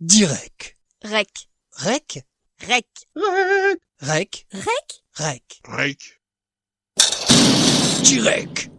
Direct. 0.00 0.78
Rec. 1.04 1.28
Rec? 1.76 2.24
Rec. 2.66 2.86
Rec. 4.00 4.46
Rec? 4.50 5.02
Rec. 5.14 5.60
Rec. 5.68 6.20
Direct. 8.02 8.70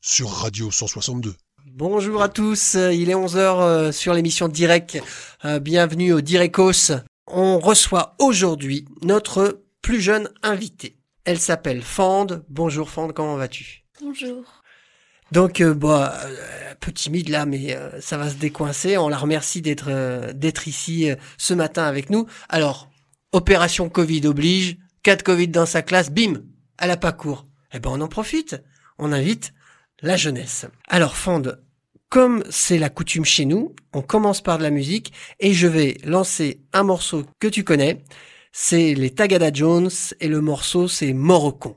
Sur 0.00 0.30
Radio 0.30 0.70
162. 0.70 1.34
Bonjour 1.66 2.22
à 2.22 2.30
tous, 2.30 2.72
il 2.72 3.10
est 3.10 3.14
11h 3.14 3.92
sur 3.92 4.14
l'émission 4.14 4.48
Direct. 4.48 4.98
Euh, 5.44 5.58
bienvenue 5.58 6.14
au 6.14 6.22
Direcos. 6.22 6.92
On 7.26 7.58
reçoit 7.58 8.16
aujourd'hui 8.18 8.86
notre 9.02 9.60
plus 9.82 10.00
jeune 10.00 10.30
invitée. 10.42 10.96
Elle 11.26 11.38
s'appelle 11.38 11.82
Fande. 11.82 12.46
Bonjour 12.48 12.88
Fande, 12.88 13.12
comment 13.12 13.36
vas-tu? 13.36 13.84
Bonjour. 14.00 14.61
Donc, 15.32 15.62
euh, 15.62 15.72
bah, 15.72 16.14
euh, 16.26 16.72
un 16.72 16.74
peu 16.74 16.92
timide 16.92 17.30
là, 17.30 17.46
mais 17.46 17.74
euh, 17.74 18.00
ça 18.02 18.18
va 18.18 18.28
se 18.28 18.34
décoincer. 18.34 18.98
On 18.98 19.08
la 19.08 19.16
remercie 19.16 19.62
d'être 19.62 19.86
euh, 19.88 20.34
d'être 20.34 20.68
ici 20.68 21.08
ce 21.38 21.54
matin 21.54 21.84
avec 21.84 22.10
nous. 22.10 22.26
Alors, 22.50 22.90
opération 23.32 23.88
Covid 23.88 24.26
oblige, 24.26 24.76
cas 25.02 25.16
de 25.16 25.22
Covid 25.22 25.48
dans 25.48 25.64
sa 25.64 25.80
classe, 25.80 26.10
bim, 26.10 26.42
elle 26.78 26.90
a 26.90 26.98
pas 26.98 27.12
cours. 27.12 27.46
Eh 27.72 27.80
ben, 27.80 27.90
on 27.90 28.02
en 28.02 28.08
profite. 28.08 28.62
On 28.98 29.10
invite 29.10 29.54
la 30.02 30.18
jeunesse. 30.18 30.66
Alors, 30.86 31.16
Fande, 31.16 31.64
comme 32.10 32.44
c'est 32.50 32.78
la 32.78 32.90
coutume 32.90 33.24
chez 33.24 33.46
nous, 33.46 33.74
on 33.94 34.02
commence 34.02 34.42
par 34.42 34.58
de 34.58 34.62
la 34.62 34.70
musique 34.70 35.14
et 35.40 35.54
je 35.54 35.66
vais 35.66 35.96
lancer 36.04 36.60
un 36.74 36.82
morceau 36.82 37.24
que 37.40 37.48
tu 37.48 37.64
connais. 37.64 38.04
C'est 38.52 38.92
les 38.92 39.08
Tagada 39.08 39.50
Jones 39.50 39.88
et 40.20 40.28
le 40.28 40.42
morceau 40.42 40.88
c'est 40.88 41.14
Morocon. 41.14 41.74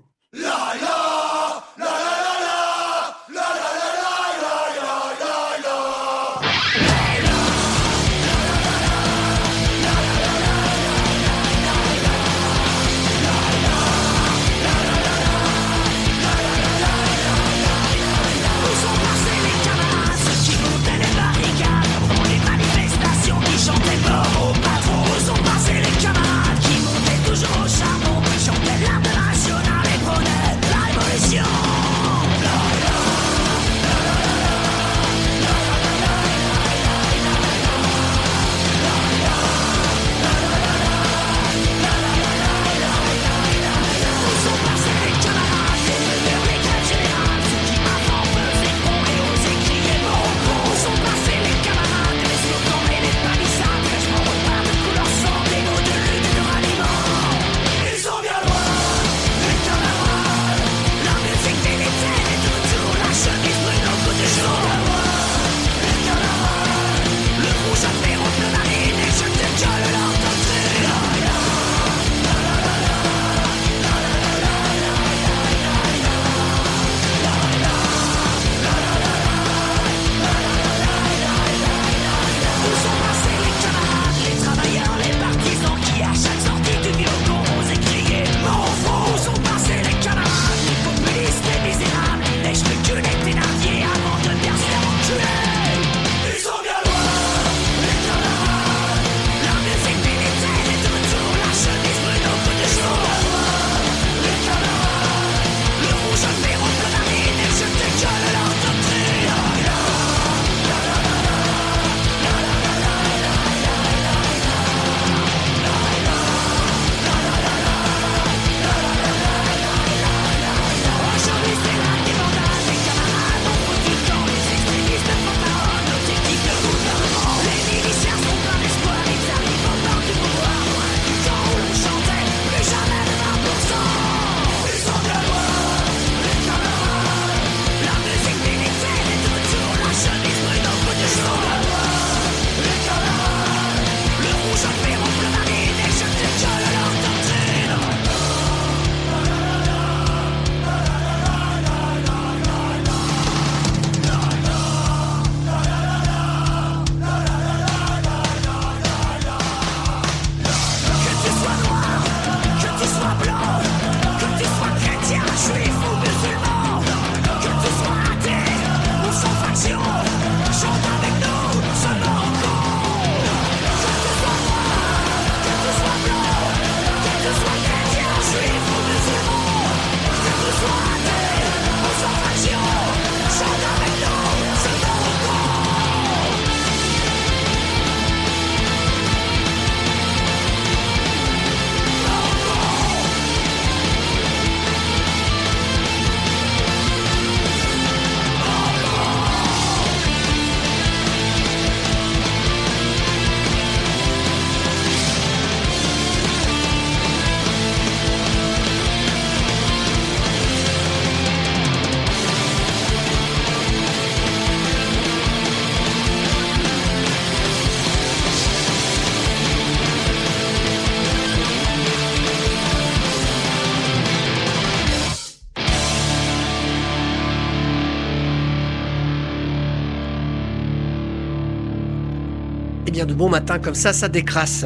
Matin 233.55 233.63
comme 233.63 233.75
ça, 233.75 233.93
ça 233.93 234.09
décrasse. 234.09 234.65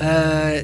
Euh, 0.00 0.62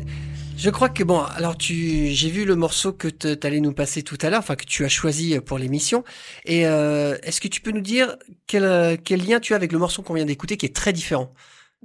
je 0.56 0.70
crois 0.70 0.88
que 0.88 1.02
bon, 1.04 1.20
alors 1.20 1.58
tu, 1.58 2.08
j'ai 2.08 2.30
vu 2.30 2.44
le 2.46 2.56
morceau 2.56 2.92
que 2.94 3.08
tu 3.08 3.36
allais 3.46 3.60
nous 3.60 3.72
passer 3.74 4.02
tout 4.02 4.16
à 4.22 4.30
l'heure, 4.30 4.38
enfin 4.40 4.56
que 4.56 4.64
tu 4.64 4.84
as 4.84 4.88
choisi 4.88 5.38
pour 5.40 5.58
l'émission. 5.58 6.02
Et 6.46 6.66
euh, 6.66 7.16
est-ce 7.22 7.40
que 7.40 7.48
tu 7.48 7.60
peux 7.60 7.72
nous 7.72 7.82
dire 7.82 8.16
quel, 8.46 8.98
quel 9.04 9.26
lien 9.26 9.40
tu 9.40 9.52
as 9.52 9.56
avec 9.56 9.72
le 9.72 9.78
morceau 9.78 10.02
qu'on 10.02 10.14
vient 10.14 10.24
d'écouter, 10.24 10.56
qui 10.56 10.64
est 10.64 10.74
très 10.74 10.92
différent? 10.94 11.32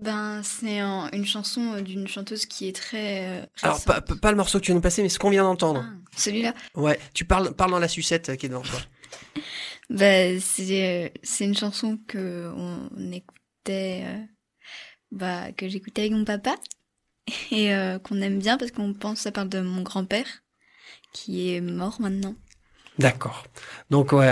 Ben, 0.01 0.41
c'est 0.43 0.79
un- 0.79 1.09
une 1.11 1.25
chanson 1.25 1.73
euh, 1.73 1.81
d'une 1.81 2.07
chanteuse 2.07 2.45
qui 2.45 2.69
est 2.69 2.75
très. 2.75 3.41
euh, 3.41 3.45
Alors, 3.61 3.81
pas, 3.83 4.31
le 4.31 4.37
morceau 4.37 4.59
que 4.59 4.63
tu 4.63 4.67
viens 4.71 4.75
de 4.75 4.79
nous 4.79 4.81
passer, 4.83 5.03
mais 5.03 5.09
ce 5.09 5.19
qu'on 5.19 5.29
vient 5.29 5.43
d'entendre. 5.43 5.83
Ah, 5.85 5.93
celui-là 6.15 6.53
Ouais, 6.75 6.97
tu 7.13 7.25
parles, 7.25 7.53
parles 7.53 7.71
dans 7.71 7.79
la 7.79 7.89
sucette 7.89 8.29
euh, 8.29 8.35
qui 8.37 8.45
est 8.45 8.49
devant 8.49 8.61
toi. 8.61 8.79
c'est, 9.89 10.39
euh, 10.71 11.09
c'est 11.21 11.43
une 11.43 11.57
chanson 11.57 11.99
que 12.07 12.49
on 12.55 13.11
écoutait. 13.11 14.05
Bah, 15.11 15.51
que 15.51 15.67
j'écoutais 15.67 16.01
avec 16.01 16.13
mon 16.13 16.25
papa. 16.25 16.55
Et 17.51 17.73
euh, 17.73 17.99
qu'on 17.99 18.21
aime 18.21 18.39
bien 18.39 18.57
parce 18.57 18.71
qu'on 18.71 18.93
pense 18.93 19.19
ça 19.19 19.31
parle 19.31 19.49
de 19.49 19.61
mon 19.61 19.81
grand-père, 19.83 20.25
qui 21.13 21.53
est 21.53 21.61
mort 21.61 22.01
maintenant. 22.01 22.35
D'accord. 22.99 23.45
Donc, 23.89 24.11
ouais, 24.11 24.29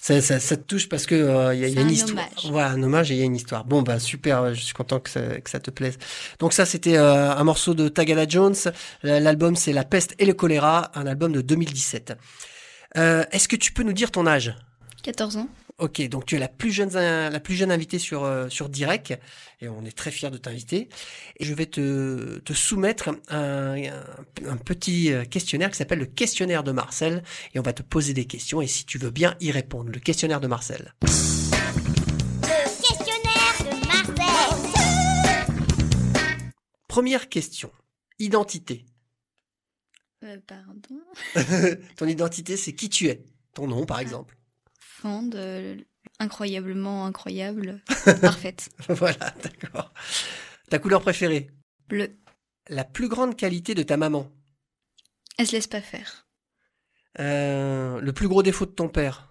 ça, 0.00 0.20
ça, 0.20 0.38
ça 0.38 0.56
te 0.56 0.62
touche 0.62 0.88
parce 0.88 1.06
que 1.06 1.14
euh, 1.14 1.54
il 1.54 1.60
y 1.60 1.64
a, 1.64 1.68
y 1.68 1.78
a 1.78 1.80
une 1.80 1.88
un 1.88 1.90
histoire. 1.90 2.12
hommage. 2.12 2.50
Voilà, 2.50 2.70
un 2.70 2.82
hommage 2.82 3.10
et 3.10 3.14
il 3.14 3.18
y 3.18 3.22
a 3.22 3.24
une 3.24 3.34
histoire. 3.36 3.64
Bon, 3.64 3.82
bah 3.82 3.98
super, 3.98 4.54
je 4.54 4.60
suis 4.60 4.74
content 4.74 5.00
que 5.00 5.10
ça, 5.10 5.40
que 5.40 5.50
ça 5.50 5.58
te 5.60 5.70
plaise. 5.70 5.98
Donc 6.38 6.52
ça, 6.52 6.64
c'était 6.66 6.96
euh, 6.96 7.32
un 7.34 7.44
morceau 7.44 7.74
de 7.74 7.88
Tagada 7.88 8.26
Jones. 8.28 8.54
L'album, 9.02 9.56
c'est 9.56 9.72
La 9.72 9.84
peste 9.84 10.14
et 10.18 10.24
le 10.24 10.34
choléra, 10.34 10.90
un 10.94 11.06
album 11.06 11.32
de 11.32 11.40
2017. 11.40 12.16
Euh, 12.96 13.24
Est-ce 13.32 13.48
que 13.48 13.56
tu 13.56 13.72
peux 13.72 13.82
nous 13.82 13.92
dire 13.92 14.10
ton 14.10 14.26
âge? 14.26 14.54
14 15.02 15.36
ans. 15.38 15.48
Ok, 15.78 16.02
donc 16.08 16.26
tu 16.26 16.34
es 16.34 16.40
la 16.40 16.48
plus 16.48 16.72
jeune, 16.72 16.90
la 16.92 17.38
plus 17.38 17.54
jeune 17.54 17.70
invitée 17.70 18.00
sur, 18.00 18.24
euh, 18.24 18.48
sur 18.48 18.68
Direct, 18.68 19.16
et 19.60 19.68
on 19.68 19.84
est 19.84 19.96
très 19.96 20.10
fiers 20.10 20.30
de 20.30 20.36
t'inviter. 20.36 20.88
Et 21.36 21.44
je 21.44 21.54
vais 21.54 21.66
te, 21.66 22.38
te 22.38 22.52
soumettre 22.52 23.10
un, 23.10 23.16
un, 23.28 24.04
un 24.44 24.56
petit 24.56 25.12
euh, 25.12 25.24
questionnaire 25.24 25.70
qui 25.70 25.76
s'appelle 25.76 26.00
le 26.00 26.06
questionnaire 26.06 26.64
de 26.64 26.72
Marcel, 26.72 27.22
et 27.54 27.60
on 27.60 27.62
va 27.62 27.72
te 27.72 27.82
poser 27.82 28.12
des 28.12 28.24
questions, 28.24 28.60
et 28.60 28.66
si 28.66 28.86
tu 28.86 28.98
veux 28.98 29.10
bien 29.10 29.36
y 29.38 29.52
répondre, 29.52 29.90
le 29.92 30.00
questionnaire 30.00 30.40
de 30.40 30.48
Marcel. 30.48 30.94
Le 31.02 32.82
questionnaire 32.82 33.58
de 33.60 33.86
Marcel. 33.86 35.44
Première 36.88 37.28
question, 37.28 37.70
identité. 38.18 38.84
Euh, 40.24 40.38
pardon. 40.44 41.00
Ton 41.96 42.06
identité, 42.06 42.56
c'est 42.56 42.72
qui 42.72 42.88
tu 42.88 43.06
es, 43.06 43.22
ton 43.54 43.68
nom 43.68 43.86
par 43.86 44.00
exemple. 44.00 44.37
Euh, 45.04 45.76
incroyablement 46.18 47.06
incroyable, 47.06 47.80
parfaite. 48.20 48.70
voilà, 48.88 49.34
d'accord. 49.42 49.92
Ta 50.68 50.78
couleur 50.78 51.00
préférée? 51.00 51.50
Bleu. 51.88 52.18
La 52.68 52.84
plus 52.84 53.08
grande 53.08 53.36
qualité 53.36 53.74
de 53.74 53.82
ta 53.82 53.96
maman? 53.96 54.30
Elle 55.38 55.46
se 55.46 55.52
laisse 55.52 55.66
pas 55.66 55.80
faire. 55.80 56.26
Euh, 57.20 58.00
le 58.00 58.12
plus 58.12 58.28
gros 58.28 58.42
défaut 58.42 58.66
de 58.66 58.72
ton 58.72 58.88
père? 58.88 59.28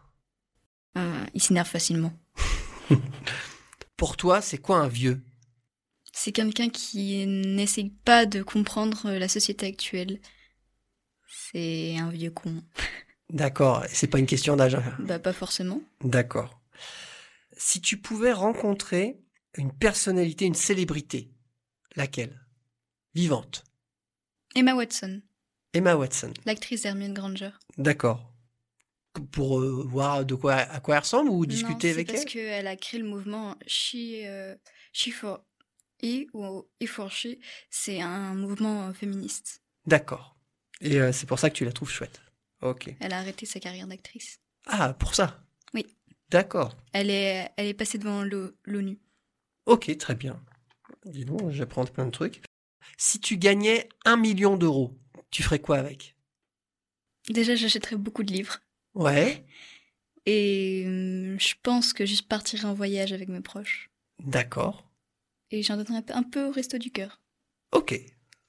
Euh, 0.98 1.26
il 1.34 1.42
s'énerve 1.42 1.68
facilement. 1.68 2.14
Pour 3.98 4.18
toi, 4.18 4.42
c'est 4.42 4.58
quoi 4.58 4.78
un 4.78 4.88
vieux? 4.88 5.22
C'est 6.14 6.32
quelqu'un 6.32 6.70
qui 6.70 7.28
n'essaye 7.28 7.92
pas 8.06 8.26
de 8.26 8.42
comprendre 8.42 9.12
la 9.12 9.28
société 9.28 9.68
actuelle. 9.68 10.20
C'est 11.28 11.98
un 11.98 12.10
vieux 12.10 12.32
con. 12.32 12.64
D'accord, 13.30 13.84
c'est 13.90 14.08
pas 14.08 14.20
une 14.20 14.26
question 14.26 14.56
d'âge. 14.56 14.76
hein. 14.76 14.96
Bah 15.00 15.20
pas 15.20 15.34
forcément. 15.34 15.82
D'accord. 16.04 16.62
Si 17.58 17.82
tu 17.82 17.98
pouvais 17.98 18.32
rencontrer 18.32 19.20
une 19.58 19.72
personnalité, 19.74 20.46
une 20.46 20.54
célébrité, 20.54 21.32
laquelle? 21.96 22.40
Vivante. 23.16 23.64
Emma 24.56 24.76
Watson, 24.76 25.22
Emma 25.74 25.96
Watson. 25.96 26.34
l'actrice 26.46 26.84
d'Hermione 26.84 27.14
Granger. 27.14 27.50
D'accord. 27.78 28.32
Pour 29.32 29.60
euh, 29.60 29.84
voir 29.88 30.24
de 30.26 30.36
quoi 30.36 30.54
à 30.56 30.80
quoi 30.80 30.96
elle 30.96 31.02
ressemble 31.02 31.30
ou 31.32 31.46
discuter 31.48 31.88
non, 31.88 31.94
avec 31.96 32.08
parce 32.08 32.20
elle? 32.22 32.26
qu'elle 32.28 32.68
a 32.68 32.76
créé 32.76 33.00
le 33.00 33.08
mouvement 33.08 33.56
She, 33.66 33.96
euh, 34.26 34.56
she 34.94 35.10
for 35.12 35.44
E 36.04 36.28
ou 36.34 36.68
E 36.82 36.86
for 36.86 37.10
She. 37.12 37.28
C'est 37.72 38.00
un 38.00 38.36
mouvement 38.36 38.88
euh, 38.90 38.94
féministe. 38.94 39.64
D'accord. 39.88 40.38
Et 40.82 41.00
euh, 41.02 41.12
c'est 41.12 41.26
pour 41.26 41.40
ça 41.40 41.50
que 41.50 41.56
tu 41.56 41.66
la 41.66 41.72
trouves 41.72 41.90
chouette. 41.90 42.22
Ok. 42.62 42.96
Elle 43.00 43.14
a 43.14 43.20
arrêté 43.20 43.46
sa 43.46 43.60
carrière 43.60 43.88
d'actrice. 43.88 44.40
Ah, 44.66 44.94
pour 44.94 45.16
ça? 45.16 45.44
Oui. 45.74 45.86
D'accord. 46.30 46.76
Elle 46.94 47.10
est, 47.10 47.50
elle 47.58 47.68
est 47.68 47.74
passée 47.74 47.98
devant 47.98 48.24
l'O- 48.24 48.52
l'ONU. 48.66 49.00
Ok, 49.66 49.96
très 49.98 50.16
bien. 50.16 50.42
Dis 51.06 51.26
donc, 51.26 51.52
j'apprends 51.52 51.86
plein 51.86 52.06
de 52.06 52.12
trucs. 52.12 52.42
Si 52.98 53.20
tu 53.20 53.38
gagnais 53.38 53.88
un 54.06 54.18
million 54.18 54.58
d'euros, 54.58 54.98
tu 55.30 55.44
ferais 55.44 55.60
quoi 55.60 55.78
avec? 55.78 56.16
Déjà, 57.30 57.56
j'achèterais 57.56 57.96
beaucoup 57.98 58.24
de 58.24 58.32
livres. 58.34 58.60
Ouais. 58.94 59.46
Et 60.26 60.84
hum, 60.86 61.40
je 61.40 61.54
pense 61.62 61.94
que 61.94 62.06
je 62.06 62.22
partirai 62.24 62.66
en 62.66 62.74
voyage 62.74 63.14
avec 63.14 63.30
mes 63.30 63.42
proches. 63.42 63.90
D'accord. 64.20 64.90
Et 65.52 65.64
j'en 65.64 65.78
donnerai 65.78 66.04
un 66.10 66.24
peu- 66.24 66.46
au 66.48 66.52
resto 66.52 66.78
du 66.78 66.92
cœur. 66.92 67.22
Ok, 67.72 68.00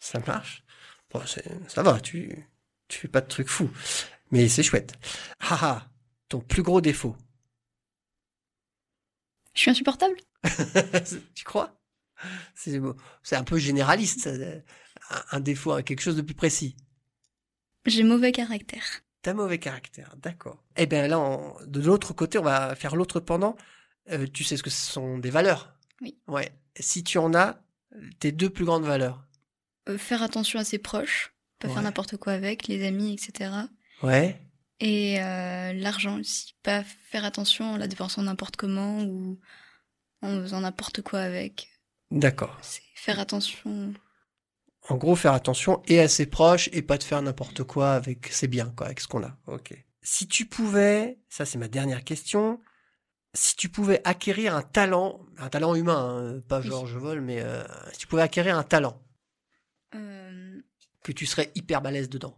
ça 0.00 0.20
marche. 0.26 0.64
Bon, 1.10 1.20
ça 1.26 1.82
va, 1.82 2.00
tu, 2.00 2.44
tu 2.88 2.98
fais 2.98 3.08
pas 3.08 3.20
de 3.20 3.28
trucs 3.28 3.48
fous. 3.48 3.70
Mais 4.30 4.48
c'est 4.48 4.62
chouette. 4.62 4.94
Haha, 5.40 5.88
ton 6.28 6.40
plus 6.40 6.62
gros 6.62 6.80
défaut. 6.80 7.16
Je 9.54 9.60
suis 9.62 9.70
insupportable 9.70 10.16
tu 11.34 11.44
crois? 11.44 11.74
C'est 12.54 13.36
un 13.36 13.44
peu 13.44 13.58
généraliste, 13.58 14.20
ça. 14.20 14.30
Un- 15.32 15.40
défaut, 15.40 15.72
hein, 15.72 15.82
quelque 15.82 16.00
chose 16.00 16.16
de 16.16 16.22
plus 16.22 16.34
précis. 16.34 16.76
J'ai 17.86 18.02
mauvais 18.04 18.30
caractère. 18.32 18.84
T'as 19.22 19.34
mauvais 19.34 19.58
caractère, 19.58 20.14
d'accord. 20.18 20.62
Eh 20.76 20.86
bien 20.86 21.08
là, 21.08 21.18
on- 21.18 21.56
de 21.66 21.80
l'autre 21.80 22.12
côté, 22.12 22.38
on 22.38 22.42
va 22.42 22.74
faire 22.76 22.94
l'autre 22.94 23.18
pendant. 23.20 23.56
Euh, 24.10 24.26
tu 24.32 24.44
sais 24.44 24.56
ce 24.56 24.62
que 24.62 24.70
ce 24.70 24.92
sont 24.92 25.18
des 25.18 25.30
valeurs 25.30 25.74
Oui. 26.00 26.16
Ouais. 26.28 26.52
Si 26.78 27.02
tu 27.02 27.18
en 27.18 27.34
as, 27.34 27.60
tes 28.20 28.30
deux 28.32 28.50
plus 28.50 28.64
grandes 28.64 28.84
valeurs. 28.84 29.24
Euh, 29.88 29.98
faire 29.98 30.22
attention 30.22 30.58
à 30.60 30.64
ses 30.64 30.78
proches, 30.78 31.34
pas 31.58 31.68
Ouais. 31.68 31.74
faire 31.74 31.82
n'importe 31.82 32.16
quoi 32.16 32.32
avec, 32.32 32.66
les 32.68 32.86
amis, 32.86 33.14
etc. 33.14 33.50
Ouais. 34.02 34.40
Et 34.80 35.20
euh, 35.20 35.72
l'argent 35.72 36.18
aussi, 36.20 36.54
pas 36.62 36.84
faire 36.84 37.24
attention 37.24 37.72
en 37.72 37.76
la 37.76 37.88
dépensant 37.88 38.22
n'importe 38.22 38.56
comment 38.56 39.02
ou 39.02 39.38
en 40.22 40.40
faisant 40.42 40.60
n'importe 40.60 41.02
quoi 41.02 41.20
avec. 41.20 41.68
D'accord. 42.10 42.56
C'est 42.62 42.82
faire 42.94 43.18
attention. 43.20 43.92
En 44.88 44.96
gros, 44.96 45.16
faire 45.16 45.32
attention 45.34 45.82
et 45.86 46.00
à 46.00 46.08
ses 46.08 46.26
proches 46.26 46.68
et 46.72 46.80
pas 46.82 46.96
de 46.96 47.02
faire 47.02 47.20
n'importe 47.22 47.62
quoi 47.64 47.92
avec 47.92 48.28
ses 48.28 48.46
biens, 48.48 48.72
quoi, 48.76 48.86
avec 48.86 49.00
ce 49.00 49.08
qu'on 49.08 49.22
a. 49.24 49.36
Ok. 49.46 49.74
Si 50.00 50.26
tu 50.28 50.46
pouvais, 50.46 51.18
ça 51.28 51.44
c'est 51.44 51.58
ma 51.58 51.68
dernière 51.68 52.04
question, 52.04 52.60
si 53.34 53.56
tu 53.56 53.68
pouvais 53.68 54.00
acquérir 54.04 54.54
un 54.54 54.62
talent, 54.62 55.20
un 55.36 55.48
talent 55.50 55.74
humain, 55.74 56.36
hein, 56.36 56.40
pas 56.48 56.60
Oui. 56.60 56.68
genre 56.68 56.86
je 56.86 56.96
vole, 56.98 57.20
mais 57.20 57.42
euh, 57.42 57.62
si 57.92 57.98
tu 57.98 58.06
pouvais 58.06 58.22
acquérir 58.22 58.56
un 58.56 58.62
talent 58.62 59.02
Euh, 59.94 60.57
que 61.08 61.12
tu 61.12 61.26
serais 61.26 61.50
hyper 61.54 61.80
balèze 61.80 62.08
dedans, 62.08 62.36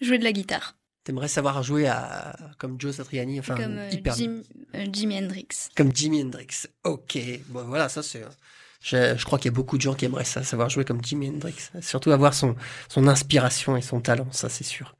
jouer 0.00 0.18
de 0.18 0.24
la 0.24 0.32
guitare, 0.32 0.76
t'aimerais 1.04 1.28
savoir 1.28 1.62
jouer 1.62 1.88
à 1.88 2.36
comme 2.58 2.80
Joe 2.80 2.94
Satriani, 2.94 3.40
enfin 3.40 3.56
comme 3.56 3.78
euh, 3.78 3.90
hyper 3.90 4.14
Jim- 4.14 4.42
euh, 4.74 4.86
Jimi 4.92 5.18
Hendrix. 5.18 5.48
comme 5.76 5.94
Jimi 5.94 6.22
Hendrix. 6.22 6.66
Ok, 6.84 7.18
bon 7.48 7.64
voilà, 7.64 7.88
ça 7.88 8.02
c'est. 8.02 8.22
Je, 8.80 9.16
je 9.16 9.24
crois 9.24 9.38
qu'il 9.38 9.46
y 9.50 9.54
a 9.54 9.56
beaucoup 9.56 9.76
de 9.76 9.82
gens 9.82 9.94
qui 9.94 10.04
aimeraient 10.04 10.24
ça, 10.24 10.42
savoir 10.42 10.68
jouer 10.70 10.84
comme 10.84 11.04
Jimi 11.04 11.28
Hendrix. 11.28 11.70
Surtout 11.80 12.10
avoir 12.12 12.34
son, 12.34 12.56
son 12.88 13.06
inspiration 13.08 13.76
et 13.76 13.82
son 13.82 14.00
talent, 14.00 14.30
ça 14.32 14.48
c'est 14.48 14.64
sûr. 14.64 14.94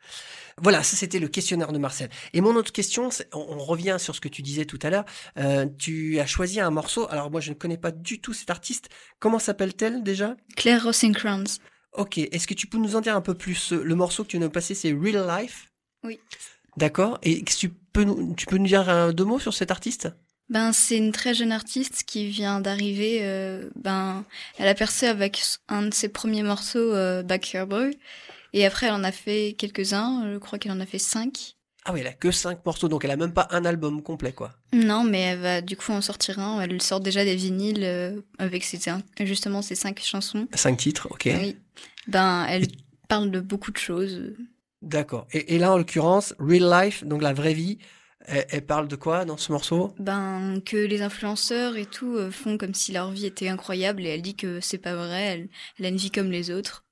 Voilà, 0.59 0.83
ça 0.83 0.97
c'était 0.97 1.19
le 1.19 1.29
questionnaire 1.29 1.73
de 1.73 1.79
Marcel. 1.79 2.11
Et 2.35 2.41
mon 2.43 2.55
autre 2.57 2.73
question, 2.73 3.09
on, 3.33 3.38
on 3.38 3.59
revient 3.64 3.97
sur 3.99 4.14
ce 4.14 4.21
que 4.21 4.29
tu 4.29 4.43
disais 4.43 4.67
tout 4.67 4.79
à 4.83 4.91
l'heure. 4.91 5.05
Euh, 5.38 5.67
tu 5.79 6.21
as 6.21 6.26
choisi 6.26 6.61
un 6.61 6.71
morceau. 6.71 7.09
Alors 7.11 7.31
moi, 7.31 7.41
je 7.41 7.49
ne 7.50 7.55
connais 7.55 7.79
pas 7.79 7.91
du 7.91 8.21
tout 8.21 8.35
cet 8.35 8.50
artiste. 8.50 8.88
Comment 9.19 9.38
s'appelle-t-elle 9.38 10.02
déjà? 10.02 10.37
Claire 10.55 10.85
Rosencrantz. 10.85 11.59
Ok. 11.93 12.19
Est-ce 12.19 12.47
que 12.47 12.55
tu 12.55 12.67
peux 12.67 12.79
nous 12.79 12.97
en 12.97 13.01
dire 13.01 13.17
un 13.17 13.21
peu 13.21 13.35
plus 13.35 13.73
Le 13.73 13.95
morceau 13.95 14.25
que 14.25 14.29
tu 14.29 14.39
nous 14.39 14.47
as 14.47 14.51
passé, 14.51 14.75
c'est 14.75 14.93
Real 14.93 15.27
Life? 15.41 15.71
Oui. 16.05 16.19
D'accord. 16.77 17.19
Et 17.23 17.45
tu 17.45 17.69
peux 17.69 18.05
nous, 18.05 18.35
tu 18.35 18.47
peux 18.47 18.57
nous 18.57 18.67
dire 18.67 18.89
euh, 18.89 19.13
deux 19.13 19.25
mots 19.25 19.39
sur 19.39 19.53
cet 19.53 19.71
artiste? 19.71 20.09
Ben, 20.49 20.73
c'est 20.73 20.97
une 20.97 21.13
très 21.13 21.35
jeune 21.35 21.53
artiste 21.53 22.05
qui 22.07 22.29
vient 22.29 22.61
d'arriver. 22.61 23.21
euh, 23.23 23.71
ben, 23.77 24.25
elle 24.59 24.69
a 24.69 24.75
percé 24.75 25.07
avec 25.07 25.43
un 25.69 25.83
de 25.83 25.95
ses 25.95 26.09
premiers 26.09 26.43
morceaux, 26.43 26.93
euh, 26.95 27.23
Back 27.23 27.53
Your 27.53 27.67
Boy. 27.67 27.97
Et 28.53 28.67
après, 28.67 28.87
elle 28.87 28.93
en 28.93 29.05
a 29.05 29.13
fait 29.13 29.55
quelques-uns. 29.57 30.33
Je 30.33 30.39
crois 30.39 30.59
qu'elle 30.59 30.73
en 30.73 30.81
a 30.81 30.87
fait 30.87 30.99
cinq. 30.99 31.57
Ah 31.85 31.93
oui, 31.93 32.01
elle 32.01 32.07
a 32.07 32.12
que 32.12 32.31
cinq 32.31 32.65
morceaux, 32.65 32.89
donc 32.89 33.05
elle 33.05 33.11
a 33.11 33.17
même 33.17 33.33
pas 33.33 33.49
un 33.51 33.65
album 33.65 34.03
complet, 34.03 34.33
quoi. 34.33 34.53
Non, 34.73 35.03
mais 35.03 35.21
elle 35.21 35.41
va 35.41 35.61
du 35.61 35.77
coup 35.77 35.91
en 35.91 36.01
sortir 36.01 36.39
un. 36.39 36.61
Elle 36.61 36.81
sort 36.81 37.01
déjà 37.01 37.25
des 37.25 37.35
vinyles 37.35 37.83
euh, 37.83 38.21
avec 38.39 38.62
ses, 38.62 38.79
justement 39.21 39.62
ces 39.62 39.75
cinq 39.75 40.01
chansons. 40.01 40.47
Cinq 40.55 40.77
titres, 40.77 41.09
ok. 41.11 41.29
Oui. 41.41 41.57
Ben, 42.07 42.47
elle 42.49 42.69
parle 43.09 43.33
de 43.33 43.41
beaucoup 43.41 43.73
de 43.73 43.79
choses. 43.79 44.33
D'accord. 44.81 45.27
Et, 45.33 45.55
et 45.55 45.59
là, 45.59 45.73
en 45.73 45.77
l'occurrence, 45.77 46.35
Real 46.39 46.85
Life, 46.85 47.05
donc 47.05 47.21
la 47.21 47.33
vraie 47.33 47.55
vie, 47.55 47.79
elle, 48.27 48.47
elle 48.51 48.65
parle 48.65 48.87
de 48.87 48.97
quoi 48.97 49.25
dans 49.25 49.37
ce 49.37 49.51
morceau? 49.51 49.93
Ben, 49.99 50.61
que 50.65 50.77
les 50.77 51.03
influenceurs 51.03 51.77
et 51.77 51.87
tout 51.87 52.15
euh, 52.15 52.31
font 52.31 52.59
comme 52.59 52.75
si 52.75 52.93
leur 52.93 53.11
vie 53.11 53.27
était 53.27 53.49
incroyable 53.49 54.07
et 54.07 54.11
elle 54.11 54.23
dit 54.23 54.37
que 54.37 54.61
c'est 54.61 54.79
pas 54.79 54.95
vrai. 54.95 55.23
Elle, 55.23 55.49
elle 55.79 55.87
a 55.87 55.89
une 55.89 55.97
vie 55.97 56.12
comme 56.12 56.31
les 56.31 56.53
autres. 56.53 56.85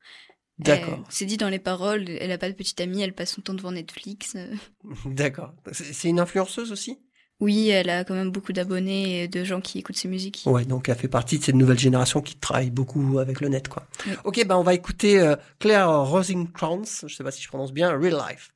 D'accord. 0.64 1.02
C'est 1.08 1.26
dit 1.26 1.36
dans 1.36 1.48
les 1.48 1.58
paroles. 1.58 2.08
Elle 2.08 2.32
a 2.32 2.38
pas 2.38 2.48
de 2.48 2.54
petite 2.54 2.80
amie. 2.80 3.02
Elle 3.02 3.14
passe 3.14 3.34
son 3.34 3.40
temps 3.40 3.54
devant 3.54 3.72
Netflix. 3.72 4.36
D'accord. 5.04 5.54
C'est 5.72 6.08
une 6.08 6.20
influenceuse 6.20 6.72
aussi? 6.72 6.98
Oui, 7.40 7.70
elle 7.70 7.88
a 7.88 8.04
quand 8.04 8.14
même 8.14 8.30
beaucoup 8.30 8.52
d'abonnés 8.52 9.22
et 9.22 9.28
de 9.28 9.44
gens 9.44 9.62
qui 9.62 9.78
écoutent 9.78 9.96
ses 9.96 10.08
musiques. 10.08 10.42
Ouais, 10.44 10.66
donc 10.66 10.90
elle 10.90 10.96
fait 10.96 11.08
partie 11.08 11.38
de 11.38 11.44
cette 11.44 11.54
nouvelle 11.54 11.78
génération 11.78 12.20
qui 12.20 12.36
travaille 12.36 12.70
beaucoup 12.70 13.18
avec 13.18 13.40
le 13.40 13.48
net, 13.48 13.68
quoi. 13.68 13.86
Oui. 14.06 14.12
Ok, 14.24 14.46
ben 14.46 14.56
on 14.56 14.62
va 14.62 14.74
écouter 14.74 15.18
euh, 15.18 15.36
Claire 15.58 15.90
Rosingkrantz, 15.90 17.06
je 17.06 17.14
sais 17.14 17.24
pas 17.24 17.30
si 17.30 17.42
je 17.42 17.48
prononce 17.48 17.72
bien, 17.72 17.96
Real 17.98 18.22
Life. 18.28 18.50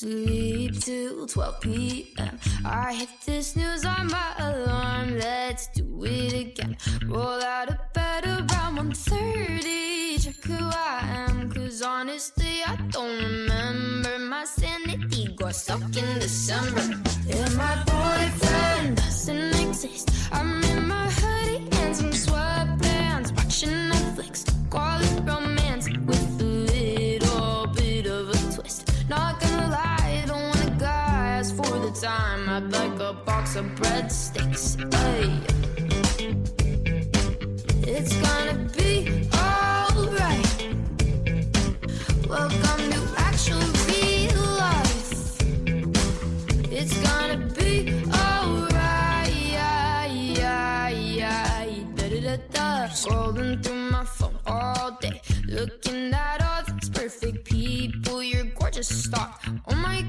Sleep 0.00 0.78
till 0.78 1.26
12 1.26 1.60
p.m. 1.60 2.38
I 2.64 2.92
hit 2.92 3.08
the 3.26 3.42
snooze 3.42 3.84
on 3.84 4.06
my 4.06 4.32
alarm. 4.38 5.18
Let's 5.18 5.66
do 5.74 6.04
it 6.04 6.32
again. 6.32 6.76
Roll 7.04 7.42
out 7.42 7.70
of 7.70 7.78
bed 7.94 8.24
around 8.24 8.78
1.30. 8.78 10.22
Check 10.22 10.44
who 10.44 10.54
I 10.54 11.00
am. 11.02 11.50
Cause 11.50 11.82
honestly, 11.82 12.62
I 12.64 12.76
don't 12.92 13.24
remember. 13.24 14.20
My 14.20 14.44
sanity 14.44 15.34
got 15.34 15.56
stuck 15.56 15.82
in 15.82 16.20
December. 16.20 16.80
And 17.30 17.56
my 17.56 17.82
boyfriend 17.82 18.98
doesn't 18.98 19.60
exist. 19.66 20.10
I'm 20.30 20.62
in 20.62 20.86
my 20.86 21.10
hoodie 21.10 21.27
time. 32.08 32.48
I'd 32.48 32.72
like 32.78 32.98
a 33.10 33.12
box 33.28 33.56
of 33.56 33.66
breadsticks. 33.80 34.66
Ay. 35.06 35.28
It's 37.94 38.14
gonna 38.24 38.58
be 38.78 38.92
alright. 39.46 40.54
Welcome 42.34 42.82
to 42.94 43.00
actual 43.28 43.66
real 43.88 44.44
life. 44.64 45.12
It's 46.78 46.96
gonna 47.06 47.40
be 47.58 47.72
alright. 48.20 48.76
Scrolling 53.02 53.62
through 53.62 53.90
my 53.96 54.04
phone 54.04 54.38
all 54.46 54.90
day, 55.00 55.20
looking 55.46 56.12
at 56.12 56.38
all 56.48 56.62
these 56.68 56.90
perfect 56.90 57.44
people. 57.44 58.22
You're 58.22 58.50
gorgeous, 58.58 58.88
stop. 59.04 59.30
Oh 59.68 59.76
my 59.88 60.00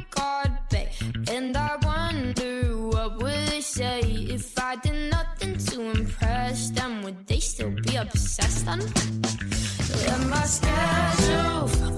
obsessed 8.14 8.66
then? 8.66 8.82
You're 10.02 10.30
my 10.30 10.44
schedule. 10.44 11.89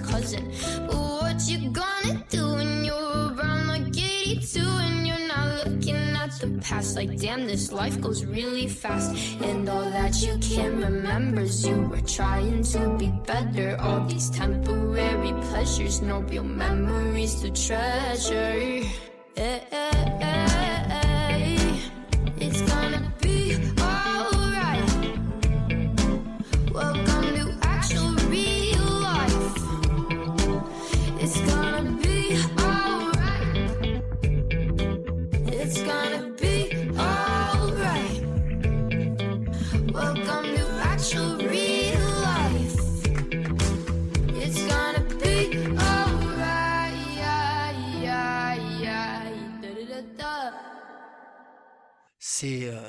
Cousin. 0.00 0.50
But 0.86 0.96
what 0.96 1.48
you 1.48 1.70
gonna 1.70 2.24
do 2.28 2.54
when 2.54 2.84
you're 2.84 3.34
around 3.34 3.68
like 3.68 3.88
82 3.88 4.60
and 4.60 5.06
you're 5.06 5.26
not 5.28 5.66
looking 5.66 5.96
at 5.96 6.32
the 6.40 6.48
past? 6.60 6.96
Like, 6.96 7.18
damn, 7.18 7.46
this 7.46 7.72
life 7.72 8.00
goes 8.00 8.24
really 8.24 8.68
fast. 8.68 9.14
And 9.42 9.68
all 9.68 9.84
that 9.90 10.22
you 10.22 10.38
can 10.38 10.80
remember 10.80 11.42
is 11.42 11.66
you 11.66 11.82
were 11.82 12.00
trying 12.00 12.62
to 12.74 12.96
be 12.96 13.08
better. 13.26 13.76
All 13.80 14.04
these 14.06 14.30
temporary 14.30 15.32
pleasures, 15.48 16.00
no 16.02 16.20
real 16.20 16.44
memories 16.44 17.40
to 17.42 17.50
treasure. 17.50 18.82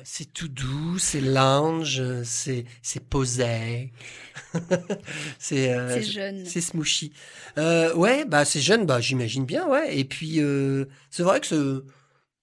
C'est 0.06 0.34
tout 0.34 0.50
doux, 0.50 0.98
c'est 1.00 1.22
lounge, 1.22 2.02
c'est 2.24 2.66
c'est 2.82 3.00
posé. 3.08 3.92
c'est 5.40 5.74
euh, 5.74 5.90
C'est 5.90 6.04
jeune. 6.12 6.46
C'est 6.46 6.62
smooshy. 6.62 7.14
Euh, 7.58 7.94
ouais, 7.96 8.26
bah 8.26 8.46
c'est 8.46 8.60
jeune, 8.62 8.86
bah 8.86 9.00
j'imagine 9.00 9.46
bien, 9.46 9.68
ouais. 9.68 9.98
Et 9.98 10.04
puis 10.06 10.42
euh, 10.42 10.86
c'est 11.10 11.24
vrai 11.24 11.40
que 11.40 11.48
ce- 11.48 11.86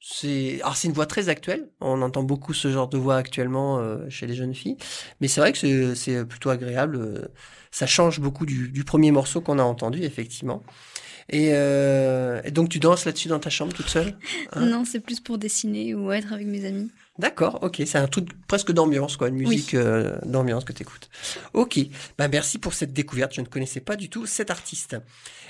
c'est 0.01 0.61
alors 0.63 0.77
c'est 0.77 0.89
une 0.89 0.95
voix 0.95 1.07
très 1.07 1.29
actuelle. 1.29 1.71
On 1.81 2.03
entend 2.03 2.23
beaucoup 2.23 2.55
ce 2.55 2.71
genre 2.73 2.89
de 2.89 2.99
voix 2.99 3.17
actuellement 3.17 3.79
euh, 3.81 4.09
chez 4.11 4.27
les 4.27 4.35
jeunes 4.35 4.55
filles, 4.55 4.77
mais 5.21 5.29
c'est 5.29 5.41
vrai 5.41 5.53
que 5.53 5.95
c'est 5.95 6.25
plutôt 6.27 6.51
agréable. 6.51 7.31
Ça 7.73 7.87
change 7.87 8.21
beaucoup 8.21 8.47
du, 8.47 8.71
du 8.71 8.85
premier 8.85 9.13
morceau 9.13 9.41
qu'on 9.43 9.59
a 9.59 9.63
entendu 9.65 10.03
effectivement. 10.03 10.63
Et, 11.33 11.51
euh, 11.53 12.41
et 12.45 12.51
donc 12.51 12.69
tu 12.71 12.81
danses 12.81 13.05
là-dessus 13.05 13.29
dans 13.29 13.39
ta 13.39 13.51
chambre 13.51 13.73
toute 13.73 13.89
seule 13.89 14.19
Hein? 14.53 14.67
Non, 14.67 14.85
c'est 14.85 14.99
plus 14.99 15.21
pour 15.21 15.39
dessiner 15.39 15.95
ou 15.95 16.11
être 16.11 16.33
avec 16.33 16.47
mes 16.49 16.65
amis. 16.65 16.91
D'accord, 17.19 17.61
ok, 17.63 17.83
c'est 17.87 17.99
un 17.99 18.09
truc 18.09 18.29
presque 18.49 18.73
d'ambiance, 18.73 19.17
quoi, 19.17 19.29
une 19.29 19.37
musique 19.37 19.75
euh, 19.75 20.19
d'ambiance 20.25 20.65
que 20.65 20.73
tu 20.73 20.83
écoutes. 20.83 21.09
Ok, 21.53 21.79
bah 22.19 22.27
merci 22.29 22.59
pour 22.59 22.75
cette 22.75 22.93
découverte, 22.93 23.33
je 23.35 23.43
ne 23.43 23.47
connaissais 23.47 23.81
pas 23.81 23.95
du 23.97 24.09
tout 24.11 24.27
cet 24.27 24.51
artiste. 24.51 24.97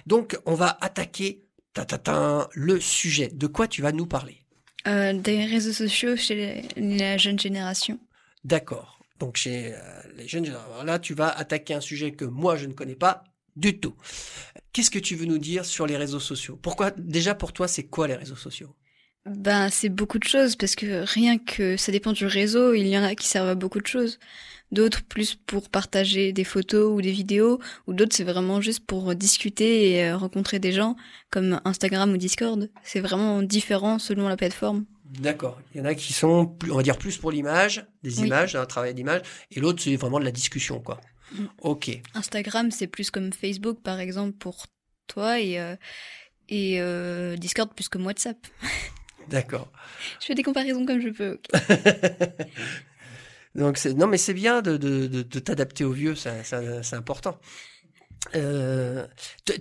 Donc, 0.06 0.38
on 0.46 0.54
va 0.54 0.76
attaquer 0.82 1.44
ta, 1.72 1.84
ta, 1.87 1.96
ta, 1.99 2.49
le 2.52 2.78
sujet. 2.80 3.28
De 3.28 3.46
quoi 3.46 3.66
tu 3.68 3.80
vas 3.82 3.92
nous 3.92 4.06
parler? 4.06 4.44
Euh, 4.87 5.12
des 5.14 5.44
réseaux 5.46 5.72
sociaux 5.72 6.16
chez 6.16 6.34
les- 6.76 6.99
la 6.99 7.16
jeune 7.16 7.38
génération. 7.38 7.99
D'accord, 8.44 8.99
donc 9.18 9.37
chez 9.37 9.75
les 10.16 10.26
jeunes 10.28 10.44
générations, 10.44 10.82
là, 10.84 10.99
tu 10.99 11.14
vas 11.14 11.28
attaquer 11.28 11.75
un 11.75 11.80
sujet 11.80 12.12
que 12.12 12.25
moi, 12.25 12.56
je 12.56 12.66
ne 12.66 12.72
connais 12.72 12.96
pas 12.96 13.25
du 13.56 13.78
tout. 13.80 13.94
Qu'est-ce 14.72 14.90
que 14.90 14.98
tu 14.98 15.16
veux 15.16 15.26
nous 15.26 15.38
dire 15.38 15.64
sur 15.64 15.86
les 15.86 15.96
réseaux 15.96 16.20
sociaux? 16.20 16.58
Pourquoi, 16.60 16.90
déjà 16.92 17.34
pour 17.34 17.52
toi, 17.52 17.66
c'est 17.68 17.84
quoi 17.84 18.06
les 18.06 18.14
réseaux 18.14 18.36
sociaux? 18.36 18.74
Ben, 19.26 19.68
c'est 19.68 19.90
beaucoup 19.90 20.18
de 20.18 20.24
choses 20.24 20.56
parce 20.56 20.74
que 20.74 21.04
rien 21.04 21.36
que 21.38 21.76
ça 21.76 21.92
dépend 21.92 22.12
du 22.12 22.24
réseau, 22.24 22.72
il 22.72 22.86
y 22.86 22.96
en 22.96 23.02
a 23.02 23.14
qui 23.14 23.28
servent 23.28 23.48
à 23.48 23.54
beaucoup 23.54 23.80
de 23.80 23.86
choses. 23.86 24.18
D'autres 24.72 25.02
plus 25.02 25.34
pour 25.34 25.68
partager 25.68 26.32
des 26.32 26.44
photos 26.44 26.92
ou 26.96 27.02
des 27.02 27.10
vidéos, 27.12 27.58
ou 27.86 27.92
d'autres 27.92 28.14
c'est 28.16 28.24
vraiment 28.24 28.60
juste 28.60 28.86
pour 28.86 29.14
discuter 29.14 29.90
et 29.90 30.04
euh, 30.04 30.16
rencontrer 30.16 30.58
des 30.58 30.72
gens, 30.72 30.96
comme 31.30 31.60
Instagram 31.64 32.12
ou 32.12 32.16
Discord. 32.16 32.70
C'est 32.82 33.00
vraiment 33.00 33.42
différent 33.42 33.98
selon 33.98 34.28
la 34.28 34.36
plateforme. 34.36 34.86
D'accord. 35.04 35.60
Il 35.74 35.78
y 35.78 35.80
en 35.80 35.86
a 35.86 35.94
qui 35.96 36.12
sont, 36.12 36.56
on 36.70 36.76
va 36.76 36.82
dire, 36.84 36.96
plus 36.96 37.18
pour 37.18 37.32
l'image, 37.32 37.84
des 38.04 38.20
Oui. 38.20 38.28
images, 38.28 38.54
un 38.54 38.64
travail 38.64 38.94
d'image, 38.94 39.22
et 39.50 39.58
l'autre, 39.58 39.82
c'est 39.82 39.96
vraiment 39.96 40.20
de 40.20 40.24
la 40.24 40.30
discussion, 40.30 40.80
quoi. 40.80 41.00
Ok. 41.62 42.00
Instagram 42.14 42.70
c'est 42.70 42.87
plus 42.87 43.10
comme 43.10 43.32
Facebook 43.32 43.80
par 43.82 44.00
exemple 44.00 44.37
pour 44.38 44.66
toi 45.06 45.40
et 45.40 45.58
euh, 45.60 45.76
et 46.49 46.80
euh, 46.80 47.37
Discord 47.37 47.72
plus 47.75 47.88
comme 47.88 48.06
WhatsApp. 48.06 48.38
D'accord. 49.28 49.70
Je 50.20 50.26
fais 50.26 50.34
des 50.34 50.42
comparaisons 50.42 50.84
comme 50.87 51.00
je 51.00 51.10
peux. 51.10 51.38
Donc, 53.54 53.84
non, 53.84 54.06
mais 54.06 54.16
c'est 54.18 54.34
bien 54.34 54.62
de, 54.62 54.76
de, 54.76 55.06
de, 55.06 55.22
de 55.22 55.38
t'adapter 55.40 55.84
aux 55.84 55.92
vieux, 55.92 56.14
c'est, 56.14 56.92
important. 56.92 57.38
Euh, 58.34 59.06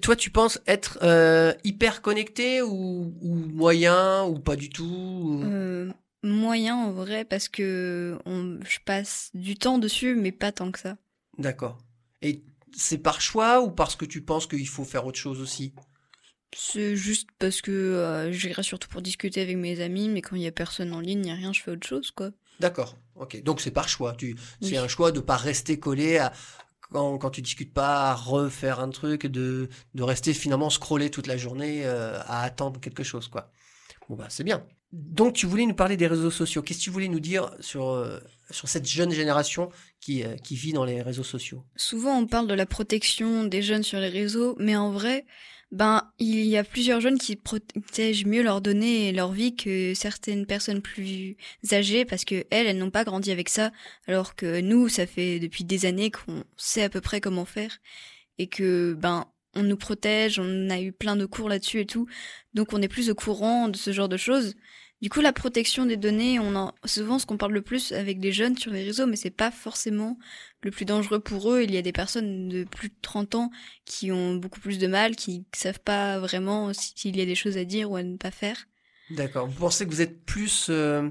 toi, 0.02 0.16
tu 0.16 0.30
penses 0.30 0.60
être 0.68 1.00
euh, 1.02 1.54
hyper 1.64 2.02
connecté 2.02 2.62
ou, 2.62 3.16
ou 3.22 3.36
moyen 3.36 4.24
ou 4.26 4.38
pas 4.40 4.56
du 4.56 4.70
tout 4.70 4.84
ou- 4.84 5.44
Euh, 5.44 5.90
moyen 6.24 6.76
en 6.76 6.92
vrai 6.92 7.24
parce 7.26 7.48
que 7.48 8.20
on, 8.26 8.60
je 8.68 8.80
passe 8.86 9.30
du 9.34 9.56
temps 9.56 9.80
dessus 9.80 10.16
mais 10.16 10.32
pas 10.34 10.52
tant 10.52 10.72
que 10.72 10.80
ça. 10.80 10.98
D'accord. 11.40 11.78
Et 12.22 12.44
c'est 12.76 13.00
par 13.00 13.22
choix 13.22 13.62
ou 13.62 13.72
parce 13.72 13.96
que 13.96 14.06
tu 14.06 14.22
penses 14.22 14.46
qu'il 14.46 14.68
faut 14.68 14.86
faire 14.86 15.06
autre 15.06 15.18
chose 15.18 15.42
aussi? 15.42 15.74
C'est 16.56 16.96
juste 16.96 17.30
parce 17.38 17.62
que 17.62 17.72
euh, 17.72 18.32
j'irai 18.32 18.64
surtout 18.64 18.90
pour 18.90 19.02
discuter 19.02 19.42
avec 19.42 19.58
mes 19.58 19.82
amis, 19.82 20.10
mais 20.10 20.22
quand 20.22 20.36
il 20.36 20.42
y 20.42 20.48
a 20.48 20.52
personne 20.52 20.94
en 20.94 21.00
ligne, 21.00 21.20
il 21.20 21.26
n'y 21.26 21.32
a 21.32 21.36
rien, 21.36 21.54
je 21.54 21.62
fais 21.62 21.72
autre 21.72 21.88
chose, 21.88 22.12
quoi. 22.12 22.32
D'accord. 22.60 22.98
Ok. 23.16 23.42
Donc 23.44 23.62
c'est 23.62 23.72
par 23.72 23.88
choix. 23.88 24.14
Tu, 24.16 24.36
c'est 24.62 24.78
un 24.78 24.88
choix 24.88 25.12
de 25.12 25.20
pas 25.20 25.38
rester 25.38 25.80
collé 25.80 26.18
à 26.18 26.34
quand, 26.92 27.18
quand 27.20 27.30
tu 27.30 27.42
discutes 27.42 27.74
pas, 27.74 28.12
à 28.12 28.16
refaire 28.16 28.80
un 28.80 28.90
truc, 28.90 29.28
de, 29.28 29.70
de 29.94 30.04
rester 30.04 30.34
finalement 30.34 30.70
scroller 30.70 31.10
toute 31.12 31.28
la 31.28 31.38
journée 31.38 31.86
euh, 31.86 32.20
à 32.22 32.42
attendre 32.44 32.80
quelque 32.80 33.04
chose, 33.04 33.28
quoi. 33.28 33.52
Bon 34.10 34.16
bah 34.16 34.28
c'est 34.30 34.44
bien. 34.44 34.66
Donc 34.92 35.34
tu 35.34 35.46
voulais 35.46 35.66
nous 35.66 35.76
parler 35.76 35.98
des 35.98 36.08
réseaux 36.08 36.32
sociaux. 36.32 36.62
Qu'est-ce 36.62 36.80
que 36.80 36.84
tu 36.86 36.90
voulais 36.90 37.08
nous 37.08 37.20
dire 37.20 37.52
sur 37.60 37.90
euh, 37.90 38.20
sur 38.50 38.68
cette 38.68 38.88
jeune 38.88 39.12
génération 39.12 39.70
qui 40.00 40.24
euh, 40.24 40.36
qui 40.38 40.56
vit 40.56 40.74
dans 40.74 40.86
les 40.86 41.02
réseaux 41.02 41.24
sociaux? 41.24 41.64
Souvent, 41.76 42.18
on 42.18 42.26
parle 42.26 42.48
de 42.48 42.56
la 42.56 42.66
protection 42.66 43.44
des 43.44 43.62
jeunes 43.62 43.84
sur 43.84 44.00
les 44.00 44.10
réseaux, 44.10 44.56
mais 44.60 44.76
en 44.76 44.92
vrai, 44.92 45.26
ben, 45.72 46.12
il 46.18 46.46
y 46.46 46.58
a 46.58 46.64
plusieurs 46.64 47.00
jeunes 47.00 47.20
qui 47.20 47.36
protègent 47.36 48.26
mieux 48.26 48.42
leurs 48.42 48.62
données 48.62 49.10
et 49.10 49.12
leur 49.12 49.32
vie 49.32 49.56
que 49.56 49.94
certaines 49.94 50.48
personnes 50.48 50.82
plus 50.82 51.38
âgées 51.72 52.06
parce 52.06 52.26
que 52.26 52.46
elles, 52.50 52.66
elles 52.66 52.80
n'ont 52.80 52.90
pas 52.90 53.04
grandi 53.04 53.32
avec 53.32 53.50
ça, 53.50 53.72
alors 54.08 54.36
que 54.36 54.62
nous, 54.62 54.90
ça 54.90 55.06
fait 55.06 55.40
depuis 55.40 55.64
des 55.64 55.86
années 55.86 56.10
qu'on 56.10 56.44
sait 56.58 56.82
à 56.82 56.90
peu 56.90 57.02
près 57.02 57.22
comment 57.22 57.46
faire 57.46 57.78
et 58.40 58.48
que, 58.48 58.94
ben, 58.94 59.28
on 59.56 59.64
nous 59.64 59.78
protège, 59.78 60.40
on 60.40 60.70
a 60.70 60.80
eu 60.80 60.92
plein 60.92 61.16
de 61.16 61.26
cours 61.26 61.50
là-dessus 61.50 61.82
et 61.82 61.86
tout, 61.86 62.08
donc 62.54 62.74
on 62.74 62.82
est 62.82 62.88
plus 62.88 63.10
au 63.10 63.16
courant 63.16 63.68
de 63.68 63.78
ce 63.78 63.92
genre 63.92 64.10
de 64.10 64.18
choses. 64.18 64.56
Du 65.02 65.10
coup, 65.10 65.22
la 65.22 65.32
protection 65.32 65.86
des 65.86 65.96
données, 65.96 66.40
on 66.40 66.56
en, 66.56 66.74
souvent 66.84 67.20
ce 67.20 67.26
qu'on 67.26 67.38
parle 67.38 67.54
le 67.54 67.62
plus 67.62 67.94
avec 67.94 68.20
des 68.20 68.34
jeunes 68.34 68.58
sur 68.58 68.72
les 68.72 68.84
réseaux, 68.84 69.08
mais 69.08 69.16
c'est 69.16 69.30
pas 69.30 69.50
forcément 69.50 70.18
le 70.62 70.72
plus 70.72 70.84
dangereux 70.84 71.22
pour 71.22 71.54
eux. 71.54 71.62
Il 71.64 71.74
y 71.74 71.78
a 71.78 71.82
des 71.82 71.94
personnes 71.94 72.50
de 72.50 72.66
plus 72.66 72.90
de 72.90 72.96
30 73.02 73.36
ans 73.36 73.52
qui 73.86 74.12
ont 74.12 74.36
beaucoup 74.36 74.60
plus 74.60 74.78
de 74.78 74.88
mal, 74.88 75.16
qui 75.16 75.46
savent 75.56 75.80
pas 75.80 76.20
vraiment 76.20 76.74
s'il 76.74 77.16
y 77.16 77.22
a 77.22 77.26
des 77.26 77.36
choses 77.36 77.58
à 77.58 77.64
dire 77.64 77.90
ou 77.90 77.96
à 77.96 78.04
ne 78.04 78.18
pas 78.18 78.32
faire. 78.32 78.68
D'accord. 79.10 79.48
Vous 79.48 79.58
pensez 79.58 79.86
que 79.86 79.92
vous 79.92 80.02
êtes 80.02 80.26
plus 80.26 80.68
euh, 80.70 81.10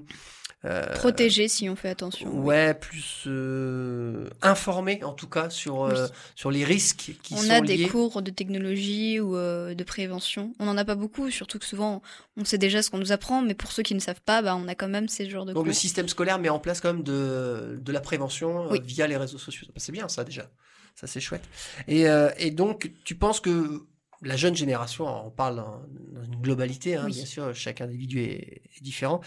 euh, 0.65 0.87
Protégés 0.95 1.47
si 1.49 1.69
on 1.69 1.77
fait 1.77 1.89
attention. 1.89 2.29
Ouais, 2.31 2.75
plus 2.75 3.25
euh, 3.27 4.29
informé 4.43 5.05
en 5.05 5.13
tout 5.13 5.29
cas 5.29 5.51
sur 5.51 5.85
euh, 5.85 5.93
Oui. 6.07 6.11
sur 6.35 6.51
les 6.51 6.65
risques 6.65 7.13
qui 7.23 7.35
On 7.35 7.37
sont 7.37 7.51
a 7.51 7.61
liés. 7.61 7.77
des 7.77 7.89
cours 7.89 8.23
de 8.23 8.31
technologie 8.31 9.21
ou 9.21 9.35
de 9.37 9.85
prévention. 9.85 10.53
On 10.59 10.67
n'en 10.67 10.77
a 10.77 10.85
pas 10.85 10.95
beaucoup, 10.97 11.31
surtout 11.31 11.59
que 11.59 11.65
souvent 11.65 12.03
on 12.37 12.45
sait 12.45 12.59
déjà 12.59 12.83
ce 12.83 12.91
qu'on 12.91 12.99
nous 12.99 13.13
apprend, 13.13 13.41
mais 13.43 13.55
pour 13.55 13.71
ceux 13.73 13.83
qui 13.85 13.95
ne 13.95 14.01
savent 14.01 14.21
pas, 14.25 14.43
bah, 14.43 14.57
on 14.57 14.67
a 14.69 14.75
quand 14.75 14.89
même 14.89 15.09
ces 15.09 15.29
genres 15.31 15.45
de 15.45 15.53
Donc 15.53 15.63
cours. 15.63 15.67
le 15.67 15.73
système 15.73 16.09
scolaire 16.09 16.39
met 16.39 16.49
en 16.49 16.59
place 16.59 16.81
quand 16.81 16.93
même 16.93 17.05
de, 17.05 17.79
de 17.81 17.93
la 17.93 18.01
prévention 18.01 18.69
Oui. 18.71 18.81
via 18.85 19.07
les 19.07 19.17
réseaux 19.17 19.39
sociaux. 19.39 19.67
C'est 19.77 19.93
bien 19.93 20.09
ça 20.09 20.25
déjà. 20.25 20.51
Ça 20.97 21.07
c'est 21.07 21.21
chouette. 21.21 21.45
Et, 21.87 22.09
euh, 22.09 22.31
et 22.39 22.51
donc 22.51 22.91
tu 23.05 23.15
penses 23.15 23.39
que 23.39 23.83
la 24.23 24.37
jeune 24.37 24.55
génération, 24.57 25.07
on 25.27 25.31
parle 25.31 25.57
dans 25.57 26.23
une 26.25 26.41
globalité, 26.41 26.97
hein, 26.97 27.05
Oui. 27.07 27.13
bien 27.13 27.25
sûr, 27.25 27.55
chaque 27.55 27.81
individu 27.81 28.21
est, 28.23 28.63
est 28.77 28.83
différent, 28.83 29.21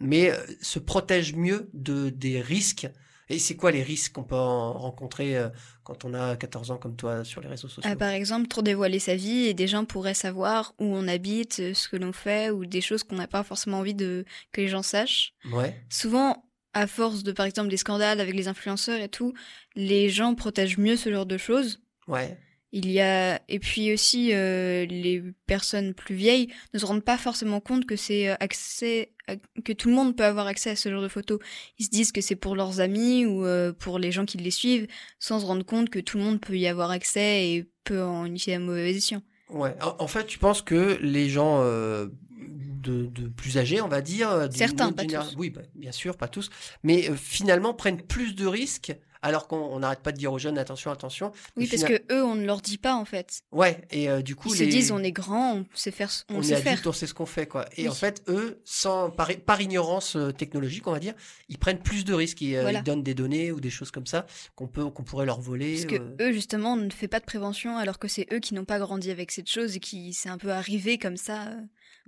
mais 0.00 0.30
euh, 0.30 0.36
se 0.60 0.78
protège 0.78 1.34
mieux 1.34 1.68
de 1.74 2.10
des 2.10 2.40
risques. 2.40 2.88
Et 3.30 3.38
c'est 3.38 3.56
quoi 3.56 3.70
les 3.70 3.82
risques 3.82 4.12
qu'on 4.14 4.24
peut 4.24 4.34
en 4.34 4.72
rencontrer 4.72 5.36
euh, 5.36 5.50
quand 5.84 6.06
on 6.06 6.14
a 6.14 6.34
14 6.36 6.70
ans 6.70 6.78
comme 6.78 6.96
toi 6.96 7.24
sur 7.24 7.42
les 7.42 7.48
réseaux 7.48 7.68
sociaux? 7.68 7.82
Ah, 7.92 7.94
par 7.94 8.08
exemple, 8.08 8.48
trop 8.48 8.62
dévoiler 8.62 8.98
sa 8.98 9.16
vie 9.16 9.44
et 9.48 9.52
des 9.52 9.66
gens 9.66 9.84
pourraient 9.84 10.14
savoir 10.14 10.72
où 10.78 10.86
on 10.86 11.06
habite, 11.06 11.60
euh, 11.60 11.74
ce 11.74 11.88
que 11.90 11.96
l'on 11.96 12.14
fait 12.14 12.48
ou 12.50 12.64
des 12.64 12.80
choses 12.80 13.02
qu'on 13.02 13.16
n'a 13.16 13.26
pas 13.28 13.42
forcément 13.42 13.80
envie 13.80 13.94
de 13.94 14.24
que 14.52 14.62
les 14.62 14.68
gens 14.68 14.82
sachent. 14.82 15.34
Ouais. 15.52 15.78
Souvent, 15.90 16.42
à 16.72 16.86
force 16.86 17.22
de, 17.22 17.32
par 17.32 17.44
exemple, 17.44 17.68
des 17.68 17.76
scandales 17.76 18.20
avec 18.20 18.34
les 18.34 18.48
influenceurs 18.48 19.00
et 19.00 19.10
tout, 19.10 19.34
les 19.76 20.08
gens 20.08 20.34
protègent 20.34 20.78
mieux 20.78 20.96
ce 20.96 21.12
genre 21.12 21.26
de 21.26 21.36
choses. 21.36 21.80
Ouais. 22.06 22.38
Il 22.72 22.90
y 22.90 23.00
a 23.00 23.40
et 23.48 23.58
puis 23.58 23.92
aussi 23.94 24.34
euh, 24.34 24.84
les 24.86 25.22
personnes 25.46 25.94
plus 25.94 26.14
vieilles 26.14 26.48
ne 26.74 26.78
se 26.78 26.84
rendent 26.84 27.04
pas 27.04 27.16
forcément 27.16 27.60
compte 27.60 27.86
que 27.86 27.96
c'est 27.96 28.28
euh, 28.28 28.34
accès 28.40 29.12
à- 29.26 29.36
que 29.64 29.72
tout 29.72 29.88
le 29.88 29.94
monde 29.94 30.14
peut 30.16 30.24
avoir 30.24 30.46
accès 30.46 30.70
à 30.70 30.76
ce 30.76 30.90
genre 30.90 31.02
de 31.02 31.08
photos. 31.08 31.38
Ils 31.78 31.86
se 31.86 31.90
disent 31.90 32.12
que 32.12 32.20
c'est 32.20 32.36
pour 32.36 32.56
leurs 32.56 32.80
amis 32.80 33.24
ou 33.24 33.46
euh, 33.46 33.72
pour 33.72 33.98
les 33.98 34.12
gens 34.12 34.26
qui 34.26 34.36
les 34.36 34.50
suivent, 34.50 34.86
sans 35.18 35.40
se 35.40 35.46
rendre 35.46 35.64
compte 35.64 35.88
que 35.88 35.98
tout 35.98 36.18
le 36.18 36.24
monde 36.24 36.40
peut 36.40 36.58
y 36.58 36.66
avoir 36.66 36.90
accès 36.90 37.48
et 37.48 37.70
peut 37.84 38.02
en 38.02 38.26
utiliser 38.26 38.54
à 38.54 38.58
mauvais 38.58 38.90
escient. 38.90 39.22
Ouais. 39.48 39.74
En, 39.80 40.06
fait, 40.06 40.26
tu 40.26 40.38
penses 40.38 40.60
que 40.60 40.98
les 41.00 41.30
gens 41.30 41.62
euh, 41.62 42.08
de, 42.38 43.06
de 43.06 43.28
plus 43.28 43.58
âgés, 43.58 43.80
on 43.80 43.88
va 43.88 44.00
dire, 44.00 44.30
euh, 44.30 44.48
Certains, 44.50 44.92
pas 44.92 45.04
tous. 45.04 45.34
Oui, 45.38 45.50
bah, 45.50 45.62
bien 45.74 45.92
sûr, 45.92 46.16
pas 46.16 46.28
tous, 46.28 46.50
mais 46.82 47.08
euh, 47.08 47.14
finalement 47.14 47.72
prennent 47.74 48.02
plus 48.02 48.34
de 48.34 48.46
risques, 48.46 48.94
alors 49.22 49.48
qu'on 49.48 49.56
on 49.58 49.78
n'arrête 49.80 50.00
pas 50.00 50.12
de 50.12 50.16
dire 50.16 50.32
aux 50.32 50.38
jeunes 50.38 50.58
attention, 50.58 50.90
attention. 50.90 51.32
Oui, 51.56 51.66
parce 51.66 51.84
fina- 51.84 51.98
que 51.98 52.12
eux, 52.14 52.24
on 52.24 52.34
ne 52.34 52.44
leur 52.46 52.60
dit 52.60 52.78
pas 52.78 52.94
en 52.94 53.04
fait. 53.04 53.42
Ouais. 53.52 53.80
Et 53.90 54.08
euh, 54.08 54.22
du 54.22 54.36
coup, 54.36 54.48
Ils 54.54 54.58
les... 54.60 54.64
se 54.66 54.70
disent 54.76 54.92
on 54.92 55.02
est 55.02 55.12
grand, 55.12 55.56
on 55.58 55.66
sait 55.74 55.90
faire, 55.90 56.10
on, 56.28 56.36
on 56.36 56.40
est 56.40 56.44
sait 56.44 56.54
adulte, 56.54 56.78
faire. 56.82 56.86
on 56.86 56.92
sait 56.92 57.06
ce 57.06 57.14
qu'on 57.14 57.26
fait, 57.26 57.46
quoi. 57.46 57.66
Et 57.76 57.82
Oui. 57.82 57.88
en 57.88 57.94
fait, 57.94 58.22
eux, 58.28 58.60
sans 58.64 59.10
par, 59.10 59.28
par 59.46 59.60
ignorance 59.60 60.16
euh, 60.16 60.30
technologique, 60.32 60.86
on 60.86 60.92
va 60.92 61.00
dire, 61.00 61.14
ils 61.48 61.58
prennent 61.58 61.80
plus 61.82 62.04
de 62.04 62.14
risques. 62.14 62.40
Ils, 62.40 62.56
euh, 62.56 62.62
Voilà. 62.62 62.78
ils 62.80 62.84
donnent 62.84 63.02
des 63.02 63.14
données 63.14 63.52
ou 63.52 63.60
des 63.60 63.70
choses 63.70 63.90
comme 63.90 64.06
ça 64.06 64.26
qu'on 64.54 64.66
peut, 64.68 64.88
qu'on 64.90 65.04
pourrait 65.04 65.26
leur 65.26 65.40
voler. 65.40 65.74
Parce 65.74 65.86
que 65.86 65.96
euh, 65.96 66.28
eux, 66.28 66.32
justement, 66.32 66.76
ne 66.76 66.90
fait 66.90 67.08
pas 67.08 67.20
de 67.20 67.24
prévention, 67.24 67.76
alors 67.76 67.98
que 67.98 68.08
c'est 68.08 68.26
eux 68.32 68.38
qui 68.40 68.54
n'ont 68.54 68.64
pas 68.64 68.78
grandi 68.78 69.10
avec 69.10 69.30
cette 69.30 69.48
chose 69.50 69.76
et 69.76 69.80
qui 69.80 70.12
c'est 70.12 70.28
un 70.28 70.38
peu 70.38 70.50
arrivé 70.52 70.98
comme 70.98 71.16
ça 71.16 71.48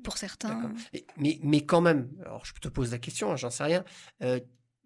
pour 0.02 0.16
certains. 0.18 0.72
Mais, 1.16 1.38
mais 1.42 1.60
quand 1.62 1.80
même, 1.80 2.08
alors 2.24 2.44
je 2.44 2.52
te 2.54 2.68
pose 2.68 2.90
la 2.92 2.98
question, 2.98 3.32
hein, 3.32 3.36
j'en 3.36 3.50
sais 3.50 3.64
rien, 3.64 3.84
euh, 4.22 4.40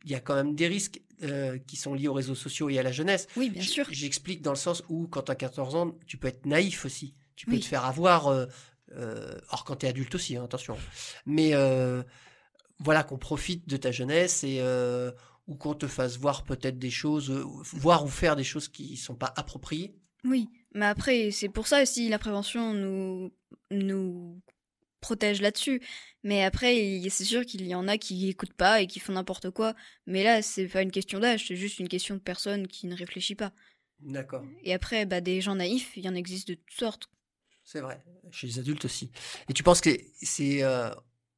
il 0.05 0.11
y 0.11 0.15
a 0.15 0.21
quand 0.21 0.35
même 0.35 0.55
des 0.55 0.69
risques 0.69 1.01
euh, 1.23 1.59
qui 1.67 1.77
sont 1.77 1.95
liés 1.95 2.09
aux 2.09 2.13
réseaux 2.15 2.35
sociaux 2.35 2.69
et 2.69 2.79
à 2.79 2.83
la 2.83 2.93
jeunesse. 2.93 3.27
Oui, 3.37 3.51
bien 3.51 3.63
sûr. 3.63 3.87
J'explique 3.91 4.43
dans 4.43 4.51
le 4.53 4.57
sens 4.57 4.83
où 4.89 5.07
quand 5.09 5.23
tu 5.23 5.33
as 5.33 5.37
14 5.37 5.75
ans, 5.75 5.93
tu 6.07 6.17
peux 6.17 6.29
être 6.29 6.47
naïf 6.47 6.85
aussi. 6.85 7.15
Tu 7.37 7.47
peux 7.47 7.53
Oui. 7.53 7.61
te 7.61 7.65
faire 7.67 7.85
avoir, 7.85 8.29
euh, 8.29 8.47
euh, 8.93 9.33
alors 9.49 9.65
quand 9.65 9.77
tu 9.77 9.87
es 9.87 9.89
adulte 9.89 10.15
aussi, 10.15 10.37
hein, 10.37 10.45
attention. 10.45 10.77
Mais 11.27 11.51
euh, 11.55 12.03
voilà, 12.79 13.03
qu'on 13.05 13.19
profite 13.19 13.69
de 13.69 13.77
ta 13.77 13.91
jeunesse 13.93 14.45
et 14.45 14.61
ou 15.47 15.57
qu'on 15.57 15.75
te 15.75 15.87
fasse 15.87 16.17
voir 16.17 16.43
peut-être 16.45 16.79
des 16.79 16.91
choses, 16.91 17.31
voir 17.31 18.05
ou 18.05 18.09
faire 18.09 18.35
des 18.35 18.45
choses 18.45 18.69
qui 18.69 18.97
sont 18.97 19.15
pas 19.15 19.33
appropriées. 19.37 19.95
Oui, 20.25 20.49
mais 20.75 20.87
après, 20.87 21.31
c'est 21.33 21.51
pour 21.51 21.67
ça 21.67 21.83
aussi 21.83 22.09
la 22.09 22.19
prévention 22.19 22.73
nous, 22.73 23.31
nous 23.71 24.41
protège 25.05 25.43
là-dessus. 25.43 25.83
Mais 26.23 26.43
après, 26.43 27.03
c'est 27.11 27.25
sûr 27.25 27.45
qu'il 27.45 27.67
y 27.67 27.75
en 27.75 27.87
a 27.89 27.99
qui 27.99 28.31
écoutent 28.31 28.55
pas 28.55 28.81
et 28.81 28.87
qui 28.87 29.01
font 29.01 29.13
n'importe 29.13 29.51
quoi. 29.51 29.75
Mais 30.07 30.25
là, 30.25 30.41
c'est 30.41 30.67
pas 30.67 30.81
une 30.81 30.91
question 30.91 31.21
d'âge, 31.21 31.47
c'est 31.47 31.57
juste 31.57 31.79
une 31.79 31.89
question 31.89 32.15
de 32.15 32.21
personne 32.21 32.67
qui 32.67 32.87
ne 32.87 32.97
réfléchit 32.97 33.35
pas. 33.35 33.53
D'accord. 34.01 34.43
Et 34.63 34.73
après, 34.73 35.05
bah, 35.05 35.21
des 35.21 35.43
gens 35.43 35.57
naïfs, 35.57 35.95
il 35.97 36.05
y 36.05 36.09
en 36.09 36.15
existe 36.15 36.49
de 36.49 36.55
toutes 36.55 36.79
sortes. 36.79 37.11
C'est 37.65 37.81
vrai, 37.81 38.03
chez 38.31 38.47
les 38.47 38.59
adultes 38.59 38.87
aussi. 38.87 39.11
Et 39.49 39.53
tu 39.53 39.63
penses 39.63 39.83
que 39.83 39.91
c'est 40.23 40.63
euh, 40.63 40.91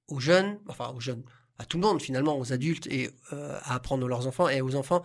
aux 0.07 0.21
jeunes, 0.21 0.59
enfin 0.69 0.93
aux 0.95 1.01
jeunes, 1.01 1.25
à 1.59 1.65
tout 1.65 1.79
le 1.79 1.83
monde 1.83 2.01
finalement, 2.01 2.39
aux 2.39 2.53
adultes 2.53 2.87
et 2.87 3.11
euh, 3.33 3.59
à 3.63 3.75
apprendre 3.75 4.07
à 4.07 4.09
leurs 4.09 4.27
enfants 4.29 4.49
et 4.49 4.61
aux 4.61 4.77
enfants 4.77 5.03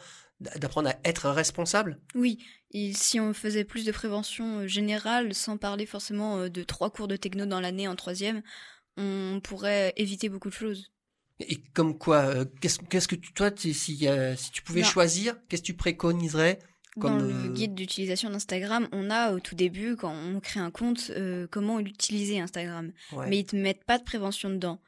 d'apprendre 0.58 0.90
à 0.90 0.96
être 1.04 1.30
responsable? 1.30 2.00
Oui, 2.16 2.40
et 2.72 2.94
si 2.94 3.20
on 3.20 3.34
faisait 3.34 3.64
plus 3.64 3.86
de 3.86 3.92
prévention 3.92 4.60
euh, 4.60 4.68
générale, 4.68 5.34
sans 5.34 5.58
parler 5.58 5.86
forcément 5.86 6.38
euh, 6.40 6.50
de 6.50 6.64
trois 6.64 6.90
cours 6.90 7.08
de 7.08 7.16
techno 7.16 7.46
dans 7.46 7.60
l'année 7.62 7.88
en 7.88 7.96
troisième, 7.96 8.42
on 8.98 9.40
pourrait 9.44 9.94
éviter 9.98 10.30
beaucoup 10.30 10.50
de 10.50 10.54
choses. 10.54 10.92
Et 11.40 11.58
comme 11.74 11.98
quoi, 11.98 12.22
euh, 12.26 12.46
qu'est-ce 12.62 13.08
que 13.08 13.16
tu, 13.16 13.34
toi, 13.34 13.50
si, 13.56 13.74
si 13.74 14.52
tu 14.52 14.62
pouvais 14.64 14.82
Non. 14.82 14.88
choisir, 14.88 15.36
qu'est-ce 15.48 15.62
que 15.62 15.68
tu 15.68 15.74
préconiserais 15.74 16.60
Comme, 17.00 17.18
Dans 17.20 17.26
le 17.26 17.48
guide 17.54 17.74
d'utilisation 17.74 18.30
d'Instagram, 18.30 18.88
on 18.92 19.10
a 19.10 19.32
au 19.32 19.40
tout 19.40 19.56
début, 19.56 19.96
quand 19.96 20.14
on 20.14 20.40
crée 20.40 20.60
un 20.60 20.72
compte, 20.72 21.10
euh, 21.16 21.48
comment 21.50 21.80
utiliser 21.80 22.40
Instagram. 22.40 22.92
ouais. 23.14 23.28
Mais 23.30 23.40
ils 23.40 23.46
te 23.46 23.56
mettent 23.56 23.84
pas 23.86 23.98
de 23.98 24.04
prévention 24.04 24.50
dedans. 24.50 24.80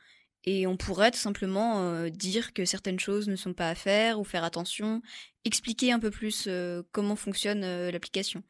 Et 0.45 0.67
on 0.67 0.75
pourrait 0.75 1.11
tout 1.11 1.19
simplement 1.19 1.81
euh, 1.81 2.09
dire 2.09 2.53
que 2.53 2.65
certaines 2.65 2.99
choses 2.99 3.27
ne 3.27 3.35
sont 3.35 3.53
pas 3.53 3.69
à 3.69 3.75
faire 3.75 4.19
ou 4.19 4.23
faire 4.23 4.43
attention, 4.43 5.01
expliquer 5.45 5.91
un 5.91 5.99
peu 5.99 6.11
plus 6.11 6.45
euh, 6.47 6.83
comment 6.91 7.15
fonctionne 7.15 7.63
euh, 7.63 7.91
l'application. 7.91 8.43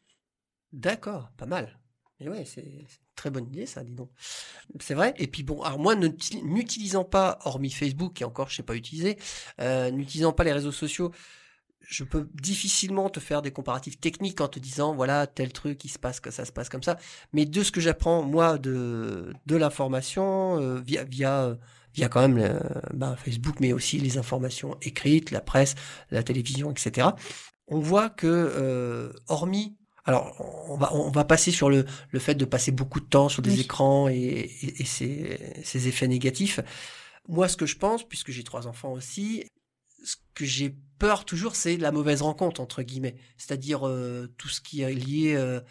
D'accord, 0.72 1.30
pas 1.38 1.46
mal. 1.46 1.80
Et 2.20 2.30
ouais, 2.30 2.46
c'est 2.46 2.62
une 2.62 2.88
très 3.16 3.30
bonne 3.30 3.46
idée, 3.48 3.66
ça, 3.66 3.84
dis 3.84 3.94
donc. 3.94 4.10
C'est 4.80 4.96
vrai. 4.96 5.14
Et 5.18 5.28
puis 5.28 5.44
bon, 5.44 5.62
alors 5.62 5.78
moi, 5.78 5.96
ne- 5.96 6.10
n'utilisant 6.44 7.04
pas, 7.04 7.38
hormis 7.46 7.70
Facebook, 7.70 8.14
qui 8.14 8.24
encore 8.24 8.50
je 8.50 8.56
sais 8.56 8.64
pas 8.64 8.76
utiliser, 8.76 9.18
n'utilisant 9.60 10.34
pas 10.34 10.44
les 10.44 10.54
réseaux 10.54 10.72
sociaux, 10.72 11.12
je 11.82 12.04
peux 12.04 12.30
difficilement 12.34 13.10
te 13.10 13.20
faire 13.20 13.42
des 13.42 13.52
comparatifs 13.52 14.00
techniques 14.00 14.42
en 14.42 14.48
te 14.48 14.60
disant, 14.60 14.96
voilà, 14.96 15.28
tel 15.28 15.52
truc, 15.52 15.84
il 15.84 15.90
se 15.90 16.00
passe 16.00 16.20
que 16.20 16.32
ça 16.32 16.46
se 16.46 16.52
passe 16.52 16.70
comme 16.70 16.84
ça. 16.84 16.98
Mais 17.34 17.46
de 17.46 17.62
ce 17.64 17.72
que 17.72 17.82
j'apprends, 17.82 18.24
moi, 18.24 18.58
de, 18.58 19.34
de 19.46 19.56
l'information, 19.56 20.60
euh, 20.62 20.80
via, 20.80 21.04
via, 21.04 21.58
euh, 21.94 22.02
via 22.02 22.10
quand 22.10 22.22
même 22.22 22.38
le- 22.38 22.60
ben, 22.94 23.16
Facebook, 23.16 23.60
mais 23.60 23.74
aussi 23.74 23.98
les 24.00 24.18
informations 24.18 24.78
écrites, 24.82 25.32
la 25.32 25.42
presse, 25.42 25.76
la 26.12 26.24
télévision, 26.24 26.72
etc. 26.72 27.10
On 27.68 27.80
voit 27.80 28.10
que, 28.10 28.28
euh, 28.28 29.12
hormis 29.28 29.78
alors, 30.06 30.36
on 30.70 30.76
va, 30.76 30.94
on 30.94 31.12
va 31.12 31.24
passer 31.24 31.50
sur 31.52 31.70
le, 31.70 31.86
le 32.10 32.20
fait 32.20 32.36
de 32.36 32.44
passer 32.44 32.74
beaucoup 32.74 33.00
de 33.00 33.06
temps 33.06 33.30
sur 33.30 33.42
des 33.42 33.52
Oui. 33.54 33.62
écrans 33.62 34.10
et, 34.10 34.16
et, 34.16 34.82
et 34.82 34.86
ses, 34.86 35.40
ses 35.64 35.88
effets 35.88 36.10
négatifs. 36.10 36.60
Moi, 37.30 37.48
ce 37.48 37.56
que 37.56 37.66
je 37.66 37.78
pense, 37.78 38.06
puisque 38.06 38.30
j'ai 38.32 38.44
trois 38.44 38.68
enfants 38.68 38.92
aussi, 38.92 39.46
ce 40.04 40.18
que 40.34 40.44
j'ai 40.44 40.76
peur 41.00 41.24
toujours, 41.24 41.56
c'est 41.56 41.78
la 41.78 41.94
mauvaise 41.94 42.22
rencontre 42.22 42.60
entre 42.60 42.84
guillemets, 42.84 43.16
c'est-à-dire 43.38 43.88
euh, 43.88 44.28
tout 44.38 44.50
ce 44.50 44.60
qui 44.60 44.82
est 44.82 44.94
lié 44.94 45.36
euh, 45.36 45.62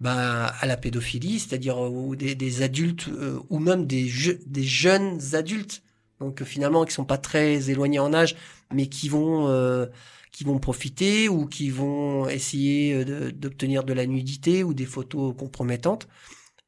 ben, 0.00 0.50
à 0.60 0.66
la 0.66 0.76
pédophilie, 0.76 1.40
c'est-à-dire 1.40 1.84
euh, 1.84 2.16
des, 2.16 2.34
des 2.34 2.62
adultes 2.62 3.08
euh, 3.08 3.40
ou 3.50 3.58
même 3.58 3.86
des, 3.86 4.08
je- 4.08 4.38
des 4.46 4.62
jeunes 4.62 5.20
adultes, 5.34 5.82
donc 6.20 6.42
euh, 6.42 6.44
finalement 6.44 6.84
qui 6.84 6.92
sont 6.94 7.04
pas 7.04 7.18
très 7.18 7.70
éloignés 7.70 7.98
en 7.98 8.12
âge, 8.14 8.36
mais 8.72 8.86
qui 8.88 9.08
vont 9.08 9.48
euh, 9.48 9.86
qui 10.30 10.44
vont 10.44 10.58
profiter 10.58 11.28
ou 11.28 11.46
qui 11.46 11.70
vont 11.70 12.28
essayer 12.28 12.94
euh, 12.94 13.04
de- 13.04 13.30
d'obtenir 13.30 13.82
de 13.82 13.92
la 13.92 14.06
nudité 14.06 14.62
ou 14.62 14.72
des 14.74 14.86
photos 14.86 15.34
compromettantes. 15.36 16.06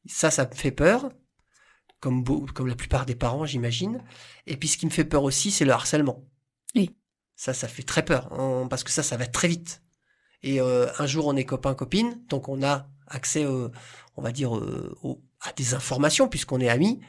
Ça, 0.07 0.31
ça 0.31 0.45
me 0.49 0.55
fait 0.55 0.71
peur, 0.71 1.09
comme, 1.99 2.23
beau, 2.23 2.47
comme 2.53 2.67
la 2.67 2.75
plupart 2.75 3.05
des 3.05 3.15
parents, 3.15 3.45
j'imagine. 3.45 4.03
Et 4.47 4.57
puis 4.57 4.67
ce 4.67 4.77
qui 4.77 4.85
me 4.87 4.91
fait 4.91 5.05
peur 5.05 5.23
aussi, 5.23 5.51
c'est 5.51 5.65
le 5.65 5.71
harcèlement. 5.71 6.25
Oui. 6.75 6.91
Ça, 7.35 7.53
ça 7.53 7.67
fait 7.67 7.83
très 7.83 8.03
peur, 8.03 8.33
hein, 8.33 8.67
parce 8.69 8.83
que 8.83 8.91
ça, 8.91 9.03
ça 9.03 9.15
va 9.15 9.25
très 9.27 9.47
vite. 9.47 9.81
Et 10.43 10.59
euh, 10.59 10.87
un 10.99 11.05
jour, 11.05 11.27
on 11.27 11.35
est 11.35 11.45
copain-copine, 11.45 12.19
donc 12.27 12.49
on 12.49 12.63
a 12.63 12.89
accès, 13.11 13.45
euh, 13.45 13.69
on 14.17 14.21
va 14.21 14.31
dire, 14.31 14.57
euh, 14.57 14.95
à 15.41 15.53
des 15.53 15.73
informations, 15.73 16.27
puisqu'on 16.27 16.59
est 16.59 16.69
amis. 16.69 16.99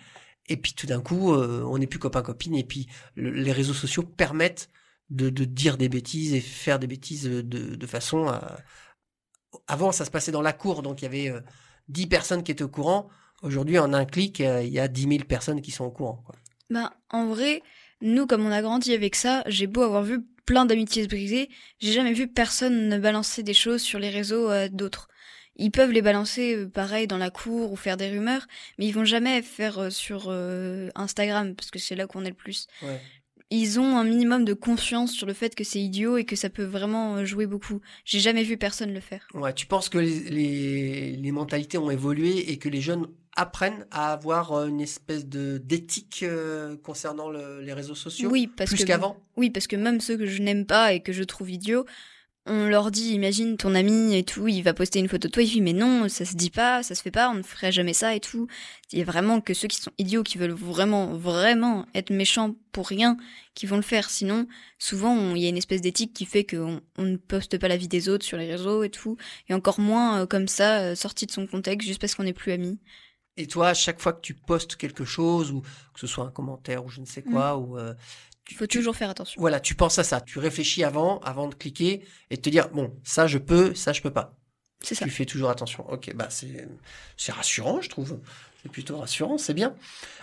Et 0.49 0.57
puis 0.57 0.75
tout 0.75 0.87
d'un 0.87 1.01
coup, 1.01 1.33
euh, 1.33 1.63
on 1.67 1.79
n'est 1.79 1.87
plus 1.87 1.99
copain-copine, 1.99 2.55
et 2.57 2.65
puis 2.65 2.89
le- 3.15 3.31
les 3.31 3.53
réseaux 3.53 3.75
sociaux 3.75 4.03
permettent 4.03 4.69
de, 5.11 5.29
dire 5.45 5.77
des 5.77 5.89
bêtises 5.89 6.33
et 6.35 6.41
faire 6.41 6.79
des 6.79 6.87
bêtises 6.87 7.25
de, 7.25 7.43
de 7.43 7.87
façon 7.87 8.29
à... 8.29 8.57
Avant, 9.69 9.93
ça 9.93 10.05
se 10.05 10.11
passait 10.11 10.33
dans 10.33 10.41
la 10.43 10.53
cour, 10.55 10.83
donc 10.83 11.03
il 11.03 11.05
y 11.05 11.09
avait 11.09 11.29
euh, 11.31 11.41
10 11.89 12.07
personnes 12.07 12.43
qui 12.43 12.51
étaient 12.53 12.65
au 12.65 12.69
courant. 12.69 13.09
Aujourd'hui, 13.43 13.79
en 13.79 13.93
un 13.93 14.05
clic, 14.05 14.39
il 14.39 14.69
y 14.69 14.79
a 14.79 14.89
10 14.89 15.03
000 15.09 15.25
personnes 15.25 15.61
qui 15.61 15.71
sont 15.71 15.85
au 15.85 15.91
courant. 15.91 16.23
quoi. 16.25 16.35
Ben, 16.71 16.91
en 17.11 17.27
vrai, 17.27 17.63
nous, 18.01 18.27
comme 18.27 18.47
on 18.47 18.51
a 18.53 18.63
grandi 18.63 18.95
avec 18.95 19.15
ça, 19.17 19.43
j'ai 19.47 19.67
beau 19.67 19.83
avoir 19.83 20.03
vu 20.03 20.25
plein 20.47 20.65
d'amitiés 20.65 21.03
se 21.03 21.09
briser, 21.09 21.51
j'ai 21.81 21.93
jamais 21.93 22.13
vu 22.15 22.29
personne 22.29 22.89
ne 22.89 22.99
balancer 22.99 23.43
des 23.43 23.55
choses 23.55 23.83
sur 23.83 23.99
les 23.99 24.11
réseaux 24.11 24.49
d'autres. 24.71 25.09
Ils 25.57 25.71
peuvent 25.71 25.93
les 25.93 26.03
balancer 26.03 26.57
euh, 26.57 26.69
pareil 26.69 27.07
dans 27.07 27.19
la 27.19 27.31
cour 27.31 27.73
ou 27.73 27.77
faire 27.77 27.97
des 27.97 28.11
rumeurs, 28.11 28.47
mais 28.79 28.87
ils 28.87 28.93
vont 28.93 29.05
jamais 29.05 29.43
faire 29.43 29.79
euh, 29.79 29.91
sur 29.91 30.27
euh, 30.29 30.89
Instagram 30.95 31.55
parce 31.55 31.71
que 31.71 31.79
c'est 31.79 31.95
là 31.95 32.07
qu'on 32.07 32.25
est 32.25 32.31
le 32.31 32.35
plus. 32.35 32.67
Ouais. 32.83 33.01
Ils 33.51 33.79
ont 33.79 33.99
un 33.99 34.05
minimum 34.05 34.47
de 34.47 34.55
confiance 34.55 35.13
sur 35.13 35.27
le 35.27 35.35
fait 35.35 35.55
que 35.55 35.63
c'est 35.63 35.79
idiot 35.79 36.17
et 36.17 36.25
que 36.25 36.37
ça 36.37 36.49
peut 36.49 36.65
vraiment 36.65 37.23
jouer 37.27 37.47
beaucoup. 37.47 37.83
J'ai 38.07 38.19
jamais 38.19 38.45
vu 38.45 38.57
personne 38.57 38.95
le 38.95 39.01
faire. 39.01 39.29
Ouais, 39.35 39.53
tu 39.53 39.67
penses 39.67 39.91
que 39.91 39.99
les, 39.99 40.21
les, 40.31 41.17
les 41.17 41.33
mentalités 41.33 41.77
ont 41.77 41.91
évolué 41.91 42.51
et 42.51 42.57
que 42.57 42.71
les 42.71 42.81
jeunes 42.81 43.09
apprennent 43.37 43.87
à 43.91 44.13
avoir 44.13 44.53
une 44.67 44.81
espèce 44.81 45.27
de 45.27 45.59
d'éthique 45.59 46.21
euh, 46.23 46.77
concernant 46.83 47.29
le- 47.29 47.61
les 47.61 47.75
réseaux 47.75 47.95
sociaux? 47.95 48.31
Oui, 48.31 48.47
parce 48.47 48.71
plus 48.71 48.87
qu'avant? 48.87 49.19
Oui, 49.37 49.51
parce 49.51 49.67
que 49.67 49.77
même 49.77 50.01
ceux 50.01 50.17
que 50.17 50.27
je 50.27 50.41
n'aime 50.43 50.65
pas 50.65 50.95
et 50.95 51.01
que 51.01 51.13
je 51.13 51.23
trouve 51.23 51.51
idiots, 51.51 51.85
on 52.45 52.67
leur 52.67 52.91
dit, 52.91 53.13
imagine 53.13 53.57
ton 53.57 53.75
ami 53.75 54.17
et 54.17 54.25
tout, 54.25 54.49
il 54.49 54.63
va 54.63 54.75
poster 54.75 54.99
une 54.99 55.09
photo 55.09 55.29
de 55.29 55.33
toi, 55.33 55.43
il 55.45 55.49
dit 55.49 55.61
mais 55.61 55.73
non, 55.73 56.09
ça 56.09 56.25
se 56.25 56.35
dit 56.35 56.51
pas, 56.51 56.83
ça 56.83 56.97
se 56.97 57.03
fait 57.03 57.13
pas, 57.13 57.31
on 57.31 57.35
ne 57.35 57.43
ferait 57.43 57.71
jamais 57.71 57.93
ça 57.93 58.17
et 58.17 58.21
tout. 58.21 58.49
Il 58.93 58.99
y 58.99 59.03
a 59.03 59.05
vraiment 59.05 59.41
que 59.41 59.55
ceux 59.55 59.69
qui 59.69 59.81
sont 59.81 59.93
idiots, 59.99 60.25
qui 60.25 60.39
veulent 60.39 60.51
vraiment, 60.51 61.15
vraiment 61.15 61.87
être 61.95 62.11
méchants 62.11 62.57
pour 62.73 62.89
rien, 62.89 63.17
qui 63.55 63.67
vont 63.67 63.77
le 63.77 63.83
faire. 63.83 64.11
Sinon, 64.11 64.49
souvent, 64.79 65.37
il 65.37 65.43
y 65.43 65.47
a 65.47 65.51
une 65.51 65.57
espèce 65.57 65.83
d'éthique 65.83 66.15
qui 66.15 66.25
fait 66.25 66.45
qu'on 66.45 66.81
on 66.99 67.05
ne 67.05 67.17
poste 67.17 67.59
pas 67.59 67.69
la 67.69 67.77
vie 67.77 67.89
des 67.89 68.09
autres 68.09 68.25
sur 68.25 68.39
les 68.39 68.51
réseaux 68.51 68.83
et 68.83 68.91
tout, 68.91 69.17
et 69.49 69.55
encore 69.55 69.79
moins 69.79 70.23
euh, 70.23 70.27
comme 70.27 70.49
ça, 70.49 70.81
euh, 70.81 70.95
sorti 70.97 71.27
de 71.27 71.31
son 71.31 71.47
contexte, 71.47 71.87
juste 71.87 72.01
parce 72.01 72.17
qu'on 72.17 72.25
n'est 72.25 72.33
plus 72.33 72.53
amis. 72.53 72.81
Et 73.37 73.47
toi, 73.47 73.69
à 73.69 73.75
chaque 73.75 74.01
fois 74.01 74.13
que 74.13 74.21
tu 74.21 74.35
postes 74.35 74.77
quelque 74.77 75.05
chose, 75.05 75.53
ou 75.53 75.63
que 75.63 76.01
ce 76.01 76.07
soit 76.07 76.25
un 76.25 76.31
commentaire 76.31 76.85
ou 76.85 76.91
je 76.91 77.01
ne 77.01 77.07
sais 77.07 77.23
quoi, 77.23 77.57
ou 77.57 77.79
euh, 77.79 77.95
Il 78.53 78.57
faut 78.57 78.67
tu- 78.67 78.79
toujours 78.79 78.95
faire 78.97 79.11
attention. 79.11 79.41
voilà, 79.41 79.59
tu 79.61 79.75
penses 79.75 79.99
à 79.99 80.05
ça, 80.05 80.21
tu 80.21 80.39
réfléchis 80.39 80.85
avant, 80.85 81.19
avant 81.21 81.49
de 81.49 81.55
cliquer 81.55 82.05
et 82.31 82.37
de 82.37 82.41
te 82.41 82.51
dire 82.51 82.69
bon, 82.71 82.95
ça 83.03 83.27
je 83.27 83.39
peux, 83.39 83.75
ça 83.75 83.93
je 83.93 84.01
peux 84.03 84.13
pas. 84.13 84.37
C'est 84.83 84.95
ça. 84.95 85.05
Tu 85.05 85.11
fais 85.11 85.25
toujours 85.27 85.49
attention. 85.51 85.89
Ok, 85.91 86.13
bah 86.15 86.29
c'est 86.31 87.33
rassurant, 87.33 87.81
je 87.81 87.89
trouve. 87.89 88.21
C'est 88.63 88.71
plutôt 88.71 88.99
rassurant, 88.99 89.39
c'est 89.39 89.55
bien. 89.55 89.75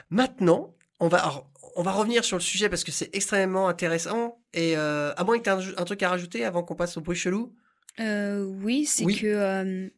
Maintenant, 0.10 0.74
on 1.00 1.08
va 1.08 1.20
alors, 1.20 1.50
on 1.76 1.84
va 1.84 1.92
revenir 1.92 2.24
sur 2.26 2.36
le 2.38 2.42
sujet 2.42 2.68
parce 2.70 2.84
que 2.84 2.92
c'est 2.92 3.10
extrêmement 3.14 3.68
intéressant. 3.68 4.40
Et 4.54 4.76
euh, 4.78 5.14
à 5.16 5.24
moins 5.24 5.38
que 5.40 5.44
tu 5.44 5.50
aies 5.50 5.54
un, 5.54 5.82
un 5.82 5.86
truc 5.86 6.04
à 6.04 6.10
rajouter 6.10 6.44
avant 6.46 6.64
qu'on 6.64 6.76
passe 6.76 6.98
au 6.98 7.02
bruit 7.02 7.16
chelou? 7.18 7.54
Euh, 8.00 8.44
oui, 8.44 8.86
c'est 8.86 9.06
Oui. 9.06 9.18
que 9.20 9.28
euh, 9.28 9.90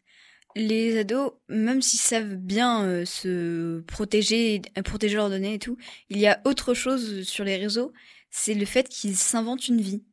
les 0.56 1.00
ados, 1.00 1.32
même 1.50 1.82
s'ils 1.82 2.00
savent 2.00 2.36
bien 2.36 3.04
se 3.06 3.80
protéger, 3.82 4.62
protéger 4.84 5.15
leurs 5.15 5.30
données 5.30 5.56
et 5.56 5.60
tout, 5.60 5.78
il 6.10 6.17
y 6.20 6.28
a 6.28 6.39
autre 6.46 6.74
chose 6.74 7.24
sur 7.24 7.44
les 7.46 7.58
réseaux, 7.58 7.94
c'est 8.32 8.56
le 8.56 8.65
fait 8.65 8.89
qu'ils 8.89 9.15
s'inventent 9.15 9.67
une 9.67 9.82
vie. 9.82 10.04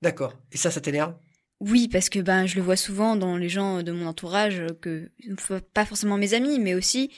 D'accord. 0.00 0.32
Et 0.52 0.56
ça, 0.56 0.70
ça 0.70 0.80
t'énerve? 0.80 1.14
Oui, 1.60 1.88
parce 1.88 2.08
que 2.08 2.18
ben 2.18 2.46
je 2.46 2.56
le 2.56 2.62
vois 2.62 2.76
souvent 2.76 3.16
dans 3.16 3.36
les 3.36 3.48
gens 3.48 3.82
de 3.82 3.90
mon 3.90 4.06
entourage, 4.06 4.62
que 4.80 5.10
pas 5.72 5.86
forcément 5.86 6.18
mes 6.18 6.34
amis, 6.34 6.58
mais 6.58 6.74
aussi 6.74 7.10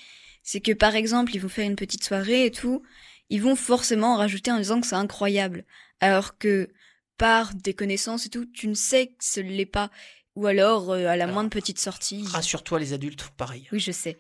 c'est 0.45 0.61
que 0.61 0.73
par 0.73 0.95
exemple 0.95 1.35
ils 1.35 1.41
vont 1.41 1.49
faire 1.49 1.67
une 1.67 1.77
petite 1.77 2.05
soirée 2.05 2.47
et 2.47 2.51
tout, 2.51 2.83
ils 3.31 3.43
vont 3.43 3.57
forcément 3.57 4.17
rajouter 4.17 4.53
en 4.53 4.59
disant 4.59 4.81
que 4.81 4.87
c'est 4.87 4.95
incroyable, 4.95 5.65
alors 6.01 6.39
que 6.39 6.69
par 7.17 7.53
des 7.53 7.75
connaissances 7.75 8.27
et 8.27 8.29
tout, 8.29 8.47
tu 8.47 8.69
ne 8.69 8.75
sais 8.75 9.09
que 9.09 9.25
ce 9.25 9.41
l'est 9.41 9.67
pas, 9.67 9.91
ou 10.37 10.47
alors 10.47 10.93
euh, 10.93 11.09
à 11.09 11.17
la 11.17 11.25
Alors, 11.25 11.35
moindre 11.35 11.51
petite 11.51 11.81
sortie. 11.81 12.25
Rassure-toi, 12.29 12.79
les 12.79 12.93
adultes, 12.93 13.29
pareil. 13.37 13.67
Oui, 13.73 13.81
je 13.81 13.91
sais, 13.91 14.17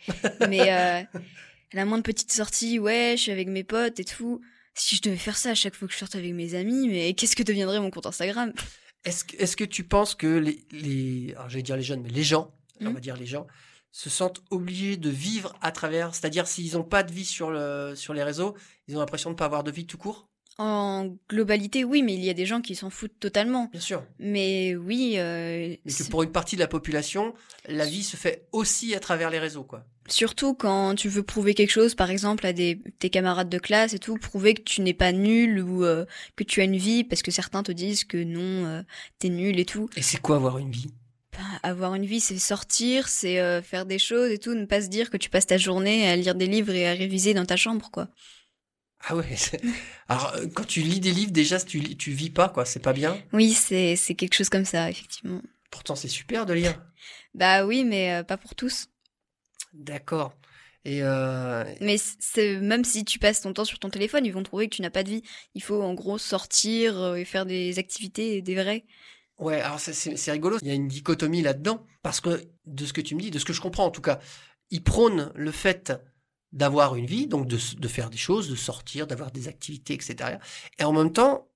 mais 0.49 0.73
euh, 0.73 1.01
à 1.03 1.75
la 1.75 1.85
moindre 1.85 2.03
petite 2.03 2.33
sortie, 2.33 2.81
ouais, 2.81 3.14
je 3.17 3.23
suis 3.23 3.33
avec 3.33 3.47
mes 3.47 3.62
potes 3.62 4.01
et 4.01 4.05
tout. 4.05 4.41
Si 4.79 4.97
je 4.97 5.03
devais 5.03 5.17
faire 5.17 5.37
ça 5.37 5.51
à 5.51 5.55
chaque 5.55 5.75
fois 5.75 5.88
que 5.88 5.95
je 5.95 5.99
sorte 5.99 6.14
avec 6.14 6.33
mes 6.33 6.55
amis, 6.55 6.88
mais 6.88 7.12
qu'est-ce 7.14 7.37
que 7.37 7.43
deviendrait 7.43 7.81
mon 7.81 7.91
compte 7.91 8.07
Instagram? 8.07 8.53
Est-ce 9.05 9.25
que, 9.25 9.37
est-ce 9.37 9.57
que 9.57 9.64
tu 9.64 9.85
penses 9.85 10.14
que 10.14 10.27
les, 10.27 10.64
les 10.71 11.35
alors 11.35 11.49
j'allais 11.49 11.62
dire 11.62 11.77
les 11.77 11.83
jeunes, 11.83 12.03
mais 12.03 12.11
les 12.11 12.23
gens, 12.23 12.55
on 12.81 12.93
va 12.93 13.01
dire 13.01 13.17
les 13.17 13.27
gens, 13.27 13.47
se 13.91 14.11
sentent 14.11 14.43
obligés 14.51 14.97
de 14.97 15.11
vivre 15.11 15.57
à 15.62 15.73
travers, 15.73 16.14
c'est-à-dire 16.14 16.47
s'ils 16.47 16.75
n'ont 16.75 16.85
pas 16.85 17.03
de 17.03 17.12
vie 17.12 17.25
sur, 17.25 17.51
le, 17.51 17.95
sur 17.97 18.14
les 18.14 18.23
réseaux, 18.23 18.57
ils 18.87 18.97
ont 18.97 19.01
l'impression 19.01 19.31
de 19.31 19.35
ne 19.35 19.38
pas 19.38 19.47
avoir 19.47 19.64
de 19.64 19.71
vie 19.71 19.87
tout 19.87 19.99
court? 19.99 20.28
En 20.61 21.16
globalité, 21.31 21.85
oui, 21.85 22.03
mais 22.03 22.14
il 22.14 22.25
y 22.25 22.31
a 22.31 22.35
des 22.35 22.44
gens 22.44 22.61
qui 22.61 22.75
s'en 22.75 22.90
foutent 22.90 23.21
totalement. 23.21 23.66
Bien 23.71 23.81
sûr. 23.81 24.05
Mais 24.18 24.75
oui, 24.75 25.14
euh, 25.18 25.77
Mais 25.85 25.92
que 25.92 26.03
pour 26.11 26.25
une 26.25 26.33
partie 26.33 26.57
de 26.57 26.61
la 26.61 26.66
population, 26.66 27.33
la 27.68 27.87
vie 27.87 28.03
se 28.03 28.16
fait 28.16 28.49
aussi 28.51 28.92
à 28.94 28.99
travers 29.01 29.31
les 29.31 29.38
réseaux, 29.38 29.62
quoi. 29.62 29.87
surtout 30.09 30.55
quand 30.55 30.97
tu 30.97 31.09
veux 31.09 31.23
prouver 31.23 31.55
quelque 31.55 31.71
chose, 31.71 31.94
par 31.94 32.11
exemple 32.11 32.44
à 32.44 32.53
des 32.53 32.81
tes 32.99 33.09
camarades 33.11 33.49
de 33.49 33.59
classe 33.59 33.92
et 33.94 34.01
tout, 34.01 34.16
prouver 34.16 34.55
que 34.55 34.62
tu 34.62 34.81
n'es 34.81 34.94
pas 34.94 35.12
nul 35.12 35.61
ou 35.61 35.85
euh, 35.85 36.05
que 36.35 36.42
tu 36.42 36.61
as 36.61 36.64
une 36.64 36.77
vie, 36.77 37.05
parce 37.05 37.23
que 37.23 37.31
certains 37.31 37.62
te 37.62 37.71
disent 37.71 38.03
que 38.05 38.16
non, 38.16 38.66
euh, 38.66 38.83
t'es 39.21 39.29
nul 39.29 39.61
et 39.61 39.64
tout. 39.64 39.88
Et 39.97 40.03
c'est 40.03 40.21
quoi 40.21 40.37
avoir 40.37 40.59
une 40.59 40.73
vie? 40.73 40.92
Ben, 41.33 41.44
avoir 41.62 41.94
une 41.94 42.07
vie, 42.07 42.18
c'est 42.21 42.37
sortir, 42.38 43.07
c'est 43.09 43.38
euh, 43.38 43.62
faire 43.62 43.87
des 43.87 44.01
choses 44.01 44.33
et 44.33 44.38
tout, 44.38 44.55
ne 44.55 44.64
pas 44.64 44.81
se 44.83 44.88
dire 44.88 45.09
que 45.09 45.16
tu 45.16 45.31
passes 45.31 45.47
ta 45.47 45.57
journée 45.59 46.09
à 46.09 46.16
lire 46.16 46.35
des 46.35 46.49
livres 46.49 46.73
et 46.75 46.88
à 46.88 46.94
réviser 46.94 47.33
dans 47.33 47.44
ta 47.47 47.57
chambre, 47.57 47.90
quoi. 47.92 48.09
Ah 49.00 49.16
ouais. 49.16 49.37
Alors 50.08 50.34
euh, 50.34 50.46
quand 50.54 50.64
tu 50.66 50.80
lis 50.80 51.00
des 51.00 51.12
livres, 51.12 51.32
déjà 51.32 51.61
tu 51.61 51.78
lis- 51.78 51.96
tu 51.96 52.11
vis 52.11 52.30
pas, 52.30 52.48
quoi. 52.48 52.64
C'est 52.64 52.80
pas 52.80 52.92
bien. 52.92 53.16
Oui, 53.32 53.52
c'est 53.52 53.96
c'est 53.96 54.14
quelque 54.14 54.34
chose 54.34 54.48
comme 54.48 54.64
ça, 54.64 54.90
effectivement. 54.90 55.40
Pourtant 55.70 55.94
c'est 55.94 56.08
super 56.08 56.46
de 56.46 56.54
lire. 56.54 56.80
Bah 57.34 57.64
oui, 57.64 57.84
mais 57.84 58.12
euh, 58.14 58.22
pas 58.24 58.37
pour 58.37 58.54
tous. 58.54 58.88
D'accord. 59.72 60.32
Et 60.84 61.02
euh, 61.02 61.64
Mais 61.80 61.96
c'est 61.98 62.58
même 62.58 62.84
si 62.84 63.04
tu 63.04 63.18
passes 63.18 63.42
ton 63.42 63.52
temps 63.52 63.64
sur 63.64 63.78
ton 63.78 63.90
téléphone, 63.90 64.24
ils 64.24 64.32
vont 64.32 64.42
trouver 64.42 64.68
que 64.68 64.76
tu 64.76 64.82
n'as 64.82 64.90
pas 64.90 65.02
de 65.02 65.11
vie. 65.11 65.22
Il 65.54 65.62
faut 65.62 65.82
en 65.82 65.94
gros 65.94 66.18
sortir 66.18 66.98
euh, 66.98 67.14
et 67.16 67.24
faire 67.24 67.46
des 67.46 67.78
activités, 67.78 68.40
des 68.42 68.54
vrais. 68.54 68.84
Ouais, 69.38 69.61
alors 69.61 69.78
c'est- 69.78 69.92
c'est 69.92 70.16
c'est 70.16 70.32
rigolo. 70.32 70.58
Il 70.62 70.68
y 70.68 70.70
a 70.70 70.74
une 70.74 70.88
dichotomie 70.88 71.42
là-dedans 71.42 71.84
parce 72.02 72.20
que 72.20 72.42
de 72.66 72.87
ce 72.87 72.92
que 72.92 73.00
tu 73.00 73.14
me 73.14 73.20
dis, 73.20 73.30
de 73.30 73.38
ce 73.38 73.44
que 73.44 73.52
je 73.52 73.61
comprends 73.61 73.84
en 73.84 73.90
tout 73.90 74.00
cas, 74.00 74.18
ils 74.70 74.82
prônent 74.82 75.30
le 75.34 75.50
fait 75.52 75.92
d'avoir 76.52 76.96
une 76.96 77.06
vie, 77.06 77.26
donc 77.26 77.46
de, 77.46 77.88
faire 77.88 78.11
des 78.11 78.16
choses, 78.16 78.48
de 78.48 78.56
sortir, 78.56 79.06
d'avoir 79.06 79.30
des 79.30 79.48
activités, 79.48 79.94
etc. 79.94 80.38
Et 80.78 80.84
en 80.84 80.92
même 80.92 81.12
temps, 81.12 81.48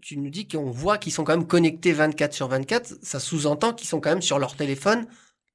tu 0.00 0.16
nous 0.18 0.30
dis 0.30 0.46
qu'on 0.46 0.70
voit 0.70 0.98
qu'ils 0.98 1.12
sont 1.12 1.24
quand 1.24 1.36
même 1.36 1.46
connectés 1.46 1.92
24 1.92 2.32
sur 2.32 2.48
24. 2.48 2.98
Ça 3.02 3.18
sous-entend 3.18 3.72
qu'ils 3.72 3.88
sont 3.88 4.00
quand 4.00 4.10
même 4.10 4.22
sur 4.22 4.38
leur 4.38 4.54
téléphone 4.54 5.06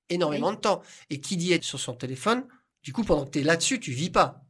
énormément 0.10 0.52
de 0.52 0.58
temps. 0.58 0.82
Et 1.10 1.22
qui 1.22 1.38
dit 1.38 1.54
être 1.54 1.64
sur 1.64 1.80
son 1.80 1.94
téléphone, 1.94 2.46
du 2.84 2.94
coup, 2.94 3.04
pendant 3.04 3.26
que 3.26 3.32
tu 3.32 3.40
es 3.40 3.44
là-dessus, 3.44 3.80
tu 3.80 3.92
vis 3.92 4.10
pas. 4.10 4.44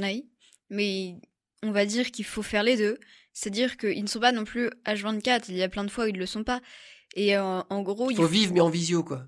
Oui. 0.00 0.28
Mais 0.70 1.16
on 1.62 1.72
va 1.72 1.86
dire 1.86 2.10
qu'il 2.10 2.24
faut 2.24 2.42
faire 2.42 2.62
les 2.62 2.76
deux. 2.76 2.98
C'est-à-dire 3.32 3.76
qu'ils 3.76 4.02
ne 4.02 4.08
sont 4.08 4.20
pas 4.20 4.32
non 4.32 4.44
plus 4.44 4.70
H24. 4.84 5.44
Il 5.48 5.56
y 5.56 5.62
a 5.62 5.68
plein 5.68 5.84
de 5.84 5.90
fois 5.90 6.04
où 6.04 6.08
ils 6.08 6.14
ne 6.14 6.18
le 6.18 6.26
sont 6.26 6.44
pas. 6.44 6.60
Et 7.14 7.36
euh, 7.36 7.60
en 7.70 7.82
gros, 7.82 8.10
Il 8.10 8.14
il 8.14 8.16
faut 8.16 8.26
vivre, 8.26 8.52
mais 8.52 8.60
en 8.60 8.68
visio, 8.68 9.02
quoi. 9.02 9.24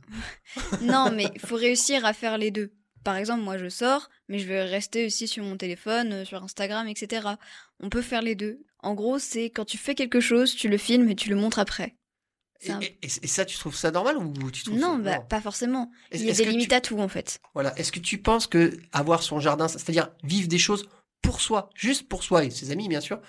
Non, 0.83 1.11
mais 1.11 1.29
il 1.35 1.41
faut 1.41 1.57
réussir 1.57 2.05
à 2.05 2.13
faire 2.13 2.37
les 2.37 2.51
deux. 2.51 2.73
Par 3.05 3.17
exemple, 3.17 3.43
moi 3.43 3.57
je 3.59 3.69
sors, 3.69 4.11
mais 4.29 4.39
je 4.39 4.47
vais 4.47 4.63
rester 4.63 5.07
aussi 5.07 5.27
sur 5.29 5.43
mon 5.45 5.57
téléphone, 5.57 6.13
euh, 6.13 6.25
sur 6.25 6.43
Instagram, 6.43 6.87
etc. 6.89 7.27
On 7.81 7.89
peut 7.89 8.03
faire 8.03 8.21
les 8.23 8.35
deux. 8.35 8.61
En 8.81 8.95
gros, 8.95 9.19
c'est 9.19 9.45
quand 9.47 9.65
tu 9.65 9.79
fais 9.79 9.95
quelque 9.95 10.21
chose, 10.21 10.55
tu 10.55 10.69
le 10.69 10.77
filmes 10.79 11.09
et 11.11 11.17
tu 11.17 11.29
le 11.31 11.37
montres 11.37 11.59
après. 11.59 11.97
Et, 12.63 12.67
C'est 12.67 12.73
un- 12.73 12.81
et- 12.81 12.97
et 13.03 13.27
ça, 13.27 13.47
tu 13.47 13.57
trouves 13.57 13.75
ça 13.77 13.91
normal 13.91 14.19
ou 14.19 14.51
tu 14.51 14.65
trouves 14.65 14.79
Non, 14.79 14.97
ça... 14.99 15.03
bah, 15.03 15.19
pas 15.21 15.41
forcément. 15.41 15.91
Il 16.13 16.21
y 16.25 16.31
a 16.31 16.35
des 16.35 16.43
tu- 16.45 16.51
limites 16.51 16.73
à 16.75 16.81
tout 16.83 16.99
en 17.01 17.09
fait. 17.09 17.41
Voilà. 17.55 17.79
Est-ce 17.79 17.91
que 17.93 18.01
tu 18.01 18.19
penses 18.19 18.47
que 18.47 18.79
avoir 18.93 19.23
son 19.23 19.41
jardin, 19.41 19.67
c'est-à-dire 19.69 20.11
vivre 20.23 20.49
des 20.49 20.59
choses 20.59 20.87
pour 21.23 21.41
soi, 21.41 21.71
juste 21.75 22.07
pour 22.09 22.23
soi 22.23 22.45
et 22.45 22.51
ses 22.51 22.71
amis, 22.71 22.89
bien 22.89 23.01
sûr, 23.01 23.21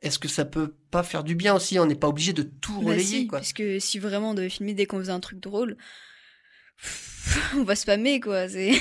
est-ce 0.00 0.18
que 0.18 0.28
ça 0.28 0.44
peut 0.46 0.74
pas 0.90 1.02
faire 1.02 1.22
du 1.24 1.34
bien 1.34 1.54
aussi? 1.54 1.78
On 1.78 1.84
n'est 1.86 1.94
pas 1.96 2.08
obligé 2.08 2.32
de 2.32 2.42
tout 2.44 2.80
Bah 2.80 2.90
relayer, 2.92 3.04
si, 3.04 3.26
quoi. 3.26 3.40
Parce 3.40 3.52
que 3.52 3.78
si 3.78 3.98
vraiment 3.98 4.30
on 4.30 4.34
devait 4.34 4.48
filmer 4.48 4.72
dès 4.72 4.86
qu'on 4.86 4.98
faisait 5.00 5.12
un 5.12 5.20
truc 5.20 5.38
drôle, 5.40 5.76
on 7.56 7.64
va 7.64 7.74
spammer 7.76 8.20
quoi. 8.20 8.48
C'est 8.48 8.72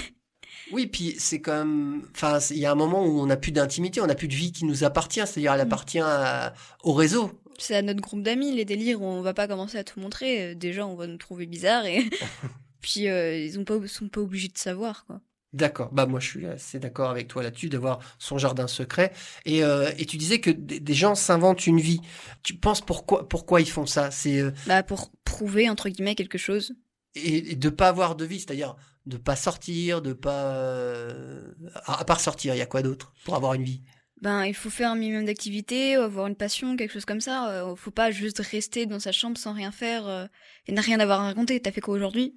Oui, 0.71 0.87
puis 0.87 1.15
c'est 1.17 1.39
même. 1.53 2.03
Enfin, 2.15 2.39
il 2.51 2.57
y 2.57 2.65
a 2.65 2.71
un 2.71 2.75
moment 2.75 3.05
où 3.05 3.19
on 3.21 3.25
n'a 3.27 3.37
plus 3.37 3.51
d'intimité, 3.51 4.01
on 4.01 4.07
n'a 4.07 4.15
plus 4.15 4.27
de 4.27 4.35
vie 4.35 4.51
qui 4.51 4.65
nous 4.65 4.83
appartient, 4.83 5.21
c'est-à-dire 5.25 5.53
elle 5.53 5.59
Mm. 5.59 5.67
appartient 5.67 5.99
à- 5.99 6.53
au 6.83 6.93
réseau. 6.93 7.31
c'est 7.59 7.75
à 7.75 7.81
notre 7.81 8.01
groupe 8.01 8.21
d'amis 8.21 8.53
les 8.55 8.65
délires. 8.65 9.01
On 9.01 9.21
va 9.21 9.33
pas 9.33 9.47
commencer 9.47 9.77
à 9.79 9.83
tout 9.83 9.99
montrer. 9.99 10.51
Euh, 10.51 10.55
Déjà, 10.55 10.85
on 10.85 10.95
va 10.95 11.07
nous 11.07 11.17
trouver 11.17 11.45
bizarre 11.47 11.85
et 11.85 11.99
puis 12.81 13.07
euh, 13.07 13.35
ils 13.37 13.57
ont 13.59 13.63
pas 13.63 13.75
sont 13.87 14.09
pas 14.09 14.21
obligés 14.21 14.47
de 14.49 14.57
savoir 14.57 15.05
quoi. 15.05 15.21
D'accord. 15.53 15.89
Bah 15.93 16.05
moi 16.05 16.19
je 16.19 16.27
suis 16.27 16.45
assez 16.45 16.77
d'accord 16.77 17.09
avec 17.09 17.27
toi 17.29 17.41
là-dessus 17.41 17.69
d'avoir 17.69 17.99
son 18.19 18.37
jardin 18.37 18.67
secret. 18.67 19.11
Et, 19.45 19.63
euh, 19.63 19.89
et 19.97 20.05
tu 20.05 20.17
disais 20.17 20.39
que 20.39 20.51
des 20.51 20.79
des 20.81 20.93
gens 20.93 21.15
s'inventent 21.15 21.65
une 21.65 21.79
vie. 21.79 22.01
Tu 22.43 22.53
penses 22.53 22.81
pourquoi 22.81 23.27
pourquoi 23.27 23.61
ils 23.61 23.69
font 23.69 23.85
ça? 23.85 24.11
C'est 24.11 24.39
euh, 24.41 24.51
Bah 24.67 24.83
pour 24.83 25.09
prouver 25.23 25.69
entre 25.69 25.89
guillemets 25.89 26.15
quelque 26.15 26.37
chose. 26.37 26.73
et, 27.15 27.53
et 27.53 27.55
de 27.55 27.69
pas 27.69 27.87
avoir 27.87 28.15
de 28.15 28.25
vie, 28.25 28.39
c'est-à-dire 28.41 28.75
de 29.07 29.17
pas 29.17 29.35
sortir, 29.35 30.01
de 30.01 30.13
pas 30.13 30.53
euh, 30.55 31.53
à, 31.85 31.99
à 32.01 32.05
part 32.05 32.19
sortir, 32.19 32.53
il 32.53 32.57
y 32.57 32.61
a 32.61 32.65
quoi 32.65 32.81
d'autre 32.81 33.13
pour 33.23 33.35
avoir 33.35 33.53
une 33.53 33.63
vie? 33.63 33.81
Ben 34.21 34.45
il 34.45 34.55
faut 34.55 34.71
faire 34.71 34.91
un 34.91 34.95
minimum 34.95 35.25
d'activité, 35.25 35.95
avoir 35.95 36.27
une 36.27 36.35
passion, 36.35 36.75
quelque 36.75 36.91
chose 36.91 37.05
comme 37.05 37.21
ça. 37.21 37.51
Euh, 37.51 37.75
faut 37.75 37.91
pas 37.91 38.11
juste 38.11 38.39
rester 38.39 38.85
dans 38.85 38.99
sa 38.99 39.11
chambre 39.11 39.37
sans 39.37 39.53
rien 39.53 39.71
faire 39.71 40.07
euh, 40.07 40.25
et 40.65 40.71
n'a 40.71 40.81
rien 40.81 40.99
avoir 40.99 41.21
à 41.21 41.25
raconter. 41.25 41.59
T'as 41.59 41.71
fait 41.71 41.81
quoi 41.81 41.95
aujourd'hui? 41.95 42.35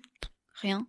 Rien. 0.54 0.86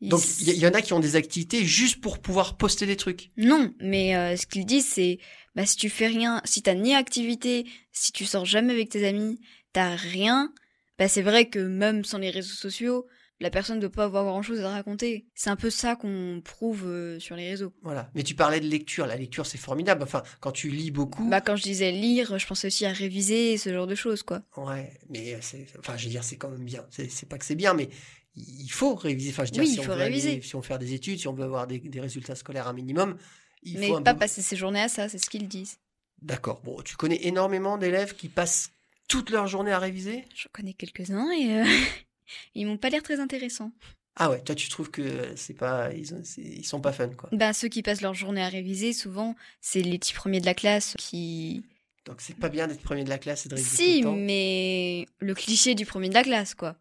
Il 0.00 0.08
Donc 0.08 0.20
il 0.40 0.48
y, 0.48 0.50
il 0.50 0.58
y 0.58 0.66
en 0.66 0.72
a 0.72 0.82
qui 0.82 0.92
ont 0.92 1.00
des 1.00 1.14
activités 1.14 1.64
juste 1.64 2.00
pour 2.00 2.18
pouvoir 2.18 2.56
poster 2.56 2.86
des 2.86 2.96
trucs. 2.96 3.30
Non, 3.36 3.72
mais 3.78 4.16
euh, 4.16 4.36
ce 4.36 4.46
qu'ils 4.46 4.66
disent, 4.66 4.88
c'est 4.88 5.20
bah, 5.54 5.64
si 5.64 5.76
tu 5.76 5.88
fais 5.88 6.08
rien, 6.08 6.40
si 6.44 6.60
t'as 6.60 6.74
ni 6.74 6.92
activité, 6.92 7.64
si 7.92 8.10
tu 8.10 8.24
sors 8.24 8.44
jamais 8.44 8.72
avec 8.72 8.88
tes 8.88 9.06
amis, 9.06 9.38
t'as 9.72 9.94
rien, 9.94 10.52
bah, 10.98 11.06
c'est 11.06 11.22
vrai 11.22 11.48
que 11.48 11.60
même 11.60 12.04
sans 12.04 12.18
les 12.18 12.30
réseaux 12.30 12.54
sociaux, 12.54 13.06
la 13.42 13.50
personne 13.50 13.76
ne 13.76 13.80
doit 13.82 13.90
pas 13.90 14.04
avoir 14.04 14.24
grand 14.24 14.40
chose 14.42 14.60
à 14.60 14.70
raconter. 14.70 15.26
C'est 15.34 15.50
un 15.50 15.56
peu 15.56 15.68
ça 15.68 15.96
qu'on 15.96 16.40
prouve 16.44 16.84
euh, 16.86 17.18
sur 17.20 17.36
les 17.36 17.48
réseaux. 17.50 17.74
Voilà. 17.82 18.10
Mais 18.14 18.22
tu 18.22 18.34
parlais 18.34 18.60
de 18.60 18.66
lecture. 18.66 19.06
La 19.06 19.16
lecture 19.16 19.44
c'est 19.46 19.58
formidable. 19.58 20.02
Enfin 20.02 20.22
quand 20.40 20.52
tu 20.52 20.70
lis 20.70 20.90
beaucoup. 20.90 21.28
Bah, 21.28 21.40
quand 21.40 21.56
je 21.56 21.62
disais 21.64 21.92
lire, 21.92 22.38
je 22.38 22.46
pensais 22.46 22.68
aussi 22.68 22.86
à 22.86 22.92
réviser, 22.92 23.58
ce 23.58 23.70
genre 23.72 23.86
de 23.86 23.94
choses, 23.94 24.22
quoi. 24.22 24.42
Ouais, 24.56 24.92
mais 25.10 25.36
c'est, 25.42 25.66
enfin, 25.78 25.96
je 25.96 26.04
veux 26.04 26.10
dire, 26.10 26.24
c'est 26.24 26.36
quand 26.36 26.48
même 26.50 26.64
bien. 26.64 26.86
C'est, 26.90 27.28
pas 27.28 27.36
que 27.36 27.44
c'est 27.44 27.54
bien, 27.54 27.74
mais 27.74 27.88
il 28.34 28.68
faut 28.70 28.94
réviser. 28.94 29.30
Enfin, 29.30 29.44
je 29.44 29.48
veux 29.50 29.52
dire, 29.52 29.62
Oui, 29.64 29.68
si 29.68 29.74
il 29.74 29.80
on 29.80 29.82
faut 29.82 29.88
veut 29.90 29.94
aller- 30.00 30.04
réviser. 30.04 30.40
si 30.40 30.54
on 30.56 30.60
veut 30.60 30.66
faire 30.66 30.78
des 30.78 30.94
études, 30.94 31.18
si 31.18 31.28
on 31.28 31.34
veut 31.34 31.44
avoir 31.44 31.66
des, 31.66 31.78
des 31.80 32.00
résultats 32.00 32.34
scolaires 32.36 32.68
un 32.68 32.72
minimum, 32.72 33.18
il 33.62 33.78
mais 33.78 33.88
faut 33.88 33.96
un 33.96 34.02
pas 34.02 34.14
peu- 34.14 34.20
passer 34.20 34.40
ses 34.42 34.56
journées 34.56 34.80
à 34.80 34.88
ça, 34.88 35.08
c'est 35.08 35.18
ce 35.18 35.28
qu'ils 35.28 35.48
disent. 35.48 35.76
D'accord. 36.22 36.60
Bon, 36.62 36.80
tu 36.82 36.96
connais 36.96 37.26
énormément 37.26 37.76
d'élèves 37.78 38.14
qui 38.14 38.28
passent 38.28 38.70
toute 39.08 39.30
leur 39.30 39.48
journée 39.48 39.72
à 39.72 39.78
réviser? 39.80 40.24
Je 40.34 40.46
connais 40.52 40.72
quelques-uns 40.72 41.30
et 41.32 41.60
euh, 41.60 41.64
ils 42.54 42.66
m'ont 42.66 42.76
pas 42.78 42.90
l'air 42.90 43.02
très 43.02 43.20
intéressants. 43.20 43.72
Ah 44.16 44.28
ouais, 44.30 44.42
toi, 44.42 44.54
tu 44.54 44.68
trouves 44.68 44.90
que 44.90 45.32
c'est 45.36 45.54
pas, 45.54 45.90
ils, 45.94 46.12
ont- 46.14 46.20
c'est- 46.22 46.42
ils 46.42 46.64
sont 46.66 46.80
pas 46.82 46.92
fun, 46.92 47.08
quoi. 47.08 47.30
Bah, 47.32 47.52
ceux 47.54 47.68
qui 47.68 47.82
passent 47.82 48.02
leur 48.02 48.12
journée 48.14 48.42
à 48.42 48.48
réviser, 48.48 48.92
souvent, 48.92 49.34
c'est 49.62 49.80
les 49.80 49.98
petits 49.98 50.12
premiers 50.12 50.40
de 50.40 50.44
la 50.46 50.54
classe 50.54 50.94
qui 50.98 51.62
Donc, 52.04 52.20
c'est 52.20 52.36
pas 52.36 52.48
bien 52.50 52.66
d'être 52.66 52.82
premier 52.82 53.04
de 53.04 53.08
la 53.08 53.16
classe 53.18 53.46
et 53.46 53.48
de 53.48 53.54
réviser 53.54 53.74
Si, 53.76 53.84
tout 54.02 54.08
le 54.08 54.14
temps. 54.14 54.16
mais 54.16 55.06
le 55.20 55.34
cliché 55.34 55.74
du 55.74 55.86
premier 55.86 56.08
de 56.10 56.14
la 56.14 56.24
classe, 56.24 56.54
quoi. 56.54 56.76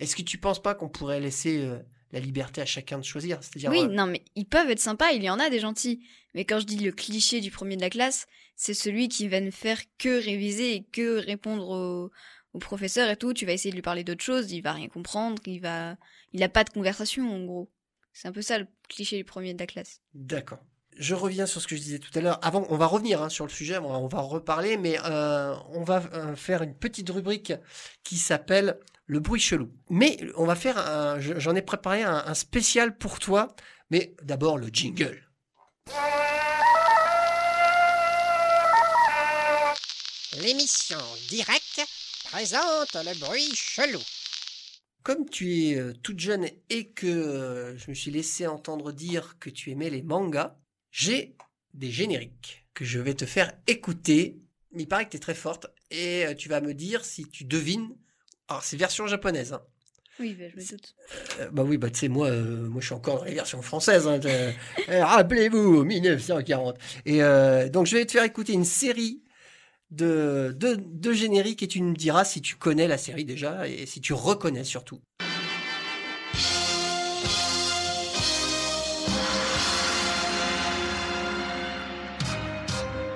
Est-ce 0.00 0.16
que 0.16 0.22
tu 0.22 0.38
penses 0.38 0.60
pas 0.62 0.74
qu'on 0.74 0.88
pourrait 0.88 1.20
laisser 1.20 1.58
euh, 1.58 1.78
la 2.12 2.20
liberté 2.20 2.60
à 2.60 2.66
chacun 2.66 2.98
de 2.98 3.04
choisir? 3.04 3.38
C'est-à-dire, 3.42 3.70
Oui, 3.70 3.80
euh, 3.82 3.88
non, 3.88 4.06
mais 4.06 4.22
ils 4.36 4.46
peuvent 4.46 4.70
être 4.70 4.80
sympas, 4.80 5.10
il 5.12 5.22
y 5.22 5.30
en 5.30 5.38
a 5.38 5.50
des 5.50 5.60
gentils. 5.60 6.00
Mais 6.34 6.44
quand 6.44 6.58
je 6.60 6.66
dis 6.66 6.78
le 6.78 6.92
cliché 6.92 7.40
du 7.40 7.50
premier 7.50 7.76
de 7.76 7.80
la 7.82 7.90
classe, 7.90 8.26
c'est 8.56 8.74
celui 8.74 9.08
qui 9.08 9.28
va 9.28 9.40
ne 9.40 9.50
faire 9.50 9.80
que 9.98 10.22
réviser 10.24 10.74
et 10.74 10.82
que 10.84 11.18
répondre 11.18 11.68
au, 11.68 12.10
au 12.54 12.58
professeur 12.58 13.08
et 13.10 13.16
tout. 13.16 13.32
Tu 13.34 13.46
vas 13.46 13.52
essayer 13.52 13.70
de 13.70 13.76
lui 13.76 13.82
parler 13.82 14.04
d'autre 14.04 14.22
chose, 14.24 14.52
il 14.52 14.60
va 14.62 14.72
rien 14.72 14.88
comprendre, 14.88 15.40
il 15.46 15.60
va, 15.60 15.96
il 16.32 16.42
a 16.42 16.48
pas 16.48 16.64
de 16.64 16.70
conversation, 16.70 17.30
en 17.34 17.44
gros. 17.44 17.70
C'est 18.12 18.28
un 18.28 18.32
peu 18.32 18.42
ça 18.42 18.58
le 18.58 18.66
cliché 18.88 19.16
du 19.16 19.24
premier 19.24 19.54
de 19.54 19.58
la 19.58 19.66
classe. 19.66 20.00
D'accord. 20.14 20.58
Je 20.96 21.14
reviens 21.14 21.46
sur 21.46 21.60
ce 21.62 21.68
que 21.68 21.76
je 21.76 21.80
disais 21.80 22.00
tout 22.00 22.10
à 22.18 22.20
l'heure. 22.20 22.40
Avant, 22.42 22.66
on 22.70 22.76
va 22.76 22.86
revenir 22.86 23.22
hein, 23.22 23.28
sur 23.28 23.44
le 23.46 23.50
sujet, 23.52 23.78
on 23.78 23.88
va, 23.88 23.98
on 23.98 24.08
va 24.08 24.18
en 24.18 24.26
reparler, 24.26 24.76
mais 24.76 24.98
euh, 25.04 25.54
on 25.70 25.84
va 25.84 26.02
euh, 26.12 26.34
faire 26.34 26.62
une 26.62 26.74
petite 26.74 27.08
rubrique 27.10 27.52
qui 28.02 28.16
s'appelle 28.16 28.80
le 29.06 29.20
bruit 29.20 29.40
chelou. 29.40 29.70
Mais 29.90 30.18
on 30.36 30.44
va 30.44 30.56
faire, 30.56 30.76
un- 30.76 31.20
j'en 31.20 31.54
ai 31.54 31.62
préparé 31.62 32.02
un, 32.02 32.24
un 32.26 32.34
spécial 32.34 32.98
pour 32.98 33.20
toi, 33.20 33.54
mais 33.90 34.16
d'abord 34.22 34.58
le 34.58 34.66
jingle. 34.72 35.22
L'émission 40.42 40.98
directe 41.28 41.80
présente 42.30 42.94
le 42.94 43.18
bruit 43.18 43.50
chelou. 43.54 44.00
Comme 45.02 45.28
tu 45.28 45.68
es 45.68 45.76
euh, 45.76 45.92
toute 46.02 46.18
jeune 46.20 46.48
et 46.70 46.88
que 46.90 47.06
euh, 47.06 47.78
je 47.78 47.90
me 47.90 47.94
suis 47.94 48.10
laissé 48.10 48.46
entendre 48.46 48.92
dire 48.92 49.36
que 49.40 49.48
tu 49.50 49.70
aimais 49.70 49.90
les 49.90 50.02
mangas, 50.02 50.56
j'ai 50.90 51.34
des 51.74 51.90
génériques 51.90 52.66
que 52.74 52.84
je 52.84 52.98
vais 52.98 53.14
te 53.14 53.24
faire 53.24 53.52
écouter. 53.66 54.38
Il 54.76 54.86
paraît 54.86 55.06
que 55.06 55.10
tu 55.10 55.16
es 55.16 55.20
très 55.20 55.34
forte 55.34 55.66
et 55.90 56.26
euh, 56.26 56.34
tu 56.34 56.48
vas 56.48 56.60
me 56.60 56.74
dire 56.74 57.04
si 57.04 57.24
tu 57.28 57.44
devines. 57.44 57.96
Alors, 58.48 58.62
c'est 58.62 58.76
version 58.76 59.06
japonaise. 59.06 59.52
hein. 59.52 59.62
Oui, 60.20 60.34
bah, 60.34 60.46
je 60.52 60.56
me 60.56 60.68
doute. 60.68 60.94
Euh, 61.38 61.48
bah 61.52 61.62
oui, 61.62 61.78
bah 61.78 61.90
tu 61.90 62.00
sais, 62.00 62.08
moi, 62.08 62.26
euh, 62.28 62.68
moi 62.68 62.80
je 62.80 62.86
suis 62.86 62.94
encore 62.94 63.18
dans 63.20 63.24
les 63.24 63.34
versions 63.34 63.62
françaises. 63.62 64.06
hein, 64.08 64.18
Euh, 64.24 64.52
Rappelez-vous, 65.04 65.84
1940. 65.84 66.76
Et 67.06 67.22
euh, 67.22 67.68
donc 67.68 67.86
je 67.86 67.96
vais 67.96 68.04
te 68.04 68.12
faire 68.12 68.24
écouter 68.24 68.52
une 68.52 68.64
série 68.64 69.22
de, 69.90 70.54
de, 70.58 70.76
de 70.80 71.12
génériques 71.12 71.62
et 71.62 71.68
tu 71.68 71.82
me 71.82 71.94
diras 71.94 72.24
si 72.24 72.40
tu 72.42 72.56
connais 72.56 72.88
la 72.88 72.98
série 72.98 73.24
déjà 73.24 73.66
et 73.68 73.86
si 73.86 74.00
tu 74.00 74.12
reconnais 74.12 74.64
surtout. 74.64 75.00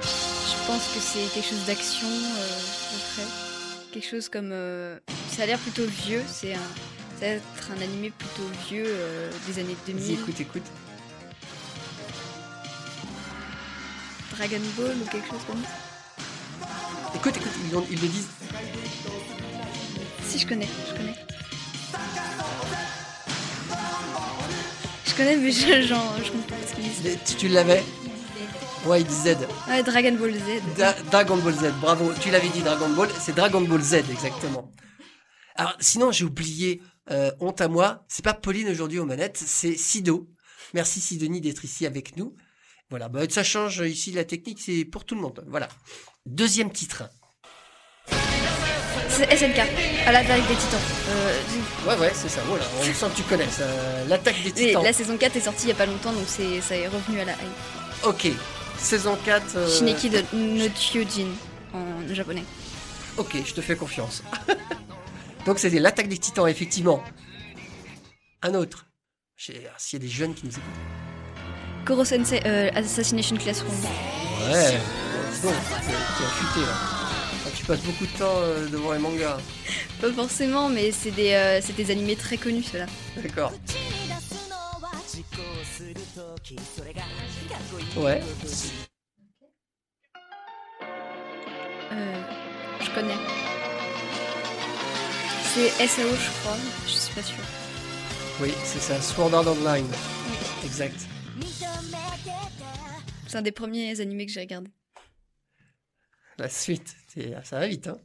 Je 0.03 0.67
pense 0.67 0.89
que 0.95 1.01
c'est 1.01 1.33
quelque 1.35 1.49
chose 1.49 1.65
d'action, 1.67 2.07
euh, 2.09 2.41
à 2.43 2.93
peu 2.93 2.99
près. 3.15 3.27
Quelque 3.93 4.09
chose 4.09 4.29
comme. 4.29 4.51
euh, 4.53 4.99
ça 5.31 5.43
a 5.43 5.47
l'air 5.47 5.59
plutôt 5.59 5.85
vieux, 5.85 6.23
c'est 6.27 6.55
un. 6.55 6.59
Ça 7.21 7.27
va 7.27 7.33
être 7.35 7.71
un 7.77 7.81
animé 7.83 8.11
plutôt 8.11 8.49
vieux 8.69 8.85
euh, 8.87 9.31
des 9.47 9.61
années 9.61 9.77
Vas-y, 9.87 9.95
2000. 9.95 10.21
écoute, 10.21 10.41
écoute. 10.41 10.63
Dragon 14.37 14.61
Ball 14.77 14.97
ou 15.01 15.05
quelque 15.11 15.29
chose 15.29 15.45
comme 15.47 15.63
ça. 15.63 15.69
Écoute, 17.15 17.37
écoute, 17.37 17.53
ils, 17.71 17.77
ont- 17.77 17.87
ils 17.91 18.01
le 18.01 18.09
disent. 18.09 18.29
Si, 20.27 20.39
je 20.39 20.47
connais, 20.47 20.69
je 20.89 20.97
connais. 20.97 21.15
Je 25.07 25.15
connais, 25.15 25.37
mais 25.37 25.53
je, 25.53 25.83
genre, 25.83 26.15
je 26.25 26.31
comprends 26.31 26.57
pas 26.57 26.67
ce 26.67 26.75
qu'ils 26.75 26.85
disent. 26.85 27.19
Tu, 27.27 27.35
tu 27.37 27.49
l'avais 27.49 27.83
Ouais, 28.87 29.01
ils 29.03 29.07
disent 29.07 29.23
Z. 29.25 29.37
Ouais, 29.69 29.83
Dragon 29.83 30.13
Ball 30.19 30.33
Z. 30.35 30.77
Da- 30.77 30.97
Dragon 31.11 31.37
Ball 31.37 31.55
Z, 31.55 31.73
bravo. 31.81 32.13
Tu 32.21 32.31
l'avais 32.31 32.49
dit 32.49 32.63
Dragon 32.63 32.89
Ball, 32.91 33.09
c'est 33.21 33.35
Dragon 33.35 33.61
Ball 33.61 33.81
Z 33.83 33.95
exactement. 34.11 34.73
Alors 35.55 35.77
sinon 35.81 36.11
j'ai 36.13 36.25
oublié, 36.25 36.81
euh, 37.11 37.31
honte 37.39 37.61
à 37.61 37.69
moi, 37.69 38.05
c'est 38.09 38.25
pas 38.25 38.33
Pauline 38.35 38.69
aujourd'hui 38.71 38.99
aux 38.99 39.05
manettes, 39.05 39.37
c'est 39.37 39.77
Sido. 39.77 40.29
Merci 40.75 41.01
Sidonie 41.01 41.41
d'être 41.43 41.65
ici 41.65 41.85
avec 41.87 42.17
nous. 42.17 42.35
Voilà, 42.91 43.09
bah, 43.09 43.21
ça 43.29 43.45
change 43.45 43.79
ici 43.87 44.11
la 44.13 44.25
technique, 44.25 44.61
c'est 44.61 44.85
pour 44.87 45.05
tout 45.05 45.15
le 45.15 45.21
monde. 45.21 45.45
Voilà. 45.47 45.69
Deuxième 46.27 46.71
titre. 46.71 47.05
C'est 49.09 49.37
SNK, 49.37 49.59
à 50.07 50.13
l'attaque 50.13 50.47
des 50.49 50.55
titans. 50.55 50.81
Euh, 51.09 51.39
Ouais 51.87 51.97
ouais, 51.99 52.13
c'est 52.15 52.29
ça. 52.29 52.41
Voilà, 52.47 52.65
on 52.81 52.83
sent 52.85 53.07
que 53.13 53.17
tu 53.17 53.23
connais 53.25 53.49
ça. 53.49 53.65
L'attaque 54.09 54.43
des 54.43 54.53
Titans. 54.53 54.83
la 54.83 54.93
saison 54.93 55.17
4 55.19 55.37
est 55.37 55.41
sortie 55.41 55.65
il 55.67 55.69
y 55.69 55.73
a 55.73 55.75
pas 55.75 55.85
longtemps, 55.87 56.13
donc 56.13 56.25
c'est, 56.27 56.61
ça 56.61 56.77
est 56.77 56.87
revenu 56.89 57.21
à 57.21 57.25
la 57.25 57.33
hype. 57.33 58.05
Ok. 58.07 58.29
Saison 58.79 59.19
4. 59.25 59.45
euh, 59.57 59.69
Shineki 59.69 60.11
de 60.11 60.23
no 60.33 60.69
Kyojin 60.71 61.27
en 61.75 62.15
japonais. 62.15 62.45
Ok, 63.19 63.37
je 63.45 63.53
te 63.53 63.61
fais 63.61 63.77
confiance. 63.77 64.23
Donc 65.47 65.59
c'était 65.59 65.81
l'attaque 65.81 66.09
des 66.09 66.19
titans, 66.19 66.47
effectivement. 66.49 67.03
Un 68.43 68.55
autre. 68.55 68.87
Ah, 69.51 69.75
S'il 69.77 69.99
y 69.99 70.03
a 70.03 70.07
des 70.07 70.09
jeunes 70.13 70.35
qui 70.35 70.47
nous 70.47 70.53
écoutent. 70.53 71.85
Koro 71.85 72.05
Sensei, 72.05 72.41
euh, 72.47 72.71
Assassination 72.75 73.37
Classroom. 73.37 73.75
Ouais. 74.51 74.79
Bon, 75.43 75.49
as 75.49 75.81
futé 75.83 76.61
là. 76.61 76.75
Ah, 77.45 77.49
Tu 77.57 77.65
passes 77.65 77.83
beaucoup 77.83 78.07
de 78.07 78.17
temps 78.17 78.37
euh, 78.43 78.69
devant 78.69 78.93
les 78.93 79.01
mangas. 79.01 79.39
Pas 80.01 80.13
forcément, 80.13 80.69
mais 80.69 80.93
c'est 80.93 81.11
des, 81.11 81.33
euh, 81.33 81.61
c'est 81.61 81.75
des 81.75 81.91
animés 81.91 82.15
très 82.15 82.37
connus 82.37 82.63
ceux-là. 82.63 82.87
D'accord. 83.17 83.53
Ouais. 87.97 88.23
Euh, 91.93 92.23
je 92.81 92.91
connais. 92.95 93.15
C'est 95.55 95.87
SAO, 95.89 96.09
je 96.09 96.41
crois. 96.41 96.57
Je 96.87 96.93
suis 96.93 97.15
pas 97.15 97.23
sûre. 97.23 97.37
Oui, 98.41 98.53
c'est 98.65 98.81
ça. 98.81 99.01
Sword 99.01 99.35
Art 99.35 99.47
Online. 99.49 99.87
Exact. 100.65 101.01
C'est 103.27 103.39
un 103.39 103.43
des 103.43 103.53
premiers 103.53 104.01
animés 104.01 104.27
que 104.27 104.33
j'ai 104.33 104.41
regardé. 104.41 104.71
La 106.39 106.49
suite, 106.49 106.95
c'est- 107.13 107.35
ça 107.45 107.59
va 107.61 107.67
vite. 107.67 107.89
Hein. 107.89 107.99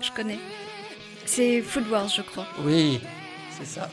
Je 0.00 0.10
connais. 0.12 0.38
C'est 1.26 1.60
Food 1.62 1.88
Wars, 1.88 2.08
je 2.08 2.22
crois. 2.22 2.46
Oui, 2.64 3.00
c'est 3.58 3.66
ça. 3.66 3.90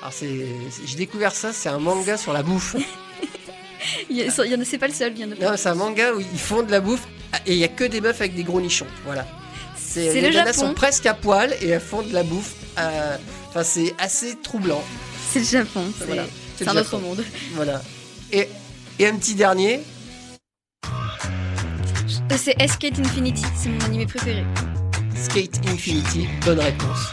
Alors 0.00 0.12
c'est, 0.12 0.46
c'est- 0.70 0.86
j'ai 0.86 0.96
découvert 0.96 1.32
ça, 1.34 1.52
c'est 1.52 1.68
un 1.68 1.78
manga 1.78 2.16
sur 2.16 2.32
la 2.32 2.42
bouffe. 2.42 2.76
Il 4.10 4.16
y, 4.16 4.22
a- 4.22 4.44
il 4.44 4.50
y 4.52 4.54
en 4.54 4.60
a, 4.60 4.64
c'est 4.64 4.78
pas 4.78 4.86
le 4.88 4.92
seul, 4.92 5.12
il 5.16 5.20
y 5.20 5.24
en 5.24 5.32
a 5.32 5.34
Non, 5.34 5.56
c'est 5.56 5.68
un 5.68 5.74
manga 5.74 6.12
où 6.14 6.20
ils 6.20 6.38
font 6.38 6.62
de 6.62 6.70
la 6.70 6.80
bouffe 6.80 7.06
et 7.46 7.52
il 7.52 7.58
y 7.58 7.64
a 7.64 7.68
que 7.68 7.84
des 7.84 8.00
meufs 8.00 8.20
avec 8.20 8.34
des 8.34 8.44
gros 8.44 8.60
nichons. 8.60 8.86
Voilà. 9.04 9.26
C'est 9.76 10.12
les 10.14 10.20
le 10.20 10.30
Japon. 10.32 10.52
sont 10.52 10.74
presque 10.74 11.06
à 11.06 11.14
poil 11.14 11.52
et 11.60 11.68
elles 11.68 11.80
font 11.80 12.02
de 12.02 12.12
la 12.12 12.22
bouffe. 12.22 12.54
euh, 12.78 13.16
Enfin, 13.48 13.64
c'est 13.64 13.94
assez 13.98 14.36
troublant. 14.40 14.82
C'est 15.30 15.40
le 15.40 15.44
Japon. 15.46 15.92
C'est 15.98 16.04
Voilà, 16.06 16.24
c'est 16.56 16.64
c'est 16.64 16.70
un 16.70 16.76
autre 16.76 16.98
monde. 16.98 17.24
Voilà. 17.54 17.82
Et, 18.30 18.48
et 18.98 19.06
un 19.06 19.16
petit 19.16 19.34
dernier, 19.34 19.80
C'est 22.36 22.56
Skate 22.66 22.98
Infinity, 22.98 23.44
c'est 23.54 23.68
mon 23.68 23.80
animé 23.84 24.06
préféré. 24.06 24.42
Skate 25.14 25.60
Infinity. 25.68 26.26
Bonne 26.44 26.60
réponse. 26.60 27.12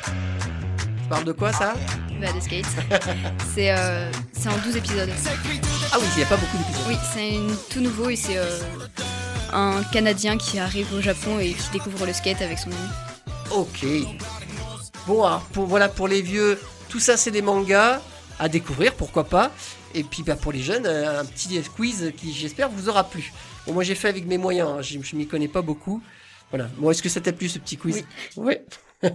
Tu 0.77 1.09
parles 1.09 1.25
de 1.25 1.33
quoi 1.33 1.51
ça 1.51 1.73
Bah, 2.21 2.31
de 2.31 2.39
skate. 2.39 2.65
c'est 3.53 3.71
euh, 3.71 4.09
c'est 4.31 4.47
en 4.47 4.57
12 4.63 4.77
épisodes. 4.77 5.09
Ah 5.91 5.97
oui, 5.99 6.05
il 6.13 6.17
n'y 6.17 6.23
a 6.23 6.25
pas 6.25 6.37
beaucoup 6.37 6.57
d'épisodes. 6.57 6.85
Oui, 6.87 6.95
c'est 7.13 7.73
tout 7.73 7.81
nouveau 7.81 8.09
et 8.09 8.15
c'est 8.15 8.37
euh, 8.37 8.59
un 9.51 9.83
Canadien 9.91 10.37
qui 10.37 10.57
arrive 10.57 10.93
au 10.93 11.01
Japon 11.01 11.37
et 11.39 11.53
qui 11.53 11.69
découvre 11.73 12.05
le 12.05 12.13
skate 12.13 12.41
avec 12.41 12.57
son 12.57 12.69
ami. 12.71 12.89
Ok. 13.51 13.85
Bon, 15.05 15.25
alors, 15.25 15.41
pour, 15.51 15.65
voilà, 15.65 15.89
pour 15.89 16.07
les 16.07 16.21
vieux, 16.21 16.57
tout 16.87 16.99
ça 16.99 17.17
c'est 17.17 17.31
des 17.31 17.41
mangas 17.41 17.99
à 18.39 18.47
découvrir, 18.47 18.93
pourquoi 18.93 19.25
pas. 19.25 19.51
Et 19.93 20.03
puis 20.03 20.23
bah, 20.23 20.35
pour 20.35 20.53
les 20.53 20.61
jeunes, 20.61 20.85
euh, 20.85 21.19
un 21.19 21.25
petit 21.25 21.61
quiz 21.75 22.13
qui 22.15 22.33
j'espère 22.33 22.69
vous 22.69 22.87
aura 22.87 23.03
plu. 23.03 23.33
Bon, 23.65 23.73
moi 23.73 23.83
j'ai 23.83 23.95
fait 23.95 24.07
avec 24.09 24.25
mes 24.25 24.37
moyens, 24.37 24.69
hein, 24.69 24.81
je, 24.81 24.99
je 25.01 25.15
m'y 25.15 25.27
connais 25.27 25.47
pas 25.47 25.61
beaucoup. 25.61 26.01
Voilà. 26.49 26.69
Bon, 26.77 26.89
est-ce 26.91 27.03
que 27.03 27.09
ça 27.09 27.21
t'a 27.21 27.31
plu 27.33 27.47
ce 27.49 27.59
petit 27.59 27.77
quiz? 27.77 28.03
Oui. 28.35 28.55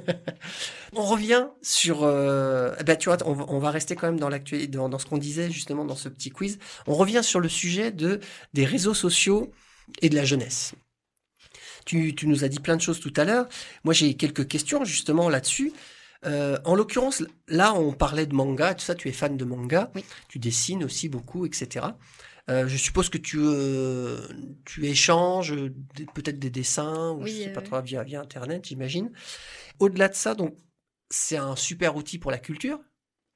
on 0.95 1.03
revient 1.05 1.47
sur. 1.63 2.05
euh, 2.05 2.75
bah, 2.87 2.97
tu 2.97 3.09
vois, 3.09 3.19
on, 3.27 3.33
va- 3.35 3.45
on 3.49 3.59
va 3.59 3.71
rester 3.71 3.97
quand 3.97 4.07
même 4.07 4.21
dans 4.21 4.29
l'actualité, 4.29 4.69
dans, 4.69 4.89
dans 4.89 4.99
ce 4.99 5.07
qu'on 5.07 5.19
disait 5.19 5.51
justement 5.51 5.85
dans 5.85 5.97
ce 5.97 6.09
petit 6.09 6.31
quiz. 6.31 6.59
On 6.87 6.95
revient 6.95 7.23
sur 7.23 7.41
le 7.41 7.49
sujet 7.49 7.91
de 7.91 8.21
des 8.55 8.65
réseaux 8.65 8.95
sociaux 8.95 9.51
et 10.01 10.09
de 10.09 10.15
la 10.15 10.25
jeunesse. 10.25 10.75
Tu, 11.85 12.15
tu 12.15 12.27
nous 12.27 12.45
as 12.45 12.49
dit 12.49 12.61
plein 12.61 12.77
de 12.77 12.81
choses 12.83 13.01
tout 13.01 13.13
à 13.17 13.25
l'heure. 13.25 13.47
Moi, 13.85 13.93
j'ai 13.95 14.15
quelques 14.15 14.49
questions 14.49 14.85
justement 14.85 15.29
là-dessus. 15.29 15.73
Euh, 16.25 16.57
en 16.65 16.75
l'occurrence, 16.75 17.23
là, 17.49 17.75
on 17.75 17.93
parlait 17.93 18.25
de 18.27 18.35
manga, 18.35 18.75
tout 18.75 18.85
ça. 18.85 18.95
Tu 18.95 19.09
es 19.09 19.13
fan 19.13 19.37
de 19.37 19.45
manga, 19.45 19.91
Oui. 19.95 20.05
tu 20.29 20.39
dessines 20.39 20.83
aussi 20.85 21.11
beaucoup, 21.11 21.45
etc. 21.45 21.87
Euh, 22.51 22.69
je 22.69 22.77
suppose 22.77 23.09
que 23.09 23.17
tu 23.17 23.39
euh, 23.41 24.21
tu 24.67 24.85
échanges 24.87 25.53
euh, 25.53 25.75
peut-être 26.15 26.39
des 26.39 26.51
dessins 26.51 27.13
ou 27.13 27.23
Oui, 27.23 27.31
je 27.31 27.43
sais 27.45 27.53
pas 27.53 27.63
trop 27.63 27.81
via 27.81 28.03
via 28.03 28.21
internet, 28.21 28.67
j'imagine. 28.67 29.11
Au-delà 29.79 30.09
de 30.09 30.15
ça, 30.15 30.35
donc 30.35 30.55
c'est 31.11 31.39
un 31.39 31.57
super 31.57 31.97
outil 31.97 32.19
pour 32.19 32.31
la 32.31 32.39
culture. 32.39 32.79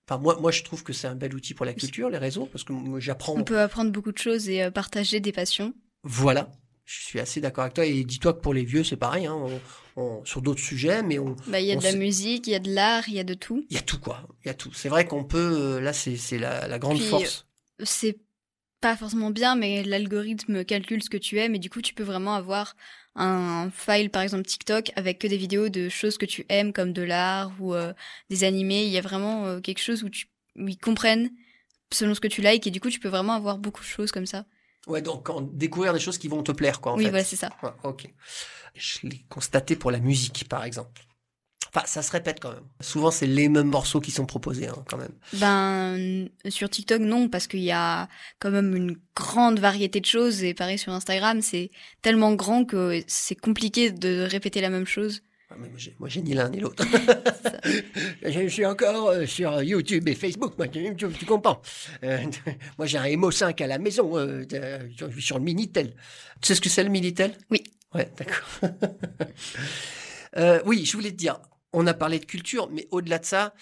Enfin, 0.09 0.21
moi, 0.21 0.39
moi, 0.41 0.51
je 0.51 0.63
trouve 0.63 0.83
que 0.83 0.93
c'est 0.93 1.07
un 1.07 1.15
bel 1.15 1.35
outil 1.35 1.55
pour 1.55 1.65
la 1.67 1.75
culture, 1.75 2.09
les 2.11 2.19
réseaux, 2.19 2.47
parce 2.47 2.65
que 2.65 2.73
j'apprends. 2.99 3.35
On 3.37 3.45
peut 3.45 3.61
apprendre 3.61 3.93
beaucoup 3.93 4.13
de 4.13 4.19
choses 4.19 4.49
et 4.49 4.71
partager 4.71 5.21
des 5.21 5.33
passions. 5.33 5.75
Voilà. 6.03 6.51
Je 6.85 7.01
suis 7.03 7.21
assez 7.21 7.43
d'accord 7.43 7.65
avec 7.65 7.75
toi. 7.75 7.85
Et 7.85 8.03
dis-toi 8.05 8.33
que 8.33 8.41
pour 8.41 8.55
les 8.55 8.65
vieux, 8.65 8.83
c'est 8.85 8.97
pareil. 8.97 9.27
Hein, 9.27 9.35
on- 9.37 9.61
on- 10.03 10.25
sur 10.25 10.41
d'autres 10.41 10.63
sujets, 10.63 11.03
mais 11.03 11.19
on, 11.19 11.37
Bah, 11.47 11.61
il 11.61 11.67
y 11.67 11.73
a 11.73 11.77
On 11.77 11.79
de 11.79 11.85
la 11.85 11.93
musique, 11.95 12.47
il 12.47 12.51
y 12.51 12.55
a 12.55 12.59
de 12.61 12.73
l'art, 12.75 13.07
il 13.09 13.15
y 13.17 13.21
a 13.21 13.25
de 13.25 13.35
tout. 13.35 13.67
il 13.69 13.75
y 13.77 13.79
a 13.79 13.83
tout 13.83 13.99
quoi. 13.99 14.27
Il 14.45 14.49
y 14.49 14.51
a 14.51 14.55
tout. 14.55 14.73
C'est 14.73 14.89
vrai 14.89 15.07
qu'on 15.07 15.25
peut. 15.25 15.79
là, 15.81 15.93
c'est 15.93 16.17
c'est 16.17 16.39
la, 16.39 16.67
la 16.69 16.79
grande 16.79 16.99
Puis, 16.99 17.07
force. 17.07 17.47
C'est 17.83 18.19
pas 18.81 18.97
forcément 18.97 19.31
bien, 19.31 19.57
mais 19.57 19.83
l'algorithme 19.85 20.65
calcule 20.65 21.03
ce 21.03 21.11
que 21.11 21.17
tu 21.17 21.39
aimes 21.39 21.55
et 21.55 21.59
du 21.59 21.71
coup, 21.71 21.83
tu 21.83 21.95
peux 21.95 22.03
vraiment 22.05 22.35
avoir 22.35 22.77
un 23.17 23.71
file, 23.73 24.11
par 24.11 24.23
exemple 24.23 24.45
TikTok, 24.45 24.93
avec 24.97 25.19
que 25.19 25.27
des 25.27 25.37
vidéos 25.37 25.69
de 25.69 25.89
choses 25.89 26.19
que 26.19 26.27
tu 26.27 26.45
aimes, 26.49 26.73
comme 26.73 26.93
de 26.93 27.03
l'art 27.03 27.53
ou 27.61 27.75
euh, 27.75 27.93
des 28.31 28.45
animés. 28.45 28.85
Il 28.85 28.91
y 28.91 28.99
a 28.99 29.01
vraiment 29.03 29.47
euh, 29.47 29.61
quelque 29.61 29.81
chose 29.81 30.05
où, 30.05 30.09
tu, 30.09 30.27
où 30.57 30.69
ils 30.69 30.79
comprennent 30.79 31.31
selon 31.93 32.15
ce 32.15 32.21
que 32.21 32.29
tu 32.29 32.43
likes 32.43 32.67
et 32.67 32.71
du 32.71 32.81
coup, 32.81 32.91
tu 32.91 33.01
peux 33.01 33.09
vraiment 33.09 33.35
avoir 33.35 33.59
beaucoup 33.59 33.83
de 33.83 33.87
choses 33.89 34.13
comme 34.13 34.27
ça. 34.27 34.47
Ouais, 34.87 35.03
donc 35.03 35.29
en- 35.29 35.43
découvrir 35.43 35.93
des 35.93 36.01
choses 36.01 36.19
qui 36.19 36.29
vont 36.29 36.43
te 36.43 36.53
plaire 36.53 36.81
quoi. 36.81 36.93
En 36.93 36.97
oui, 36.97 37.05
fait. 37.05 37.11
voilà, 37.11 37.25
c'est 37.25 37.37
ça. 37.37 37.51
Ouais, 37.63 37.71
ok. 37.85 38.09
Je 38.75 39.07
l'ai 39.09 39.25
constaté 39.29 39.77
pour 39.77 39.91
la 39.91 39.99
musique, 40.01 40.49
par 40.49 40.65
exemple. 40.65 41.03
Enfin, 41.75 41.87
ça 41.87 42.03
se 42.03 42.11
répète 42.13 42.39
quand 42.41 42.51
même. 42.53 42.65
Souvent, 42.81 43.11
c'est 43.11 43.27
les 43.27 43.49
mêmes 43.49 43.69
morceaux 43.69 44.01
qui 44.01 44.11
sont 44.11 44.27
proposés, 44.27 44.69
hein, 44.69 44.85
quand 44.89 44.97
même. 44.97 45.13
Ben, 45.35 46.29
sur 46.49 46.69
TikTok, 46.71 47.01
non, 47.01 47.29
parce 47.29 47.47
qu'il 47.47 47.61
y 47.61 47.71
a 47.73 48.09
quand 48.39 48.51
même 48.51 48.75
une 48.75 48.97
grande 49.15 49.59
variété 49.61 50.01
de 50.01 50.07
choses. 50.07 50.43
Et 50.45 50.55
pareil, 50.55 50.79
sur 50.79 50.93
Instagram, 50.93 51.43
c'est 51.43 51.71
tellement 52.03 52.35
grand 52.35 52.65
que 52.65 53.03
c'est 53.07 53.35
compliqué 53.35 53.91
de 53.91 54.27
répéter 54.29 54.61
la 54.61 54.71
même 54.71 54.87
chose. 54.87 55.23
Ah, 55.51 55.55
moi, 55.99 56.09
j'ai- 56.09 56.23
ni 56.23 56.35
l'un 56.35 56.51
ni 56.51 56.61
l'autre. 56.61 56.85
je 58.23 58.49
suis 58.49 58.67
encore 58.67 59.09
euh, 59.09 59.27
sur 59.27 59.63
YouTube 59.63 60.07
et 60.09 60.15
Facebook, 60.15 60.55
moi, 60.59 60.69
tu, 60.69 60.95
tu- 60.97 61.09
tu 61.11 61.25
comprends. 61.25 61.61
Euh, 62.05 62.19
moi, 62.79 62.87
j'ai 62.87 62.99
un 62.99 63.05
Emo 63.05 63.31
5 63.31 63.59
à 63.63 63.67
la 63.67 63.79
maison, 63.79 64.17
euh, 64.19 64.45
suis 65.13 65.23
sur 65.23 65.39
le 65.39 65.45
Minitel. 65.45 65.95
Tu 66.41 66.49
sais 66.49 66.55
ce 66.55 66.61
que 66.61 66.69
c'est 66.69 66.85
le 66.85 66.91
Minitel? 66.91 67.33
Oui. 67.51 67.63
Ouais, 67.95 68.11
d'accord. 68.19 68.71
Euh, 70.37 70.61
oui, 70.67 70.85
je 70.85 70.93
voulais 70.93 71.11
te 71.11 71.17
dire, 71.17 71.41
on 71.73 71.87
a 71.87 71.95
parlé 71.95 72.19
de 72.19 72.25
culture, 72.25 72.69
mais 72.71 72.89
au-delà 72.91 73.19
de 73.19 73.25
ça, 73.25 73.55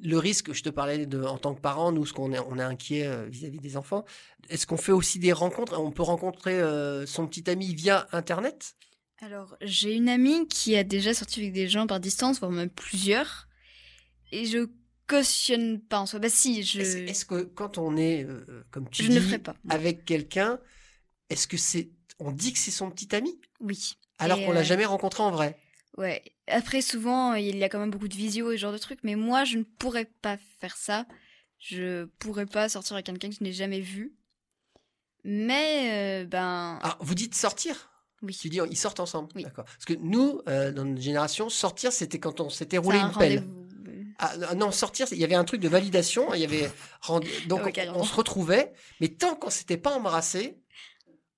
le 0.00 0.18
risque, 0.18 0.52
je 0.52 0.62
te 0.62 0.68
parlais 0.70 1.06
de, 1.06 1.22
en 1.22 1.38
tant 1.38 1.54
que 1.54 1.60
parent, 1.60 1.92
nous, 1.92 2.06
ce 2.06 2.12
qu'on 2.12 2.32
est, 2.32 2.38
on 2.38 2.58
est 2.58 2.62
inquiet 2.62 3.06
euh, 3.06 3.26
vis-à-vis 3.26 3.60
des 3.60 3.76
enfants. 3.76 4.04
Est-ce 4.48 4.66
qu'on 4.66 4.76
fait 4.76 4.92
aussi 4.92 5.18
des 5.18 5.32
rencontres? 5.32 5.78
On 5.80 5.90
peut 5.90 6.02
rencontrer 6.04 6.60
euh, 6.60 7.04
son 7.06 7.26
petit 7.26 7.50
ami 7.50 7.74
via 7.74 8.06
Internet? 8.12 8.76
Alors, 9.20 9.56
j'ai 9.60 9.94
une 9.94 10.08
amie 10.08 10.46
qui 10.48 10.76
a 10.76 10.84
déjà 10.84 11.12
sorti 11.14 11.40
avec 11.40 11.52
des 11.52 11.68
gens 11.68 11.86
par 11.86 12.00
distance, 12.00 12.38
voire 12.38 12.52
même 12.52 12.70
plusieurs. 12.70 13.48
Et 14.32 14.46
je 14.46 14.68
cautionne 15.08 15.80
pas 15.80 16.00
en 16.00 16.06
soi. 16.06 16.20
Bah 16.20 16.28
si, 16.30 16.62
je, 16.62 16.80
Est-ce 16.80 16.98
est-ce 16.98 17.24
que 17.24 17.42
quand 17.42 17.78
on 17.78 17.96
est, 17.96 18.24
euh, 18.24 18.64
comme 18.70 18.88
tu 18.90 19.02
je 19.02 19.08
dis, 19.08 19.14
ne 19.14 19.20
le 19.20 19.20
ferai 19.20 19.38
pas. 19.38 19.56
avec 19.68 20.04
quelqu'un, 20.04 20.60
est-ce 21.30 21.48
que 21.48 21.56
c'est, 21.56 21.90
on 22.18 22.32
dit 22.32 22.52
que 22.52 22.58
c'est 22.58 22.70
son 22.70 22.90
petit 22.90 23.14
ami? 23.14 23.40
Oui. 23.60 23.94
alors 24.18 24.38
Et, 24.38 24.46
qu'on 24.46 24.52
l'a 24.52 24.60
euh, 24.60 24.64
jamais 24.64 24.84
rencontré 24.86 25.22
en 25.22 25.30
vrai? 25.30 25.58
Ouais. 25.98 26.22
Après, 26.46 26.80
souvent, 26.80 27.34
il 27.34 27.56
y 27.56 27.64
a 27.64 27.68
quand 27.68 27.78
même 27.80 27.90
beaucoup 27.90 28.08
de 28.08 28.14
visio 28.14 28.50
et 28.50 28.56
ce 28.56 28.60
genre 28.62 28.72
de 28.72 28.78
trucs, 28.78 29.00
mais 29.02 29.16
moi, 29.16 29.44
je 29.44 29.58
ne 29.58 29.64
pourrais 29.64 30.06
pas 30.22 30.38
faire 30.60 30.76
ça. 30.76 31.04
Je 31.58 32.04
pourrais 32.20 32.46
pas 32.46 32.68
sortir 32.68 32.94
avec 32.94 33.06
quelqu'un 33.06 33.28
que 33.28 33.34
je 33.34 33.42
n'ai 33.44 33.52
jamais 33.52 33.80
vu. 33.80 34.14
Mais, 35.24 36.22
euh, 36.22 36.24
ben, 36.26 36.78
Ah, 36.82 36.96
vous 37.00 37.14
dites 37.14 37.34
sortir? 37.34 37.90
Oui. 38.22 38.36
Tu 38.40 38.48
dis 38.48 38.58
ils 38.70 38.76
sortent 38.76 39.00
ensemble 39.00 39.28
Oui. 39.34 39.42
D'accord. 39.44 39.64
Parce 39.64 39.84
que 39.84 39.94
nous, 39.94 40.40
euh, 40.48 40.72
dans 40.72 40.84
notre 40.84 41.00
génération, 41.00 41.48
sortir, 41.48 41.92
c'était 41.92 42.18
quand 42.18 42.40
on 42.40 42.50
s'était 42.50 42.78
roulé 42.78 42.98
un 42.98 43.10
une 43.12 43.18
pelle. 43.18 43.44
Ah, 44.20 44.54
non, 44.56 44.72
sortir, 44.72 45.06
il 45.12 45.18
y 45.18 45.24
avait 45.24 45.36
un 45.36 45.44
truc 45.44 45.60
de 45.60 45.68
validation. 45.68 46.34
Il 46.34 46.40
y 46.40 46.44
avait 46.44 46.68
rendu- 47.02 47.28
donc 47.46 47.60
on- 47.94 48.02
se 48.02 48.14
retrouvait, 48.14 48.72
mais 49.00 49.08
tant 49.08 49.36
qu'on 49.36 49.50
s'était 49.50 49.76
pas 49.76 49.94
embrassé, 49.94 50.58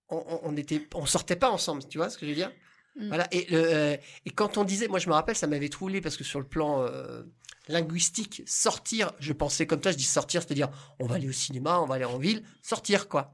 on, 0.09 0.17
on, 0.17 0.41
on 0.45 0.57
était, 0.57 0.87
on 0.95 1.05
sortait 1.05 1.37
pas 1.37 1.51
ensemble. 1.51 1.87
Tu 1.89 1.99
vois 1.99 2.09
ce 2.09 2.17
que 2.17 2.25
je 2.25 2.31
veux 2.31 2.37
dire? 2.37 2.51
Mm. 2.97 3.09
Voilà. 3.09 3.29
Et, 3.33 3.47
le, 3.51 3.59
euh, 3.65 3.97
et 4.27 4.31
quand 4.31 4.59
on 4.59 4.65
disait, 4.65 4.89
moi 4.89 4.99
je 4.99 5.09
me 5.09 5.15
rappelle, 5.15 5.37
ça 5.37 5.47
m'avait 5.47 5.69
troublé 5.69 6.01
parce 6.01 6.17
que 6.17 6.25
sur 6.25 6.39
le 6.41 6.47
plan 6.47 6.83
euh, 6.83 7.23
linguistique, 7.69 8.43
sortir, 8.47 9.13
je 9.21 9.33
pensais 9.33 9.67
comme 9.67 9.81
toi, 9.81 9.93
je 9.93 9.97
dis 9.97 10.05
sortir, 10.05 10.43
c'est-à-dire 10.43 10.71
on 10.99 11.07
va 11.07 11.17
aller 11.17 11.29
au 11.29 11.33
cinéma, 11.33 11.81
on 11.81 11.87
va 11.87 11.95
aller 11.97 12.05
en 12.05 12.19
ville, 12.19 12.43
sortir 12.63 13.09
quoi. 13.09 13.33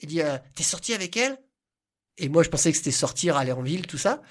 Il 0.00 0.08
dit, 0.08 0.22
euh, 0.22 0.38
t'es 0.54 0.62
sorti 0.62 0.94
avec 0.94 1.16
elle? 1.16 1.38
Et 2.18 2.28
moi 2.28 2.42
je 2.42 2.48
pensais 2.48 2.70
que 2.70 2.76
c'était 2.76 2.90
sortir, 2.90 3.36
aller 3.36 3.52
en 3.52 3.62
ville, 3.62 3.86
tout 3.86 3.98
ça. 3.98 4.22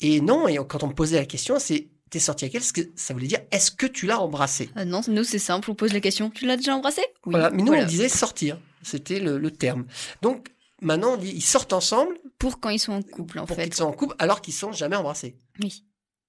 Et 0.00 0.20
non, 0.20 0.48
et 0.48 0.56
quand 0.68 0.82
on 0.82 0.88
me 0.88 0.94
posait 0.94 1.16
la 1.18 1.26
question, 1.26 1.58
c'est 1.58 1.88
t'es 2.10 2.18
sorti 2.18 2.44
avec 2.44 2.54
elle, 2.56 2.62
ce 2.62 2.74
que 2.74 2.82
ça 2.94 3.14
voulait 3.14 3.26
dire 3.28 3.40
est-ce 3.50 3.70
que 3.70 3.86
tu 3.86 4.04
l'as 4.06 4.20
embrassée? 4.20 4.68
Non, 4.84 5.00
nous, 5.08 5.24
c'est 5.24 5.38
simple, 5.38 5.70
on 5.70 5.74
pose 5.74 5.92
la 5.94 6.00
question. 6.00 6.28
Tu 6.28 6.44
l'as 6.44 6.56
déjà 6.58 6.76
embrassé 6.76 7.00
Oui. 7.24 7.32
Voilà. 7.32 7.50
Mais 7.50 7.62
nous 7.62 7.68
Voilà. 7.68 7.84
on 7.84 7.86
disait 7.88 8.08
sortir, 8.10 8.58
c'était 8.82 9.18
le, 9.18 9.38
le 9.38 9.50
terme. 9.50 9.86
Donc 10.20 10.48
maintenant 10.82 11.14
on 11.14 11.16
dit 11.16 11.30
ils 11.34 11.40
sortent 11.42 11.72
ensemble 11.72 12.18
Pour 12.38 12.60
quand 12.60 12.68
ils 12.70 12.78
sont 12.78 12.92
en 12.92 13.02
couple, 13.02 13.38
en 13.38 13.46
pour 13.46 13.56
fait. 13.56 13.64
qu'ils 13.64 13.74
soient 13.74 13.86
en 13.86 13.92
couple 13.92 14.14
alors 14.18 14.40
qu'ils 14.40 14.54
sont 14.54 14.72
jamais 14.72 14.96
embrassés. 14.96 15.38
Oui. 15.60 15.84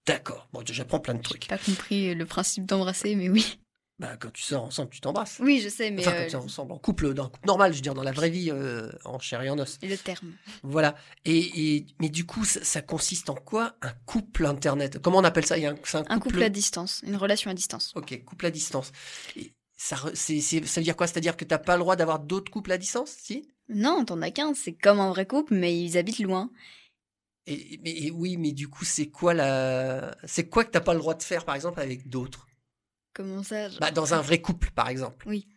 D'accord. 0.05 0.47
Bon, 0.53 0.61
j'apprends 0.65 0.99
plein 0.99 1.13
de 1.13 1.21
trucs. 1.21 1.43
J'ai 1.43 1.49
pas 1.49 1.57
compris 1.57 2.13
le 2.15 2.25
principe 2.25 2.65
d'embrasser, 2.65 3.15
mais 3.15 3.29
oui. 3.29 3.59
Bah, 3.99 4.17
quand 4.19 4.31
tu 4.33 4.41
sors 4.41 4.63
ensemble, 4.63 4.89
tu 4.89 4.99
t'embrasses. 4.99 5.37
Oui, 5.39 5.61
je 5.63 5.69
sais, 5.69 5.91
mais 5.91 6.05
enfin, 6.05 6.17
euh, 6.17 6.25
tu 6.27 6.33
es 6.33 6.35
ensemble, 6.35 6.73
en 6.73 6.79
couple, 6.79 7.13
dans 7.13 7.25
un 7.25 7.29
couple 7.29 7.45
normal, 7.47 7.71
je 7.71 7.77
veux 7.77 7.81
dire, 7.83 7.93
dans 7.93 8.03
la 8.03 8.11
vraie 8.11 8.31
vie, 8.31 8.49
euh, 8.51 8.89
en 9.05 9.19
chair 9.19 9.41
et 9.43 9.49
en 9.51 9.59
os. 9.59 9.77
le 9.81 9.95
terme. 9.95 10.31
Voilà. 10.63 10.95
Et, 11.25 11.37
et- 11.77 11.85
mais 12.01 12.09
du 12.09 12.25
coup, 12.25 12.43
ça, 12.43 12.61
ça 12.63 12.81
consiste 12.81 13.29
en 13.29 13.35
quoi? 13.35 13.75
Un 13.83 13.93
couple 14.05 14.45
internet 14.47 14.97
Comment 14.99 15.19
on 15.19 15.23
appelle 15.23 15.45
ça? 15.45 15.57
Il 15.57 15.63
y 15.63 15.67
a 15.67 15.71
un, 15.71 15.75
c'est 15.83 15.97
un 15.97 16.05
Un 16.09 16.19
couple 16.19 16.41
à 16.43 16.49
distance, 16.49 17.01
une 17.05 17.15
relation 17.15 17.51
à 17.51 17.53
distance. 17.53 17.93
Ok, 17.95 18.19
couple 18.25 18.47
à 18.47 18.51
distance. 18.51 18.91
Et 19.37 19.53
ça, 19.77 19.97
c'est, 20.15 20.41
ça 20.41 20.81
veut 20.81 20.83
dire 20.83 20.95
quoi? 20.97 21.05
C'est-à-dire 21.07 21.37
que 21.37 21.45
t'as 21.45 21.59
pas 21.59 21.75
le 21.75 21.81
droit 21.81 21.95
d'avoir 21.95 22.19
d'autres 22.19 22.51
couples 22.51 22.71
à 22.71 22.77
distance 22.79 23.11
Si? 23.11 23.47
Non, 23.73 24.05
t'en 24.05 24.21
as 24.21 24.31
qu'un, 24.31 24.53
c'est 24.53 24.73
comme 24.73 24.99
un 24.99 25.09
vrai 25.09 25.25
couple, 25.27 25.53
mais 25.55 25.77
ils 25.79 25.97
habitent 25.97 26.19
loin. 26.19 26.51
et, 27.45 27.79
mais, 27.83 27.91
et 27.91 28.11
oui, 28.11 28.37
mais 28.37 28.51
du 28.53 28.67
coup, 28.69 28.85
c'est 28.85 29.09
quoi 29.09 29.33
la. 29.33 30.15
C'est 30.25 30.47
quoi 30.49 30.63
que 30.65 30.71
t'as 30.71 30.81
pas 30.81 30.93
le 30.93 30.99
droit 30.99 31.13
de 31.15 31.23
faire, 31.23 31.45
par 31.45 31.55
exemple, 31.55 31.79
avec 31.79 32.07
d'autres? 32.09 32.47
Comment 33.13 33.43
ça 33.43 33.69
Bah, 33.79 33.91
dans 33.91 34.13
un 34.13 34.21
vrai 34.21 34.41
couple, 34.41 34.71
par 34.71 34.87
exemple. 34.89 35.27
Oui. 35.27 35.47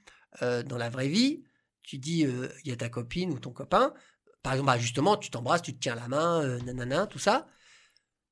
Euh, 0.42 0.62
dans 0.62 0.76
la 0.78 0.90
vraie 0.90 1.08
vie, 1.08 1.44
tu 1.82 1.98
dis, 1.98 2.26
euh, 2.26 2.48
il 2.64 2.70
y 2.70 2.72
a 2.72 2.76
ta 2.76 2.88
copine 2.88 3.32
ou 3.32 3.38
ton 3.38 3.52
copain. 3.52 3.94
par 4.42 4.52
exemple, 4.54 4.66
bah, 4.68 4.78
justement, 4.78 5.16
tu 5.16 5.30
t'embrasses, 5.30 5.62
tu 5.62 5.74
te 5.74 5.80
tiens 5.80 5.94
la 5.94 6.08
main, 6.08 6.42
euh, 6.42 6.60
nanana, 6.60 7.06
tout 7.06 7.18
ça. 7.18 7.46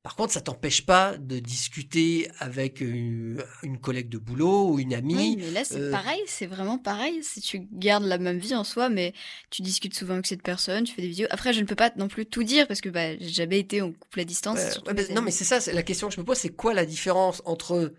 Par 0.04 0.16
contre, 0.16 0.34
ça 0.34 0.42
t'empêche 0.42 0.84
pas 0.84 1.16
de 1.16 1.38
discuter 1.38 2.28
avec 2.38 2.82
euh, 2.82 3.42
une 3.62 3.80
collègue 3.80 4.10
de 4.10 4.18
boulot 4.18 4.68
ou 4.72 4.78
une 4.78 4.92
amie. 4.92 5.14
Oui, 5.16 5.36
mais 5.38 5.50
là 5.50 5.64
c'est 5.64 5.80
euh, 5.80 5.90
pareil, 5.90 6.20
c'est 6.26 6.44
vraiment 6.44 6.76
pareil. 6.76 7.22
Si 7.24 7.40
tu 7.40 7.66
gardes 7.72 8.04
la 8.04 8.18
même 8.18 8.36
vie 8.36 8.54
en 8.54 8.64
soi, 8.64 8.90
mais 8.90 9.14
tu 9.48 9.62
discutes 9.62 9.94
souvent 9.96 10.12
avec 10.12 10.26
cette 10.26 10.42
personne, 10.42 10.84
tu 10.84 10.92
fais 10.94 11.00
des 11.00 11.08
vidéos. 11.08 11.26
Après, 11.30 11.54
je 11.54 11.60
ne 11.62 11.64
peux 11.64 11.74
pas 11.74 11.90
non 11.96 12.08
plus 12.08 12.26
tout 12.26 12.42
dire 12.42 12.68
parce 12.68 12.82
que 12.82 12.90
bah, 12.90 13.16
j'ai 13.16 13.30
jamais 13.30 13.58
été 13.58 13.80
en 13.80 13.92
couple 13.92 14.20
à 14.20 14.24
distance. 14.24 14.58
Ouais, 14.58 14.70
surtout 14.72 14.88
ouais, 14.88 14.94
mais- 14.94 15.08
mes 15.08 15.14
non, 15.14 15.22
mais 15.22 15.30
c'est 15.30 15.44
ça, 15.44 15.72
la 15.72 15.82
question 15.82 16.08
que 16.08 16.14
je 16.14 16.20
me 16.20 16.26
pose, 16.26 16.36
c'est 16.36 16.54
quoi 16.54 16.74
la 16.74 16.84
différence 16.84 17.40
entre 17.46 17.94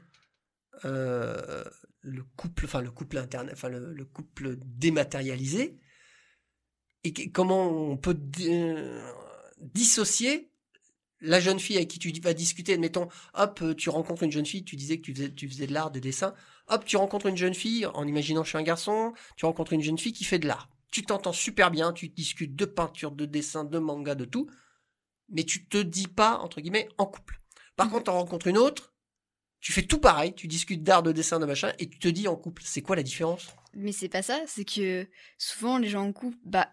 euh, 0.86 1.64
le 2.02 2.24
couple, 2.38 2.66
enfin 2.66 2.82
le 2.82 2.92
couple 2.92 3.18
internet, 3.18 3.54
enfin 3.56 3.70
le, 3.70 3.92
le 3.94 4.06
couple 4.06 4.58
dématérialisé, 4.64 5.76
et 7.04 7.32
comment 7.32 7.68
on 7.92 7.98
peut 7.98 8.14
di- 8.14 8.52
dissocier 9.60 10.52
la 11.26 11.40
jeune 11.40 11.60
fille 11.60 11.78
avec 11.78 11.90
qui 11.90 12.00
tu 12.00 12.12
vas 12.22 12.34
discuter, 12.34 12.74
admettons, 12.74 13.08
hop, 13.34 13.60
euh, 13.62 13.74
tu 13.74 13.90
rencontres 13.90 14.24
une 14.24 14.32
jeune 14.32 14.46
fille, 14.46 14.64
tu 14.64 14.76
disais 14.76 15.00
que 15.00 15.12
tu 15.12 15.50
faisais, 15.50 15.68
de 15.68 15.74
l'art, 15.74 15.92
de 15.92 16.00
dessin, 16.00 16.34
hop, 16.68 16.86
tu 16.86 16.98
rencontres 16.98 17.26
une 17.28 17.38
jeune 17.38 17.54
fille, 17.54 17.86
en 17.86 18.08
imaginant 18.08 18.44
je 18.44 18.50
suis 18.50 18.58
un 18.58 18.64
garçon, 18.64 19.14
tu 19.36 19.46
rencontres 19.46 19.74
une 19.74 19.82
jeune 19.82 19.98
fille 19.98 20.14
qui 20.14 20.24
fait 20.24 20.40
de 20.40 20.48
l'art. 20.48 20.70
Tu 20.92 21.04
t'entends 21.04 21.34
super 21.34 21.72
bien, 21.72 21.92
tu 21.92 22.08
discutes 22.08 22.56
de 22.56 22.66
peinture, 22.66 23.12
de 23.12 23.26
dessin, 23.26 23.66
de 23.66 23.80
manga, 23.80 24.16
de 24.16 24.26
tout, 24.26 24.50
mais 25.30 25.44
tu 25.44 25.66
te 25.66 25.78
dis 25.78 26.08
pas, 26.08 26.38
entre 26.38 26.62
guillemets, 26.62 26.88
en 26.98 27.06
couple. 27.06 27.42
Par 27.76 27.90
contre, 27.90 28.06
tu 28.06 28.10
en 28.12 28.20
rencontres 28.20 28.48
une 28.48 28.58
autre, 28.58 28.94
tu 29.60 29.74
fais 29.74 29.82
tout 29.82 30.00
pareil, 30.00 30.34
tu 30.34 30.48
discutes 30.48 30.84
d'art, 30.84 31.04
de 31.04 31.12
dessin, 31.12 31.40
de 31.40 31.46
machin, 31.46 31.74
et 31.80 31.90
tu 31.90 32.00
te 32.00 32.08
dis 32.08 32.28
en 32.28 32.36
couple. 32.36 32.62
C'est 32.64 32.82
quoi 32.82 32.96
la 32.96 33.04
différence? 33.04 33.48
Mais 33.74 33.92
c'est 33.92 34.10
pas 34.10 34.22
ça, 34.22 34.42
c'est 34.48 34.64
que 34.64 35.08
souvent 35.38 35.78
les 35.78 35.90
gens 35.90 36.06
en 36.06 36.14
couple, 36.14 36.38
bah, 36.46 36.70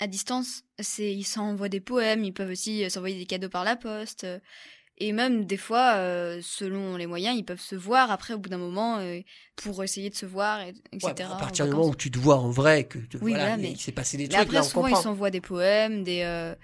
à 0.00 0.06
distance, 0.06 0.62
c'est 0.78 1.12
ils 1.12 1.24
s'envoient 1.24 1.68
des 1.68 1.80
poèmes, 1.80 2.24
ils 2.24 2.32
peuvent 2.32 2.50
aussi 2.50 2.84
euh, 2.84 2.88
s'envoyer 2.88 3.18
des 3.18 3.26
cadeaux 3.26 3.48
par 3.48 3.64
la 3.64 3.76
poste. 3.76 4.24
euh, 4.24 4.38
Et 4.98 5.12
même 5.12 5.44
des 5.44 5.56
fois, 5.58 5.94
euh, 5.96 6.40
selon 6.42 6.96
les 6.96 7.06
moyens, 7.06 7.36
ils 7.36 7.44
peuvent 7.44 7.60
se 7.60 7.76
voir 7.76 8.10
après 8.10 8.32
au 8.34 8.38
bout 8.38 8.48
d'un 8.48 8.56
moment 8.58 8.98
euh, 8.98 9.20
pour 9.56 9.84
essayer 9.84 10.08
de 10.08 10.14
se 10.14 10.24
voir, 10.26 10.60
et- 10.62 10.74
etc. 10.92 11.12
Ouais, 11.18 11.22
À 11.24 11.36
partir 11.36 11.66
du 11.66 11.72
moment 11.72 11.88
où 11.88 11.94
tu 11.94 12.10
te 12.10 12.18
vois 12.18 12.36
en 12.38 12.48
vrai, 12.50 12.84
que 12.84 12.98
te- 12.98 13.18
Oui, 13.18 13.32
voilà, 13.32 13.38
voilà, 13.48 13.56
il- 13.56 13.62
mais- 13.62 13.72
il 13.72 13.78
s'est 13.80 13.92
passé 13.92 14.16
des 14.16 14.22
Mais 14.24 14.28
trucs, 14.30 14.42
après, 14.44 14.54
là, 14.54 14.60
on 14.60 14.68
souvent, 14.68 14.86
ils 14.86 14.96
s'envoient 14.96 15.30
des 15.30 15.42
poèmes, 15.42 16.02
des, 16.02 16.22
euh, 16.22 16.54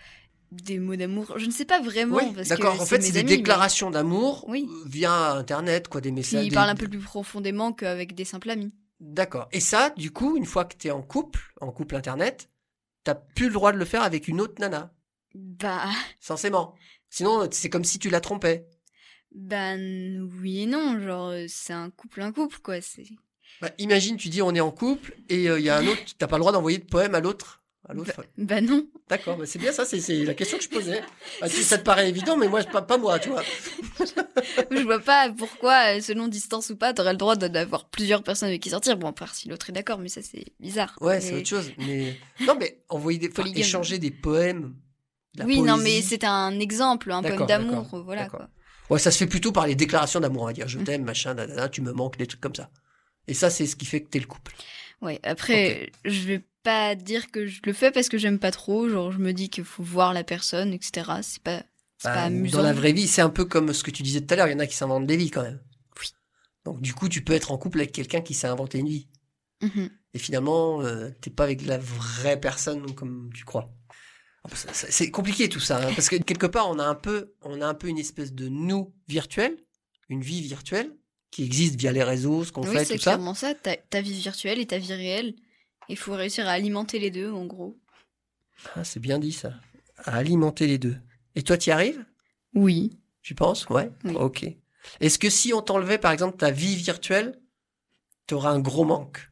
des 0.51 0.79
mots 0.79 0.97
d'amour. 0.97 1.35
Je 1.39 1.45
ne 1.47 1.51
sais 1.51 1.65
pas 1.67 1.81
vraiment. 1.81 2.17
Oui, 2.17 2.33
parce 2.35 2.49
d'accord. 2.49 2.77
que 2.77 2.83
En 2.83 2.87
fait, 2.87 3.01
c'est 3.03 3.13
des 3.13 3.19
amis, 3.21 3.31
mais- 3.31 3.37
déclarations 3.39 3.91
d'amour 3.91 4.45
Oui. 4.49 4.67
via 4.87 5.33
Internet, 5.33 5.89
quoi, 5.89 6.01
des 6.01 6.09
Puis 6.11 6.17
messages. 6.17 6.45
ils 6.45 6.49
des- 6.51 6.55
parlent 6.55 6.71
un 6.71 6.75
peu 6.75 6.89
plus 6.89 6.99
profondément 7.01 7.73
qu'avec 7.73 8.15
des 8.15 8.25
simples 8.25 8.51
amis. 8.51 8.73
D'accord. 9.01 9.49
Et 9.53 9.61
ça, 9.61 9.91
du 9.97 10.11
coup, 10.11 10.37
une 10.37 10.47
fois 10.47 10.65
que 10.65 10.77
tu 10.77 10.89
es 10.89 10.91
en 10.91 11.03
couple, 11.03 11.41
en 11.61 11.71
couple 11.73 11.97
Internet, 11.97 12.49
t'as 13.05 13.15
plus 13.15 13.47
le 13.49 13.53
droit 13.55 13.73
de 13.73 13.79
le 13.79 13.85
faire 13.85 14.03
avec 14.03 14.29
une 14.29 14.41
autre 14.41 14.55
nana, 14.61 14.95
Bah, 15.35 15.89
censément. 16.21 16.75
Sinon, 17.11 17.49
c'est 17.51 17.69
comme 17.71 17.85
si 17.85 17.99
tu 17.99 18.11
la 18.11 18.21
trompais. 18.21 18.67
ben 19.31 20.29
oui 20.41 20.63
et 20.63 20.67
non. 20.67 21.01
Genre, 21.01 21.29
euh, 21.29 21.45
c'est 21.49 21.73
un 21.73 21.91
couple, 21.91 22.23
un 22.23 22.33
couple, 22.33 22.59
quoi. 22.59 22.81
C'est. 22.81 23.05
Bah, 23.61 23.71
imagine, 23.79 24.17
tu 24.17 24.29
dis 24.29 24.43
on 24.43 24.55
est 24.55 24.61
en 24.61 24.71
couple 24.71 25.17
et 25.29 25.49
euh, 25.49 25.59
il 25.59 25.65
y 25.65 25.71
a 25.71 25.77
un 25.79 25.87
autre, 25.87 26.03
t'as 26.19 26.27
pas 26.27 26.37
le 26.37 26.41
droit 26.41 26.53
d'envoyer 26.53 26.79
de 26.79 26.85
poème 26.85 27.15
à 27.15 27.21
l'autre. 27.21 27.62
À 27.89 27.95
l'autre. 27.95 28.13
Bah 28.39 28.61
non. 28.61 28.87
D'accord, 29.09 29.37
bah, 29.37 29.45
c'est 29.45 29.59
bien 29.59 29.73
ça, 29.73 29.85
c'est- 29.85 30.25
la 30.25 30.35
question 30.35 30.57
que 30.57 30.63
je 30.65 30.69
posais. 30.69 31.03
Bah, 31.41 31.49
tu- 31.49 31.63
ça 31.63 31.79
te 31.79 31.83
paraît 31.83 32.09
évident, 32.09 32.37
mais 32.37 32.47
moi, 32.49 32.63
pas, 32.63 32.81
pas 32.83 32.97
moi, 32.97 33.19
tu 33.19 33.29
vois. 33.31 33.43
Je 34.71 34.83
vois 34.83 35.01
pas 35.01 35.31
pourquoi, 35.37 35.97
euh, 35.97 36.01
selon 36.01 36.29
distance 36.29 36.71
ou 36.71 36.77
pas, 36.77 36.93
t'aurais 36.95 37.13
le 37.13 37.19
droit 37.19 37.37
d'avoir 37.37 37.89
plusieurs 37.89 38.23
personnes 38.23 38.49
avec 38.49 38.63
qui 38.63 38.71
sortir. 38.71 38.97
Bon, 38.97 39.09
à 39.09 39.13
part 39.13 39.35
si 39.35 39.49
l'autre 39.49 39.71
est 39.71 39.73
d'accord, 39.73 39.99
mais 39.99 40.09
ça, 40.09 40.23
c'est 40.23 40.47
bizarre. 40.61 40.97
Ouais, 41.01 41.15
Mais- 41.17 41.21
c'est 41.21 41.35
autre 41.35 41.49
chose. 41.49 41.71
Mais 41.79 42.17
non, 42.47 42.57
mais 42.59 42.83
envoyer 42.89 43.19
des, 43.19 43.29
enfin, 43.31 43.45
échanger 43.55 43.99
des 43.99 44.11
poèmes. 44.11 44.75
de 45.35 45.41
la 45.41 45.45
Oui, 45.47 45.61
non, 45.63 45.77
mais 45.77 46.03
c'est 46.03 46.25
un 46.25 46.59
exemple, 46.61 47.11
un 47.11 47.23
poème 47.23 47.47
d'amour, 47.47 48.03
voilà 48.05 48.29
quoi. 48.29 48.49
Ouais, 48.91 48.99
ça 48.99 49.11
se 49.11 49.19
fait 49.19 49.27
plutôt 49.27 49.53
par 49.53 49.67
les 49.67 49.75
déclarations 49.75 50.21
d'amour, 50.21 50.43
on 50.43 50.47
va 50.47 50.53
dire. 50.53 50.69
Je 50.69 50.79
Mm. 50.79 50.85
t'aime, 50.85 51.05
machin, 51.05 51.35
dadada, 51.35 51.69
tu 51.69 51.81
me 51.81 51.93
manques, 51.93 52.17
des 52.19 52.27
trucs 52.27 52.41
comme 52.41 52.55
ça. 52.55 52.71
Et 53.27 53.35
ça, 53.35 53.49
c'est 53.49 53.67
ce 53.67 53.75
qui 53.77 53.87
fait 53.87 54.03
que 54.03 54.09
t'es 54.09 54.19
le 54.19 54.27
couple. 54.27 54.53
Ouais, 55.01 55.19
après, 55.23 55.91
je 56.05 56.21
vais 56.27 56.43
pas 56.63 56.95
dire 56.95 57.31
que 57.31 57.47
je 57.47 57.61
le 57.65 57.73
fais 57.73 57.91
parce 57.91 58.09
que 58.09 58.19
j'aime 58.19 58.39
pas 58.39 58.51
trop. 58.51 58.89
Genre, 58.89 59.13
je 59.13 59.19
me 59.19 59.33
dis 59.33 59.49
qu'il 59.51 59.65
faut 59.65 59.83
voir 59.83 60.13
la 60.13 60.25
personne, 60.25 60.73
etc. 60.73 61.11
C'est 61.23 61.43
pas, 61.43 61.65
c'est 61.99 62.09
Bah, 62.09 62.15
pas 62.15 62.23
amusant. 62.25 62.59
Dans 62.59 62.65
la 62.65 62.73
vraie 62.73 62.93
vie, 62.93 63.07
c'est 63.09 63.23
un 63.23 63.31
peu 63.31 63.45
comme 63.45 63.73
ce 63.73 63.83
que 63.83 63.91
tu 63.91 64.03
disais 64.03 64.21
tout 64.21 64.33
à 64.35 64.37
l'heure. 64.37 64.49
Il 64.49 64.53
y 64.53 64.55
en 64.55 64.59
a 64.61 64.67
qui 64.67 64.77
s'inventent 64.77 65.07
des 65.07 65.17
vies 65.17 65.31
quand 65.31 65.43
même. 65.43 65.61
Oui. 66.01 66.07
Donc, 66.65 66.81
du 66.81 66.95
coup, 66.95 67.09
tu 67.09 67.23
peux 67.23 67.33
être 67.33 67.51
en 67.53 67.59
couple 67.59 67.79
avec 67.81 67.93
quelqu'un 67.93 68.21
qui 68.21 68.35
s'est 68.35 68.47
inventé 68.49 68.79
une 68.79 68.89
vie. 68.89 69.09
Mhm. 69.63 69.91
Et 70.15 70.19
finalement, 70.19 70.83
euh, 70.83 71.11
t'es 71.21 71.31
pas 71.31 71.45
avec 71.45 71.65
la 71.65 71.79
vraie 71.79 72.39
personne 72.39 72.95
comme 72.95 73.31
tu 73.35 73.45
crois. 73.45 73.73
C'est 74.73 75.11
compliqué 75.13 75.49
tout 75.49 75.61
ça, 75.61 75.79
hein, 75.79 75.93
parce 75.95 76.09
que 76.09 76.17
quelque 76.17 76.47
part, 76.49 76.69
on 76.69 76.81
a 76.81 76.85
un 76.85 76.97
peu, 76.97 77.33
on 77.43 77.61
a 77.61 77.67
un 77.67 77.75
peu 77.75 77.87
une 77.87 77.99
espèce 77.99 78.33
de 78.33 78.49
nous 78.49 78.93
virtuel, 79.07 79.57
une 80.09 80.21
vie 80.21 80.41
virtuelle 80.43 80.91
qui 81.31 81.45
existe 81.45 81.77
via 81.77 81.93
les 81.93 82.03
réseaux, 82.03 82.45
ce 82.45 82.51
qu'on 82.51 82.63
Oui, 82.67 82.73
fait, 82.73 82.85
c'est 82.85 82.95
tout 82.97 83.03
ça. 83.03 83.13
clairement 83.13 83.35
ça. 83.35 83.55
Ta, 83.55 83.77
ta 83.77 84.01
vie 84.01 84.13
virtuelle 84.21 84.59
et 84.59 84.67
ta 84.67 84.79
vie 84.79 84.93
réelle. 84.93 85.35
Il 85.89 85.97
faut 85.97 86.15
réussir 86.15 86.47
à 86.49 86.53
alimenter 86.53 86.99
les 86.99 87.11
deux, 87.11 87.31
en 87.33 87.45
gros. 87.47 87.79
Ah, 88.77 88.85
c'est 88.85 89.01
bien 89.01 89.19
dit 89.19 89.33
ça. 89.33 89.55
À 90.05 90.17
alimenter 90.17 90.67
les 90.67 90.79
deux. 90.79 90.97
Et 91.35 91.43
toi, 91.43 91.57
tu 91.59 91.71
y 91.71 91.73
arrives? 91.73 92.05
Oui. 92.55 92.99
Tu 93.23 93.35
penses? 93.35 93.69
Ouais. 93.69 93.91
Oui. 94.05 94.15
Ok. 94.17 94.45
Est-ce 95.01 95.19
que 95.19 95.31
si 95.31 95.53
on 95.55 95.63
t'enlevait, 95.63 95.99
par 95.99 96.13
exemple, 96.13 96.37
ta 96.37 96.51
vie 96.51 96.75
virtuelle, 96.77 97.39
t'auras 98.27 98.51
un 98.51 98.61
gros 98.61 98.85
manque? 98.85 99.31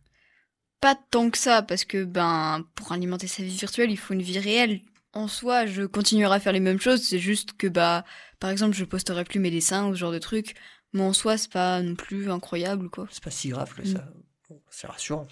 Pas 0.81 0.95
tant 1.11 1.29
que 1.31 1.39
ça, 1.39 1.63
parce 1.63 1.85
que, 1.85 2.05
ben, 2.05 2.65
pour 2.75 2.93
alimenter 2.93 3.27
sa 3.27 3.43
vie 3.43 3.57
virtuelle, 3.57 3.91
il 3.91 3.97
faut 3.99 4.15
une 4.15 4.23
vie 4.23 4.39
réelle. 4.39 4.81
En 5.13 5.29
soi, 5.29 5.67
je 5.67 5.83
continuerai 5.83 6.37
à 6.37 6.41
faire 6.41 6.53
les 6.53 6.61
mêmes 6.61 6.81
choses. 6.81 7.03
C'est 7.03 7.19
juste 7.19 7.55
que, 7.57 7.67
bah, 7.67 8.05
par 8.39 8.51
exemple, 8.51 8.77
je 8.77 8.85
posterai 8.85 9.25
plus 9.25 9.41
mes 9.41 9.51
dessins 9.51 9.89
ou 9.89 9.95
ce 9.95 9.99
genre 10.01 10.13
de 10.13 10.19
trucs. 10.19 10.55
Mais 10.93 11.03
en 11.03 11.13
soi, 11.13 11.37
c'est 11.37 11.51
pas 11.53 11.83
non 11.83 11.95
plus 11.97 12.31
incroyable, 12.31 12.89
quoi. 12.91 13.07
C'est 13.11 13.23
pas 13.23 13.31
si 13.31 13.49
grave 13.51 13.75
que 13.75 13.83
Mm. 13.83 13.93
ça. 13.93 14.09
Bon, 14.49 14.61
c'est 14.71 14.87
rassurant. 14.87 15.27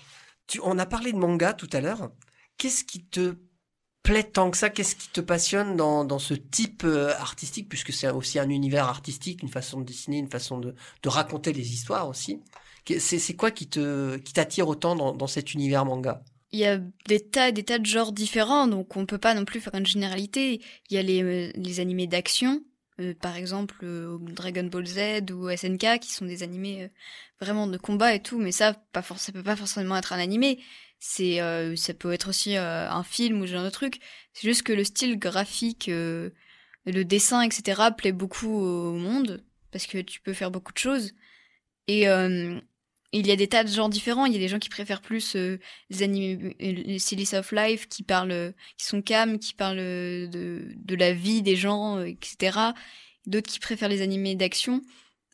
Tu, 0.49 0.61
on 0.65 0.79
a 0.79 0.87
parlé 0.87 1.13
de 1.13 1.19
manga 1.19 1.53
tout 1.53 1.71
à 1.73 1.81
l'heure. 1.81 2.11
Qu'est-ce 2.57 2.83
qui 2.83 3.05
te 3.05 3.37
plaît 4.03 4.25
tant 4.25 4.51
que 4.51 4.57
ça? 4.57 4.71
Qu'est-ce 4.71 4.97
qui 4.97 5.11
te 5.11 5.21
passionne 5.21 5.77
dans, 5.77 6.05
dans 6.05 6.19
ce 6.19 6.35
type 6.35 6.83
euh, 6.85 7.15
artistique? 7.19 7.69
Puisque 7.69 7.93
c'est 7.93 8.11
aussi 8.11 8.41
un 8.41 8.49
univers 8.49 8.87
artistique, 8.87 9.43
une 9.43 9.49
façon 9.49 9.81
de 9.81 9.85
dessiner, 9.85 10.19
une 10.19 10.31
façon 10.31 10.59
de, 10.59 10.75
de 11.03 11.09
raconter 11.09 11.53
les 11.53 11.73
histoires 11.73 12.09
aussi. 12.09 12.41
C'est 12.99 13.37
quoi 13.37 13.51
qui 13.51 13.69
qui 13.69 14.33
t'attire 14.33 14.67
autant 14.67 14.97
dans, 14.97 15.13
dans 15.13 15.27
cet 15.27 15.53
univers 15.53 15.85
manga? 15.85 16.25
Il 16.53 16.59
y 16.59 16.65
a 16.65 16.79
des 17.07 17.21
tas 17.21 17.53
des 17.53 17.63
tas 17.63 17.79
de 17.79 17.85
genres 17.85 18.13
différents, 18.13 18.67
donc 18.67 18.97
on 18.97 19.05
peut 19.05 19.19
pas 19.19 19.35
non 19.35 19.45
plus 19.45 19.61
faire 19.61 19.75
une 19.75 19.85
généralité. 19.85 20.63
Il 20.89 20.95
y 20.95 20.97
a 20.97 21.03
les, 21.03 21.23
euh, 21.23 21.53
les 21.55 21.81
animés 21.81 22.07
d'action, 22.07 22.63
euh, 23.01 23.15
par 23.15 23.37
exemple 23.37 23.77
euh, 23.85 24.19
Dragon 24.21 24.65
Ball 24.65 24.87
Z 24.87 25.31
ou 25.33 25.49
SNK, 25.49 26.01
qui 26.01 26.13
sont 26.13 26.25
des 26.25 26.43
animés 26.43 26.85
euh, 26.85 26.89
vraiment 27.41 27.67
de 27.67 27.79
combat 27.79 28.15
et 28.15 28.23
tout, 28.23 28.39
mais 28.39 28.53
ça, 28.53 28.75
pas 28.93 29.03
ça 29.03 29.33
peut 29.33 29.43
pas 29.43 29.57
forcément 29.57 29.97
être 29.97 30.13
un 30.13 30.19
animé. 30.19 30.63
C'est, 30.99 31.41
euh, 31.41 31.77
ça 31.77 31.95
peut 31.95 32.13
être 32.13 32.29
aussi 32.29 32.57
un 32.57 33.03
film 33.05 33.41
ou 33.41 33.47
ce 33.47 33.53
genre 33.53 33.65
de 33.65 33.71
truc. 33.71 34.01
C'est 34.33 34.49
juste 34.49 34.63
que 34.65 34.73
le 34.73 34.85
style 34.85 35.19
graphique, 35.19 35.87
le 35.89 36.33
dessin, 36.87 37.43
etc. 37.43 37.93
plaît 37.97 38.13
beaucoup 38.13 38.61
au 38.61 38.95
monde 38.95 39.45
parce 39.71 39.87
que 39.87 39.99
tu 39.99 40.21
peux 40.21 40.33
faire 40.33 40.51
beaucoup 40.51 40.73
de 40.73 40.79
choses. 40.79 41.15
Et 41.87 42.09
il 43.13 43.27
y 43.27 43.31
a 43.31 43.37
des 43.37 43.49
tas 43.49 43.65
de 43.65 43.69
genres 43.71 43.89
différents. 43.89 44.27
Il 44.27 44.33
y 44.33 44.37
a 44.37 44.41
des 44.41 44.49
gens 44.49 44.59
qui 44.59 44.69
préfèrent 44.69 45.01
plus 45.01 45.35
euh, 45.37 45.59
les 45.91 46.03
animés, 46.03 46.57
euh, 46.61 46.73
les 46.73 46.99
Slice 46.99 47.35
of 47.35 47.53
Life, 47.53 47.89
qui 47.89 48.03
parlent, 48.03 48.33
euh, 48.33 48.53
qui 48.77 48.87
sont 48.87 49.01
calmes, 49.03 49.39
qui 49.39 49.55
parlent 49.55 49.77
de, 49.79 50.69
de 50.77 50.95
la 50.97 51.13
vie 51.13 51.43
des 51.43 51.57
gens, 51.57 52.01
etc. 52.03 52.59
D'autres 53.27 53.51
qui 53.51 53.59
préfèrent 53.61 53.89
les 53.89 54.03
animés 54.03 54.35
d'action. 54.35 54.83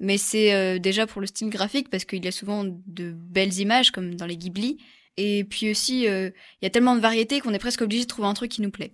Mais 0.01 0.19
c'est 0.19 0.53
euh, 0.55 0.79
déjà 0.79 1.07
pour 1.07 1.21
le 1.21 1.27
style 1.27 1.51
graphique, 1.51 1.89
parce 1.89 2.05
qu'il 2.05 2.25
y 2.25 2.29
a 2.29 2.33
souvent 2.33 2.65
de 2.65 3.13
belles 3.13 3.59
images, 3.59 3.91
comme 3.93 4.15
dans 4.17 4.27
les 4.27 4.37
Ghibli. 4.37 4.79
Et 5.17 5.45
puis 5.45 5.71
aussi, 5.71 6.09
euh, 6.09 6.31
il 6.61 6.65
y 6.65 6.67
a 6.67 6.71
tellement 6.71 6.97
de 6.97 7.01
variétés 7.01 7.41
qu'on 7.41 7.55
est 7.55 7.59
presque 7.61 7.83
obligé 7.83 8.03
de 8.03 8.09
trouver 8.09 8.27
un 8.27 8.35
truc 8.35 8.51
qui 8.51 8.63
nous 8.63 8.71
plaît. 8.73 8.93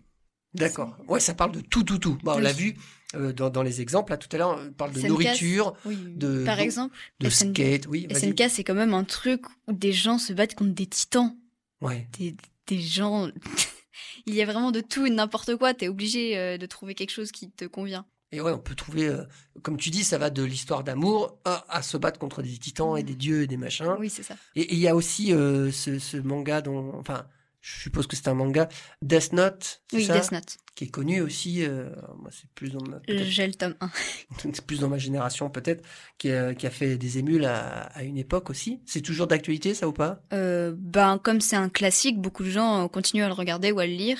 D'accord. 0.52 0.96
Ouais, 1.08 1.20
ça 1.20 1.32
parle 1.32 1.52
de 1.52 1.60
tout, 1.60 1.84
tout, 1.84 1.98
tout. 1.98 2.18
Bah, 2.22 2.32
on 2.34 2.38
Oui. 2.38 2.42
l'a 2.42 2.52
vu 2.52 2.76
euh, 3.14 3.32
dans, 3.32 3.50
dans 3.50 3.62
les 3.62 3.80
exemples 3.80 4.12
là 4.12 4.16
tout 4.18 4.28
à 4.32 4.38
l'heure. 4.38 4.58
On 4.60 4.72
parle 4.72 4.92
de 4.92 5.00
SNK, 5.00 5.08
nourriture, 5.08 5.74
Oui. 5.84 5.96
de- 6.06 6.44
Par 6.44 6.60
exemple, 6.60 6.94
de 7.20 7.28
skate. 7.28 7.86
Oui. 7.88 8.06
SNK, 8.14 8.44
c'est 8.48 8.64
quand 8.64 8.74
même 8.74 8.94
un 8.94 9.04
truc 9.04 9.42
où 9.66 9.72
des 9.72 9.92
gens 9.92 10.18
se 10.18 10.32
battent 10.32 10.54
contre 10.54 10.72
des 10.74 10.86
titans. 10.86 11.36
Ouais. 11.80 12.08
des, 12.18 12.36
des 12.66 12.78
gens. 12.80 13.28
Il 14.26 14.34
y 14.34 14.42
a 14.42 14.46
vraiment 14.46 14.70
de 14.70 14.80
tout 14.80 15.06
et 15.06 15.10
n'importe 15.10 15.56
quoi. 15.56 15.74
T'es 15.74 15.88
obligé 15.88 16.36
euh, 16.38 16.58
de 16.58 16.66
trouver 16.66 16.94
quelque 16.94 17.10
chose 17.10 17.32
qui 17.32 17.50
te 17.50 17.64
convient. 17.64 18.06
Et 18.32 18.40
ouais, 18.40 18.52
on 18.52 18.58
peut 18.58 18.74
trouver, 18.76 19.08
euh, 19.08 19.24
comme 19.62 19.76
tu 19.76 19.90
dis, 19.90 20.04
ça 20.04 20.16
va 20.18 20.30
de 20.30 20.44
l'histoire 20.44 20.84
d'amour 20.84 21.38
à, 21.44 21.64
à 21.68 21.82
se 21.82 21.96
battre 21.96 22.18
contre 22.20 22.42
des 22.42 22.56
titans 22.58 22.96
et 22.96 23.02
des 23.02 23.16
dieux 23.16 23.42
et 23.42 23.46
des 23.48 23.56
machins. 23.56 23.96
Oui, 23.98 24.08
c'est 24.08 24.22
ça. 24.22 24.36
Et 24.54 24.60
et 24.62 24.74
il 24.74 24.78
y 24.78 24.86
a 24.88 24.94
aussi 24.94 25.32
euh, 25.32 25.72
ce, 25.72 25.98
ce 25.98 26.16
manga 26.16 26.60
dont, 26.60 26.94
enfin, 26.96 27.26
je 27.60 27.80
suppose 27.82 28.06
que 28.06 28.16
c'est 28.16 28.28
un 28.28 28.34
manga, 28.34 28.68
Death 29.02 29.32
Note, 29.32 29.82
Oui, 29.92 30.04
ça 30.06 30.18
Death 30.18 30.32
Note. 30.32 30.56
qui 30.74 30.84
est 30.84 30.88
connu 30.90 31.20
aussi. 31.20 31.62
euh, 31.64 31.90
moi, 32.18 32.30
c'est 32.32 32.48
plus 32.54 32.70
dans 32.70 32.82
ma, 32.82 33.00
J'ai 33.08 33.46
le 33.46 33.54
tome 33.54 33.74
1. 33.80 33.90
c'est 34.38 34.64
plus 34.66 34.80
dans 34.80 34.88
ma 34.88 34.98
génération 34.98 35.50
peut-être, 35.50 35.84
qui 36.18 36.30
a, 36.32 36.54
qui 36.54 36.66
a 36.66 36.70
fait 36.70 36.96
des 36.96 37.18
émules 37.18 37.44
à, 37.44 37.82
à 37.94 38.02
une 38.02 38.16
époque 38.18 38.48
aussi. 38.50 38.80
C'est 38.86 39.02
toujours 39.02 39.26
d'actualité, 39.26 39.74
ça 39.74 39.86
ou 39.88 39.92
pas? 39.92 40.22
Euh, 40.32 40.74
ben, 40.76 41.18
comme 41.18 41.40
c'est 41.40 41.56
un 41.56 41.68
classique, 41.68 42.18
beaucoup 42.18 42.44
de 42.44 42.50
gens 42.50 42.84
euh, 42.84 42.88
continuent 42.88 43.24
à 43.24 43.28
le 43.28 43.34
regarder 43.34 43.72
ou 43.72 43.78
à 43.80 43.86
le 43.86 43.92
lire. 43.92 44.18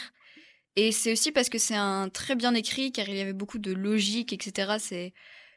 Et 0.77 0.93
c'est 0.93 1.13
aussi 1.13 1.33
parce 1.33 1.49
que 1.49 1.59
c'est 1.59 1.75
un 1.77 2.09
très 2.09 2.37
bien 2.37 2.55
écrit, 2.55 2.93
car 2.93 3.09
il 3.09 3.17
y 3.17 3.21
avait 3.21 3.33
beaucoup 3.33 3.59
de 3.59 3.73
logique, 3.73 4.33
etc. 4.33 4.75
C'est 4.79 5.13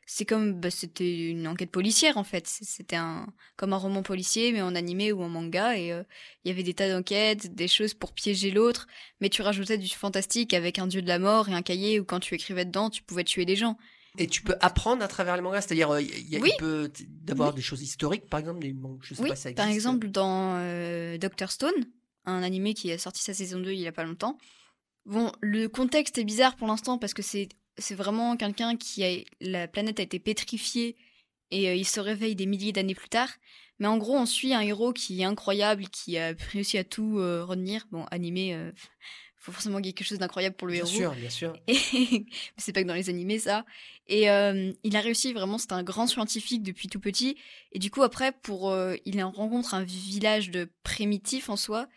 c'est 0.05 0.25
comme 0.25 0.53
bah, 0.59 0.69
c'était 0.69 1.29
une 1.29 1.47
enquête 1.47 1.71
policière 1.71 2.17
en 2.17 2.23
fait. 2.23 2.45
C'était 2.47 2.95
un 2.95 3.27
comme 3.55 3.73
un 3.73 3.77
roman 3.77 4.03
policier, 4.03 4.51
mais 4.51 4.61
en 4.61 4.75
animé 4.75 5.11
ou 5.11 5.21
en 5.23 5.29
manga. 5.29 5.77
Et 5.77 5.91
euh, 5.93 6.03
il 6.43 6.49
y 6.49 6.51
avait 6.51 6.63
des 6.63 6.73
tas 6.73 6.89
d'enquêtes, 6.89 7.53
des 7.55 7.67
choses 7.67 7.93
pour 7.93 8.13
piéger 8.13 8.51
l'autre, 8.51 8.87
mais 9.21 9.29
tu 9.29 9.41
rajoutais 9.41 9.77
du 9.77 9.89
fantastique 9.89 10.53
avec 10.53 10.79
un 10.79 10.87
dieu 10.87 11.01
de 11.01 11.07
la 11.07 11.19
mort 11.19 11.49
et 11.49 11.53
un 11.53 11.61
cahier 11.61 11.99
où 11.99 12.05
quand 12.05 12.19
tu 12.19 12.35
écrivais 12.35 12.65
dedans, 12.65 12.89
tu 12.89 13.01
pouvais 13.03 13.23
tuer 13.23 13.45
des 13.45 13.55
gens. 13.55 13.77
Et 14.19 14.27
tu 14.27 14.43
peux 14.43 14.55
apprendre 14.61 15.03
à 15.03 15.07
travers 15.07 15.35
les 15.35 15.41
mangas, 15.41 15.61
c'est-à-dire 15.61 15.89
euh, 15.89 16.01
il 16.01 16.29
y 16.29 16.35
a- 16.37 16.39
Oui. 16.39 16.51
peut 16.59 16.91
d'avoir 17.09 17.51
des 17.53 17.63
choses 17.63 17.81
historiques, 17.81 18.27
par 18.29 18.39
exemple, 18.39 18.59
des 18.59 18.71
mangas, 18.71 18.99
je 19.03 19.15
sais 19.15 19.23
Oui, 19.23 19.29
pas 19.29 19.35
si 19.35 19.41
ça 19.41 19.49
existe. 19.49 19.65
par 19.65 19.73
exemple 19.73 20.09
dans 20.09 20.57
euh, 20.57 21.17
Doctor 21.17 21.49
Stone, 21.51 21.71
un 22.25 22.43
animé 22.43 22.75
qui 22.75 22.91
a 22.91 22.97
sorti 22.99 23.23
sa 23.23 23.33
saison 23.33 23.59
2 23.59 23.71
il 23.71 23.79
y 23.79 23.87
a 23.87 23.91
pas 23.91 24.03
longtemps. 24.03 24.37
Bon, 25.05 25.31
le 25.41 25.67
contexte 25.67 26.17
est 26.19 26.23
bizarre 26.23 26.55
pour 26.55 26.67
l'instant 26.67 26.97
parce 26.99 27.13
que 27.15 27.21
c'est 27.23 27.49
c'est 27.77 27.95
vraiment 27.95 28.37
quelqu'un 28.37 28.75
qui 28.75 29.03
a 29.03 29.23
la 29.41 29.67
planète 29.67 29.99
a 29.99 30.03
été 30.03 30.19
pétrifiée 30.19 30.95
et 31.51 31.69
euh, 31.69 31.75
il 31.75 31.85
se 31.85 31.99
réveille 31.99 32.35
des 32.35 32.45
milliers 32.45 32.71
d'années 32.71 32.95
plus 32.95 33.09
tard. 33.09 33.29
Mais 33.79 33.87
en 33.87 33.97
gros, 33.97 34.15
on 34.15 34.25
suit 34.25 34.53
un 34.53 34.61
héros 34.61 34.93
qui 34.93 35.21
est 35.21 35.25
incroyable, 35.25 35.87
qui 35.89 36.17
a 36.17 36.33
réussi 36.51 36.77
à 36.77 36.83
tout 36.83 37.17
euh, 37.19 37.43
retenir. 37.43 37.85
Bon, 37.91 38.05
animé, 38.11 38.53
euh, 38.53 38.71
faut 39.35 39.51
forcément 39.51 39.81
quelque 39.81 40.03
chose 40.05 40.19
d'incroyable 40.19 40.55
pour 40.55 40.67
le 40.67 40.73
Bien 40.73 40.85
héros. 40.85 40.95
sûr, 40.95 41.11
bien 41.13 41.29
sûr. 41.29 41.53
Et 41.67 41.75
mais 41.93 42.25
c'est 42.57 42.71
pas 42.71 42.81
que 42.83 42.87
dans 42.87 42.93
les 42.93 43.09
animés 43.09 43.39
ça. 43.39 43.65
Et 44.07 44.29
euh, 44.29 44.71
il 44.83 44.95
a 44.95 45.01
réussi 45.01 45.33
vraiment, 45.33 45.57
c'est 45.57 45.73
un 45.73 45.83
grand 45.83 46.07
scientifique 46.07 46.63
depuis 46.63 46.87
tout 46.87 46.99
petit. 46.99 47.35
Et 47.73 47.79
du 47.79 47.91
coup 47.91 48.03
après, 48.03 48.31
pour 48.31 48.69
euh, 48.71 48.95
il 49.05 49.21
en 49.21 49.31
rencontre 49.31 49.73
un 49.73 49.83
village 49.83 50.49
de 50.49 50.71
primitifs 50.83 51.49
en 51.49 51.57
soi, 51.57 51.87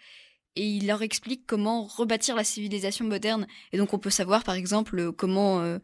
et 0.57 0.67
il 0.67 0.87
leur 0.87 1.03
explique 1.03 1.43
comment 1.47 1.85
rebâtir 1.85 2.35
la 2.35 2.45
civilisation 2.45 3.05
moderne. 3.05 3.47
Et 3.73 3.79
donc 3.79 3.95
on 3.95 3.99
peut 3.99 4.11
savoir 4.11 4.43
par 4.43 4.55
exemple 4.55 4.99
euh, 4.99 5.13
comment 5.13 5.61
euh, 5.61 5.79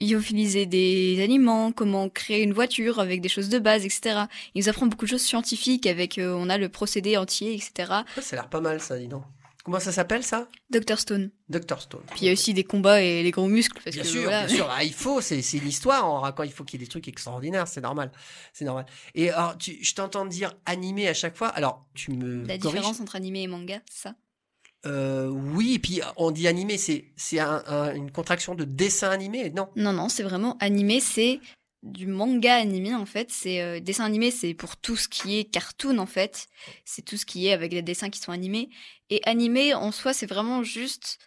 des 0.00 1.22
aliments, 1.22 1.72
comment 1.72 2.08
créer 2.08 2.42
une 2.42 2.52
voiture 2.52 2.98
avec 3.00 3.20
des 3.20 3.28
choses 3.28 3.48
de 3.48 3.58
base, 3.58 3.84
etc. 3.84 4.24
Il 4.54 4.62
nous 4.62 4.68
apprend 4.68 4.86
beaucoup 4.86 5.04
de 5.04 5.10
choses 5.10 5.22
scientifiques 5.22 5.86
avec, 5.86 6.18
euh, 6.18 6.34
on 6.36 6.48
a 6.48 6.58
le 6.58 6.68
procédé 6.68 7.16
entier, 7.16 7.54
etc. 7.54 7.72
Ça 8.20 8.36
a 8.36 8.40
l'air 8.40 8.48
pas 8.48 8.60
mal, 8.60 8.80
ça, 8.80 8.98
dis 8.98 9.08
donc. 9.08 9.22
Comment 9.64 9.80
ça 9.80 9.92
s'appelle, 9.92 10.22
ça? 10.22 10.46
Dr 10.70 10.98
Stone. 10.98 11.30
Dr 11.48 11.80
Stone. 11.80 12.02
Puis 12.10 12.20
il 12.22 12.26
y 12.26 12.28
a 12.28 12.32
aussi 12.34 12.52
des 12.54 12.64
combats 12.64 13.00
et 13.02 13.22
les 13.22 13.30
gros 13.30 13.46
muscles. 13.48 13.80
Parce 13.82 13.96
bien 13.96 14.02
que, 14.04 14.08
sûr, 14.08 14.22
voilà. 14.24 14.46
bien 14.46 14.54
sûr. 14.56 14.68
Ah, 14.70 14.84
il 14.84 14.92
faut, 14.92 15.20
c'est 15.22 15.40
c'est 15.40 15.56
une 15.56 15.66
histoire 15.68 16.04
en 16.06 16.20
racontant. 16.20 16.42
Il 16.44 16.52
faut 16.52 16.64
qu'il 16.64 16.78
y 16.78 16.82
ait 16.82 16.86
des 16.86 16.90
trucs 16.90 17.08
extraordinaires, 17.08 17.66
c'est 17.66 17.80
normal, 17.80 18.12
c'est 18.52 18.64
normal. 18.66 18.84
Et 19.14 19.30
alors, 19.30 19.56
tu, 19.56 19.82
je 19.82 19.94
t'entends 19.94 20.26
dire 20.26 20.52
animé 20.66 21.08
à 21.08 21.14
chaque 21.14 21.36
fois. 21.36 21.48
Alors, 21.48 21.86
tu 21.94 22.10
me 22.12 22.46
La 22.46 22.58
corriges? 22.58 22.76
différence 22.78 23.00
entre 23.00 23.16
animé 23.16 23.42
et 23.42 23.46
manga, 23.46 23.80
ça? 23.90 24.14
Euh, 24.86 25.28
oui, 25.28 25.74
et 25.74 25.78
puis 25.78 26.02
on 26.16 26.30
dit 26.30 26.46
animé, 26.46 26.76
c'est 26.76 27.06
c'est 27.16 27.38
un- 27.40 27.62
un- 27.66 27.94
une 27.94 28.10
contraction 28.10 28.54
de 28.54 28.64
dessin 28.64 29.08
animé, 29.10 29.48
non? 29.48 29.70
Non, 29.76 29.94
non, 29.94 30.10
c'est 30.10 30.22
vraiment 30.22 30.58
animé, 30.60 31.00
c'est 31.00 31.40
du 31.84 32.06
manga 32.06 32.56
animé 32.56 32.94
en 32.94 33.06
fait. 33.06 33.30
C'est 33.30 33.60
euh, 33.60 33.78
dessin 33.78 34.04
animé, 34.04 34.30
c'est 34.30 34.54
pour 34.54 34.76
tout 34.76 34.96
ce 34.96 35.06
qui 35.08 35.38
est 35.38 35.44
cartoon 35.44 35.98
en 35.98 36.06
fait. 36.06 36.46
C'est 36.84 37.02
tout 37.04 37.16
ce 37.16 37.26
qui 37.26 37.46
est 37.46 37.52
avec 37.52 37.70
des 37.70 37.82
dessins 37.82 38.10
qui 38.10 38.18
sont 38.18 38.32
animés. 38.32 38.70
Et 39.10 39.20
animé 39.24 39.74
en 39.74 39.92
soi, 39.92 40.12
c'est 40.14 40.26
vraiment 40.26 40.62
juste 40.62 41.18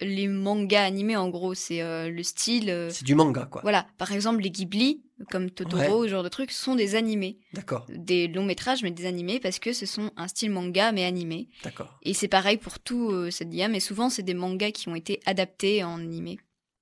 les 0.00 0.28
mangas 0.28 0.84
animés 0.84 1.16
en 1.16 1.30
gros. 1.30 1.54
C'est 1.54 1.80
euh, 1.80 2.10
le 2.10 2.22
style. 2.22 2.68
euh, 2.68 2.90
C'est 2.90 3.04
du 3.04 3.14
manga, 3.14 3.46
quoi. 3.46 3.62
Voilà, 3.62 3.86
par 3.96 4.12
exemple 4.12 4.42
les 4.42 4.50
Ghibli, 4.50 5.02
comme 5.30 5.50
Totoro, 5.50 6.04
ce 6.04 6.08
genre 6.10 6.22
de 6.22 6.28
trucs, 6.28 6.50
sont 6.50 6.74
des 6.74 6.96
animés, 6.96 7.38
D'accord, 7.54 7.86
des 7.88 8.28
longs 8.28 8.44
métrages 8.44 8.82
mais 8.82 8.90
des 8.90 9.06
animés 9.06 9.40
parce 9.40 9.58
que 9.58 9.72
ce 9.72 9.86
sont 9.86 10.10
un 10.16 10.28
style 10.28 10.50
manga 10.50 10.92
mais 10.92 11.04
animé. 11.04 11.48
d'accord. 11.62 11.98
Et 12.02 12.12
c'est 12.12 12.28
pareil 12.28 12.58
pour 12.58 12.78
tout 12.78 13.30
cette 13.30 13.50
gamme. 13.50 13.72
Mais 13.72 13.80
souvent 13.80 14.10
c'est 14.10 14.22
des 14.24 14.34
mangas 14.34 14.72
qui 14.72 14.88
ont 14.88 14.94
été 14.96 15.20
adaptés 15.24 15.82
en 15.82 15.98
animé. 15.98 16.38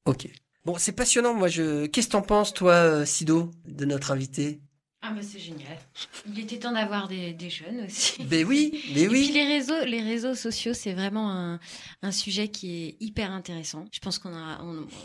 Ok. 0.06 0.26
Bon, 0.64 0.76
c'est 0.78 0.92
passionnant. 0.92 1.34
Moi, 1.34 1.48
je. 1.48 1.86
Qu'est-ce 1.86 2.06
que 2.06 2.12
t'en 2.12 2.22
penses, 2.22 2.54
toi, 2.54 2.74
euh, 2.74 3.04
Sido, 3.04 3.50
de 3.66 3.84
notre 3.84 4.12
invité? 4.12 4.60
Ah 5.04 5.10
bah 5.10 5.20
c'est 5.20 5.40
génial. 5.40 5.76
Il 6.28 6.38
était 6.38 6.60
temps 6.60 6.70
d'avoir 6.70 7.08
des, 7.08 7.32
des 7.32 7.50
jeunes 7.50 7.86
aussi. 7.86 8.22
Ben 8.22 8.46
oui, 8.46 8.70
mais 8.94 9.00
Et 9.00 9.08
puis 9.08 9.18
oui. 9.18 9.30
les 9.34 9.44
réseaux, 9.44 9.84
les 9.84 10.00
réseaux 10.00 10.36
sociaux, 10.36 10.74
c'est 10.74 10.92
vraiment 10.92 11.28
un, 11.32 11.58
un 12.02 12.12
sujet 12.12 12.46
qui 12.46 12.84
est 12.84 12.96
hyper 13.00 13.32
intéressant. 13.32 13.84
Je 13.90 13.98
pense 13.98 14.20
qu'on 14.20 14.32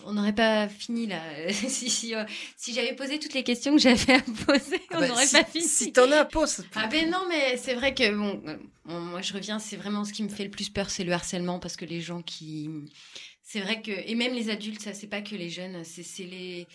on 0.06 0.14
n'aurait 0.14 0.36
pas 0.36 0.68
fini 0.70 1.08
là 1.08 1.20
si 1.52 1.90
si, 1.90 2.14
euh, 2.14 2.24
si 2.56 2.76
j'avais 2.76 2.94
posé 2.94 3.18
toutes 3.18 3.34
les 3.34 3.44
questions 3.44 3.74
que 3.76 3.82
j'avais 3.82 4.14
à 4.14 4.22
poser, 4.46 4.80
Ah 4.92 4.98
on 4.98 5.00
bah, 5.00 5.08
n'aurait 5.08 5.26
si, 5.26 5.34
pas 5.36 5.44
fini. 5.46 5.64
Si 5.68 5.92
t'en 5.92 6.12
as, 6.12 6.26
pose. 6.26 6.64
Ah 6.76 6.86
ben 6.86 7.10
non, 7.10 7.26
mais 7.28 7.58
c'est 7.58 7.74
vrai 7.74 7.96
que 7.96 8.16
bon, 8.16 8.40
euh, 8.46 8.56
bon, 8.86 9.00
moi 9.00 9.24
je 9.24 9.34
reviens, 9.34 9.58
c'est 9.58 9.78
vraiment 9.78 10.06
ce 10.06 10.14
qui 10.14 10.22
me 10.22 10.30
fait 10.30 10.44
le 10.44 10.52
plus 10.52 10.70
peur, 10.70 10.92
c'est 10.92 11.06
le 11.06 11.12
harcèlement 11.12 11.58
parce 11.58 11.76
que 11.76 11.86
les 11.86 12.02
gens 12.02 12.22
qui, 12.22 12.70
c'est 13.50 13.62
vrai 13.62 13.82
que 13.82 13.92
et 13.92 14.14
même 14.16 14.34
les 14.34 14.50
adultes, 14.50 14.82
ça 14.82 14.94
c'est 14.94 15.08
pas 15.08 15.22
que 15.22 15.36
les 15.36 15.50
jeunes, 15.50 15.84
c'est 15.86 16.24
les 16.24 16.68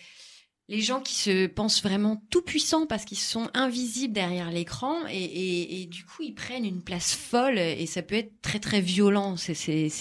les 0.69 0.81
gens 0.81 1.01
qui 1.01 1.13
se 1.13 1.45
pensent 1.45 1.83
vraiment 1.83 2.23
tout 2.29 2.41
puissants 2.41 2.87
parce 2.87 3.03
qu'ils 3.05 3.17
sont 3.19 3.49
invisibles 3.53 4.13
derrière 4.13 4.49
l'écran 4.49 4.95
et, 5.09 5.23
et, 5.23 5.81
et 5.81 5.85
du 5.85 6.05
coup 6.05 6.23
ils 6.23 6.33
prennent 6.33 6.65
une 6.65 6.81
place 6.81 7.13
folle 7.13 7.59
et 7.59 7.85
ça 7.85 8.01
peut 8.01 8.15
être 8.15 8.31
très 8.41 8.59
très 8.59 8.81
violent, 8.81 9.35
c'est 9.35 9.53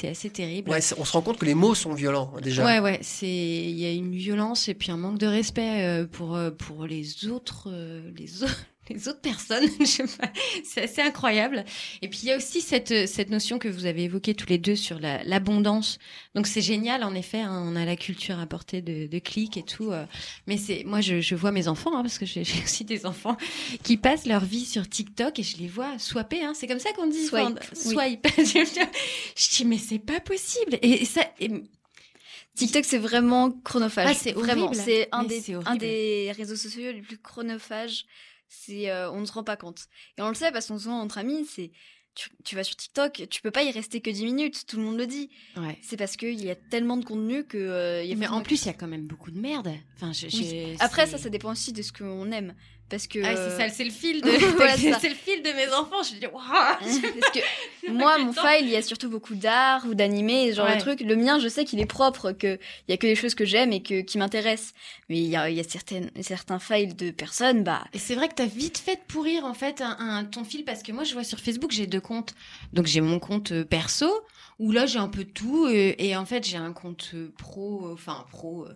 assez 0.09 0.31
terrible. 0.31 0.71
Ouais, 0.71 0.79
on 0.97 1.05
se 1.05 1.13
rend 1.13 1.21
compte 1.21 1.39
que 1.39 1.45
les 1.45 1.55
mots 1.55 1.75
sont 1.75 1.93
violents, 1.93 2.33
déjà. 2.41 2.65
Ouais, 2.65 2.79
ouais, 2.79 3.01
c'est 3.03 3.27
il 3.27 3.79
y 3.79 3.85
a 3.85 3.93
une 3.93 4.15
violence 4.15 4.69
et 4.69 4.75
puis 4.75 4.91
un 4.93 4.97
manque 4.97 5.19
de 5.19 5.27
respect 5.27 5.85
euh, 5.85 6.07
pour 6.07 6.37
euh, 6.37 6.51
pour 6.53 6.87
les 6.87 7.27
autres 7.27 7.69
euh, 7.71 8.11
les 8.17 8.45
autres 8.45 8.67
les 8.91 9.09
autres 9.09 9.21
personnes, 9.21 9.69
c'est 10.65 10.83
assez 10.83 11.01
incroyable. 11.01 11.65
Et 12.03 12.09
puis 12.09 12.21
il 12.25 12.29
y 12.29 12.33
a 12.33 12.37
aussi 12.37 12.61
cette 12.61 13.07
cette 13.09 13.31
notion 13.31 13.59
que 13.59 13.69
vous 13.69 13.87
avez 13.87 14.03
évoquée 14.05 14.35
tous 14.35 14.49
les 14.49 14.59
deux 14.59 14.77
sur 14.77 14.99
la- 14.99 15.23
l'abondance. 15.25 15.99
Donc 16.35 16.47
c'est 16.47 16.61
génial 16.61 17.05
en 17.05 17.15
effet, 17.15 17.41
hein, 17.41 17.65
on 17.67 17.77
a 17.77 17.85
la 17.85 17.97
culture 17.97 18.39
à 18.41 18.47
portée 18.47 18.83
de, 18.83 19.07
de 19.07 19.19
clics 19.19 19.57
et 19.57 19.63
tout. 19.63 19.93
euh, 19.93 20.05
mais 20.47 20.57
c'est 20.57 20.83
moi 20.85 21.01
je, 21.01 21.21
je 21.21 21.35
vois 21.35 21.53
mes 21.53 21.69
enfants 21.69 21.97
hein, 21.97 22.03
parce 22.03 22.19
que 22.19 22.27
j'ai 22.27 22.43
aussi 22.65 22.85
des 22.85 23.07
enfants 23.07 23.37
qui 23.85 23.97
passent 23.97 24.27
leur 24.27 24.45
vie 24.45 24.65
sur 24.65 24.89
TikTok 24.89 25.39
et 25.39 25.43
je 25.43 25.59
les 25.59 25.69
vois 25.69 25.99
swapper. 25.99 26.43
Hein, 26.43 26.53
c'est 26.55 26.67
comme 26.67 26.81
ça 26.81 26.93
qu'on 26.93 27.07
dit. 27.07 27.25
Swipe, 27.25 27.59
enfin, 27.61 27.73
oui. 27.87 28.19
swipe. 28.25 28.27
je 29.37 29.57
dis 29.57 29.65
mais 29.65 29.79
c'est 29.79 29.99
pas 30.01 30.21
possible. 30.21 30.79
Et, 30.83 31.03
et 31.03 31.05
ça. 31.05 31.23
et- 31.41 31.51
TikTok, 32.55 32.85
c'est 32.85 32.99
vraiment 32.99 33.51
chronophage. 33.65 34.09
Ah, 34.11 34.15
c'est 34.15 34.33
vraiment. 34.33 34.67
horrible. 34.67 34.83
C'est 34.85 35.09
un 35.13 35.25
des 35.77 36.33
réseaux 36.37 36.57
sociaux 36.57 36.93
les 36.93 37.01
plus 37.01 37.17
chronophages. 37.17 38.05
C'est 38.55 38.91
euh, 38.91 39.11
on 39.11 39.21
ne 39.21 39.25
se 39.25 39.33
rend 39.33 39.45
pas 39.45 39.57
compte. 39.57 39.87
Et 40.19 40.23
on 40.23 40.29
le 40.29 40.35
sait 40.35 40.53
parce 40.53 40.67
qu'on 40.69 40.79
se 40.79 40.85
voit 40.85 40.95
entre 40.95 41.19
amis. 41.19 41.47
C'est 41.47 41.73
tu, 42.15 42.29
tu 42.45 42.55
vas 42.57 42.63
sur 42.63 42.77
TikTok, 42.77 43.23
tu 43.31 43.41
peux 43.41 43.51
pas 43.51 43.63
y 43.63 43.71
rester 43.71 44.03
que 44.03 44.11
10 44.11 44.25
minutes. 44.27 44.67
Tout 44.67 44.77
le 44.77 44.83
monde 44.83 44.99
le 44.99 45.07
dit. 45.07 45.31
ouais. 45.57 45.79
C'est 45.81 45.97
parce 45.97 46.19
qu'il 46.19 46.45
y 46.45 46.51
a 46.51 46.55
tellement 46.55 46.99
de 46.99 47.05
contenu 47.07 47.45
que. 47.47 47.57
euh, 47.57 48.05
y 48.05 48.13
a 48.13 48.17
Mais 48.17 48.27
en 48.29 48.43
plus, 48.43 48.63
il 48.63 48.67
y 48.67 48.69
a 48.69 48.75
quand 48.75 48.87
même 48.89 49.07
beaucoup 49.07 49.31
de 49.31 49.41
merde. 49.41 49.73
Enfin, 49.97 50.13
je, 50.13 50.27
Oui. 50.27 50.75
je- 50.79 50.85
Après, 50.85 51.07
ça, 51.07 51.17
ça 51.17 51.31
dépend 51.31 51.51
aussi 51.53 51.73
de 51.73 51.81
ce 51.81 51.91
qu'on 51.93 52.31
aime. 52.31 52.55
Parce 52.93 53.07
que. 53.09 53.19
Ah, 53.25 53.35
c'est 53.35 53.57
ça, 53.57 53.69
c'est 53.75 53.85
le 53.85 53.91
fil 53.91 54.21
de, 54.23 54.29
c'est 55.01 55.09
le 55.09 55.15
fil 55.15 55.43
mes 55.43 55.73
enfants. 55.73 56.03
Je 56.05 56.15
dis, 56.21 56.27
waouh. 56.27 56.43
Parce 56.43 57.01
que 57.33 57.91
moi, 57.91 58.19
mon 58.19 58.33
file, 58.33 58.63
il 58.67 58.69
y 58.69 58.77
a 58.77 58.83
surtout 58.83 59.09
beaucoup 59.09 59.35
d'art 59.35 59.85
ou 59.89 59.95
d'animé, 59.95 60.53
genre 60.53 60.67
Ouais. 60.67 60.77
de 60.77 60.81
trucs. 60.81 61.01
Le 61.01 61.17
mien, 61.17 61.39
je 61.41 61.49
sais 61.49 61.65
qu'il 61.65 61.81
est 61.81 61.87
propre, 61.87 62.33
que 62.33 62.59
il 62.87 62.91
y 62.91 62.93
a 62.93 62.97
que 62.97 63.07
des 63.07 63.15
choses 63.17 63.35
que 63.35 63.45
j'aime 63.45 63.73
et 63.73 63.83
que 63.83 64.03
qui 64.03 64.19
m'intéressent. 64.19 64.75
Mais 65.09 65.19
il 65.19 65.27
y 65.29 65.37
a, 65.37 65.49
il 65.51 65.57
y 65.57 65.61
a 65.61 65.65
certaines, 65.65 66.11
certains 66.21 66.59
files 66.59 66.95
de 66.95 67.11
personnes, 67.11 67.65
bah, 67.65 67.85
Et 67.95 67.99
c'est 67.99 68.15
vrai 68.15 68.29
que 68.29 68.35
t'as 68.35 68.47
vite 68.47 68.79
fait 68.79 68.97
de 68.97 69.01
pourrir 69.09 69.45
en 69.47 69.55
fait 69.55 69.81
un, 69.81 69.97
un- 69.99 70.25
ton 70.25 70.45
fil 70.45 70.65
parce 70.65 70.83
que 70.83 70.93
moi 70.93 71.05
je 71.05 71.15
vois 71.15 71.25
sur 71.25 71.41
Facebook 71.41 71.71
j'ai 71.73 71.87
deux 71.87 72.01
comptes. 72.01 72.35
Donc 72.75 72.87
j'ai 72.87 73.01
mon 73.01 73.19
compte 73.19 73.53
euh, 73.53 73.65
perso 73.65 74.09
où 74.59 74.71
là 74.71 74.85
j'ai 74.87 74.99
un 74.99 75.09
peu 75.09 75.25
de 75.25 75.31
tout 75.31 75.65
euh, 75.67 75.95
et 75.99 76.15
en 76.15 76.27
fait 76.27 76.47
j'ai 76.47 76.59
un 76.59 76.73
compte 76.73 77.11
euh, 77.15 77.33
pro, 77.39 77.91
enfin 77.93 78.25
pro 78.31 78.67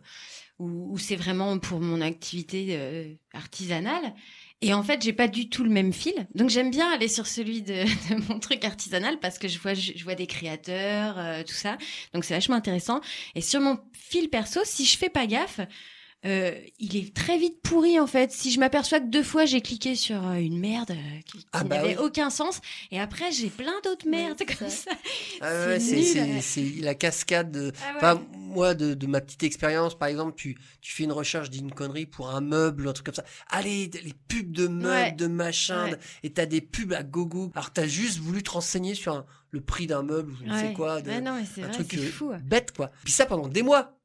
où, 0.58 0.92
où 0.94 0.98
c'est 0.98 1.16
vraiment 1.16 1.58
pour 1.58 1.80
mon 1.80 2.00
activité 2.00 3.18
artisanale. 3.36 4.14
Et 4.62 4.72
en 4.72 4.82
fait, 4.82 5.02
j'ai 5.02 5.12
pas 5.12 5.28
du 5.28 5.50
tout 5.50 5.64
le 5.64 5.70
même 5.70 5.92
fil. 5.92 6.26
Donc 6.34 6.48
j'aime 6.48 6.70
bien 6.70 6.90
aller 6.90 7.08
sur 7.08 7.26
celui 7.26 7.60
de, 7.62 7.84
mon 8.28 8.38
truc 8.38 8.64
artisanal 8.64 9.18
parce 9.20 9.38
que 9.38 9.48
je 9.48 9.58
vois 9.58 9.74
je 9.74 10.02
vois 10.02 10.14
des 10.14 10.26
créateurs, 10.26 11.18
euh, 11.18 11.42
tout 11.42 11.54
ça. 11.54 11.76
Donc 12.14 12.24
c'est 12.24 12.34
vachement 12.34 12.56
intéressant. 12.56 13.00
Et 13.34 13.42
sur 13.42 13.60
mon 13.60 13.78
fil 13.92 14.30
perso, 14.30 14.60
si 14.64 14.86
je 14.86 14.96
fais 14.96 15.10
pas 15.10 15.26
gaffe, 15.26 15.60
euh, 16.26 16.54
il 16.78 16.96
est 16.96 17.14
très 17.14 17.38
vite 17.38 17.60
pourri 17.62 17.98
en 18.00 18.06
fait. 18.06 18.32
Si 18.32 18.50
je 18.50 18.58
m'aperçois 18.60 19.00
que 19.00 19.06
deux 19.08 19.22
fois 19.22 19.44
j'ai 19.44 19.60
cliqué 19.60 19.94
sur 19.94 20.26
euh, 20.26 20.34
une 20.34 20.58
merde 20.58 20.90
euh, 20.90 21.20
qui, 21.24 21.38
qui 21.38 21.46
Ah 21.52 21.64
bah 21.64 21.76
n'avait 21.76 21.96
oui. 21.96 22.04
aucun 22.04 22.30
sens, 22.30 22.60
et 22.90 22.98
après 23.00 23.30
j'ai 23.32 23.48
plein 23.48 23.74
d'autres 23.84 24.08
merdes 24.08 24.38
comme 24.38 24.68
ça. 24.68 24.90
ça. 24.90 24.90
Ah 25.40 25.66
ouais, 25.68 25.80
C'est 25.80 26.62
la 26.80 26.94
cascade. 26.94 27.50
de- 27.52 27.72
Ah 27.82 27.90
ouais. 27.90 27.96
Enfin, 27.96 28.22
moi, 28.32 28.74
de, 28.74 28.94
de 28.94 29.06
ma 29.06 29.20
petite 29.20 29.42
expérience, 29.42 29.96
par 29.98 30.08
exemple, 30.08 30.34
tu, 30.36 30.56
tu 30.80 30.92
fais 30.92 31.04
une 31.04 31.12
recherche 31.12 31.50
d'une 31.50 31.72
connerie 31.72 32.06
pour 32.06 32.30
un 32.30 32.40
meuble, 32.40 32.88
un 32.88 32.92
truc 32.92 33.06
comme 33.06 33.14
ça. 33.14 33.24
Allez, 33.50 33.90
les 34.04 34.14
pubs 34.28 34.50
de 34.52 34.66
meubles, 34.68 34.86
Ouais. 34.86 35.12
de 35.12 35.26
machin, 35.26 35.90
de- 35.90 35.98
et 36.22 36.30
t'as 36.32 36.46
des 36.46 36.60
pubs 36.60 36.92
à 36.92 37.02
gogo. 37.02 37.50
Alors, 37.54 37.72
t'as 37.72 37.86
juste 37.86 38.18
voulu 38.18 38.42
te 38.42 38.50
renseigner 38.50 38.94
sur 38.94 39.12
un- 39.14 39.26
le 39.50 39.60
prix 39.60 39.86
d'un 39.86 40.02
meuble, 40.02 40.32
ou 40.32 40.36
je 40.40 40.44
ne 40.50 40.58
sais 40.58 40.72
quoi, 40.72 41.00
de- 41.02 41.08
Ouais, 41.10 41.20
non, 41.20 41.34
mais 41.36 41.44
c'est 41.52 41.62
un 41.62 41.66
vrai, 41.68 41.74
truc 41.74 41.94
euh, 41.94 42.10
fou. 42.10 42.32
bête, 42.44 42.72
quoi. 42.72 42.90
Puis 43.04 43.12
ça 43.12 43.26
pendant 43.26 43.48
des 43.48 43.62
mois. 43.62 43.95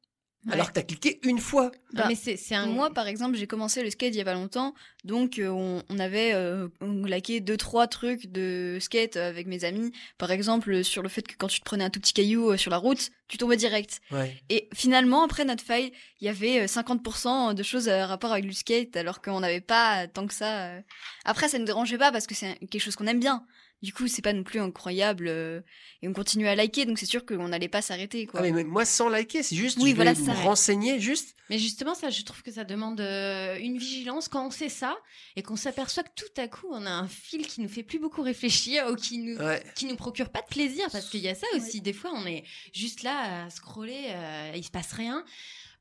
Ouais. 0.46 0.54
alors 0.54 0.68
que 0.68 0.72
t'as 0.72 0.82
cliqué 0.82 1.20
une 1.22 1.38
fois. 1.38 1.70
Ah, 1.74 1.78
Bah, 1.94 2.04
mais 2.08 2.16
c'est 2.16 2.54
un. 2.54 2.66
Moi, 2.66 2.90
par 2.92 3.06
exemple, 3.06 3.36
j'ai 3.36 3.46
commencé 3.46 3.82
le 3.82 3.90
skate 3.90 4.12
il 4.14 4.18
y 4.18 4.20
a 4.20 4.24
pas 4.24 4.34
longtemps, 4.34 4.74
donc 5.04 5.38
euh, 5.38 5.46
on, 5.48 5.82
on 5.88 5.98
avait 6.00 6.32
euh, 6.34 6.66
on 6.80 7.04
laqué 7.04 7.40
deux 7.40 7.56
trois 7.56 7.86
trucs 7.86 8.26
de 8.32 8.78
skate 8.80 9.16
avec 9.16 9.46
mes 9.46 9.64
amis. 9.64 9.92
Par 10.18 10.32
exemple, 10.32 10.82
sur 10.82 11.02
le 11.02 11.08
fait 11.08 11.22
que 11.22 11.34
quand 11.38 11.46
tu 11.46 11.60
te 11.60 11.64
prenais 11.64 11.84
un 11.84 11.90
tout 11.90 12.00
petit 12.00 12.12
caillou 12.12 12.50
euh, 12.50 12.56
sur 12.56 12.70
la 12.72 12.78
route, 12.78 13.10
tu 13.28 13.38
tombais 13.38 13.56
direct. 13.56 14.00
Ouais. 14.10 14.36
Et 14.50 14.68
finalement, 14.74 15.22
après 15.24 15.44
notre 15.44 15.62
faille, 15.62 15.92
il 16.20 16.26
y 16.26 16.28
avait 16.28 16.62
euh, 16.62 16.66
50% 16.66 17.54
de 17.54 17.62
choses 17.62 17.88
à 17.88 18.06
rapport 18.06 18.32
avec 18.32 18.44
le 18.44 18.52
skate, 18.52 18.96
alors 18.96 19.22
qu'on 19.22 19.40
n'avait 19.40 19.60
pas 19.60 20.06
tant 20.08 20.26
que 20.26 20.34
ça. 20.34 20.66
euh. 20.70 20.80
Après, 21.24 21.48
ça 21.48 21.58
ne 21.58 21.64
dérangeait 21.64 21.98
pas 21.98 22.10
parce 22.12 22.26
que 22.26 22.34
c'est 22.34 22.58
quelque 22.68 22.80
chose 22.80 22.96
qu'on 22.96 23.06
aime 23.06 23.20
bien. 23.20 23.44
Du 23.82 23.92
coup, 23.92 24.06
c'est 24.06 24.22
pas 24.22 24.32
non 24.32 24.44
plus 24.44 24.60
incroyable 24.60 25.26
euh, 25.28 25.60
et 26.02 26.08
on 26.08 26.12
continue 26.12 26.46
à 26.46 26.54
liker, 26.54 26.84
donc 26.84 26.98
c'est 26.98 27.06
sûr 27.06 27.26
qu'on 27.26 27.48
n'allait 27.48 27.68
pas 27.68 27.82
s'arrêter, 27.82 28.26
quoi. 28.26 28.38
Ah, 28.40 28.42
mais, 28.44 28.52
mais 28.52 28.64
moi 28.64 28.84
sans 28.84 29.08
liker, 29.08 29.42
c'est 29.42 29.56
juste 29.56 29.76
Oui, 29.78 29.90
je 29.90 29.96
vais 29.96 30.04
voilà, 30.04 30.14
me 30.14 30.24
ça. 30.24 30.32
renseigner 30.34 31.00
juste. 31.00 31.34
Mais 31.50 31.58
justement, 31.58 31.94
ça, 31.94 32.08
je 32.08 32.22
trouve 32.22 32.42
que 32.42 32.52
ça 32.52 32.62
demande 32.64 33.00
euh, 33.00 33.56
une 33.58 33.76
vigilance 33.78 34.28
quand 34.28 34.46
on 34.46 34.50
sait 34.50 34.68
ça 34.68 34.96
et 35.36 35.42
qu'on 35.42 35.56
s'aperçoit 35.56 36.04
que 36.04 36.10
tout 36.14 36.40
à 36.40 36.46
coup, 36.48 36.68
on 36.70 36.86
a 36.86 36.90
un 36.90 37.08
fil 37.08 37.46
qui 37.46 37.60
nous 37.60 37.68
fait 37.68 37.82
plus 37.82 37.98
beaucoup 37.98 38.22
réfléchir 38.22 38.86
ou 38.90 38.94
qui 38.94 39.18
nous 39.18 39.36
Ouais. 39.36 39.62
qui 39.74 39.86
nous 39.86 39.96
procure 39.96 40.30
pas 40.30 40.42
de 40.42 40.46
plaisir 40.46 40.86
parce 40.92 41.10
qu'il 41.10 41.20
y 41.20 41.28
a 41.28 41.34
ça 41.34 41.46
aussi. 41.56 41.80
Des 41.80 41.92
fois, 41.92 42.12
on 42.14 42.24
est 42.26 42.44
juste 42.72 43.02
là 43.02 43.44
à 43.46 43.50
scroller, 43.50 44.06
euh, 44.10 44.52
il 44.54 44.64
se 44.64 44.70
passe 44.70 44.92
rien. 44.92 45.24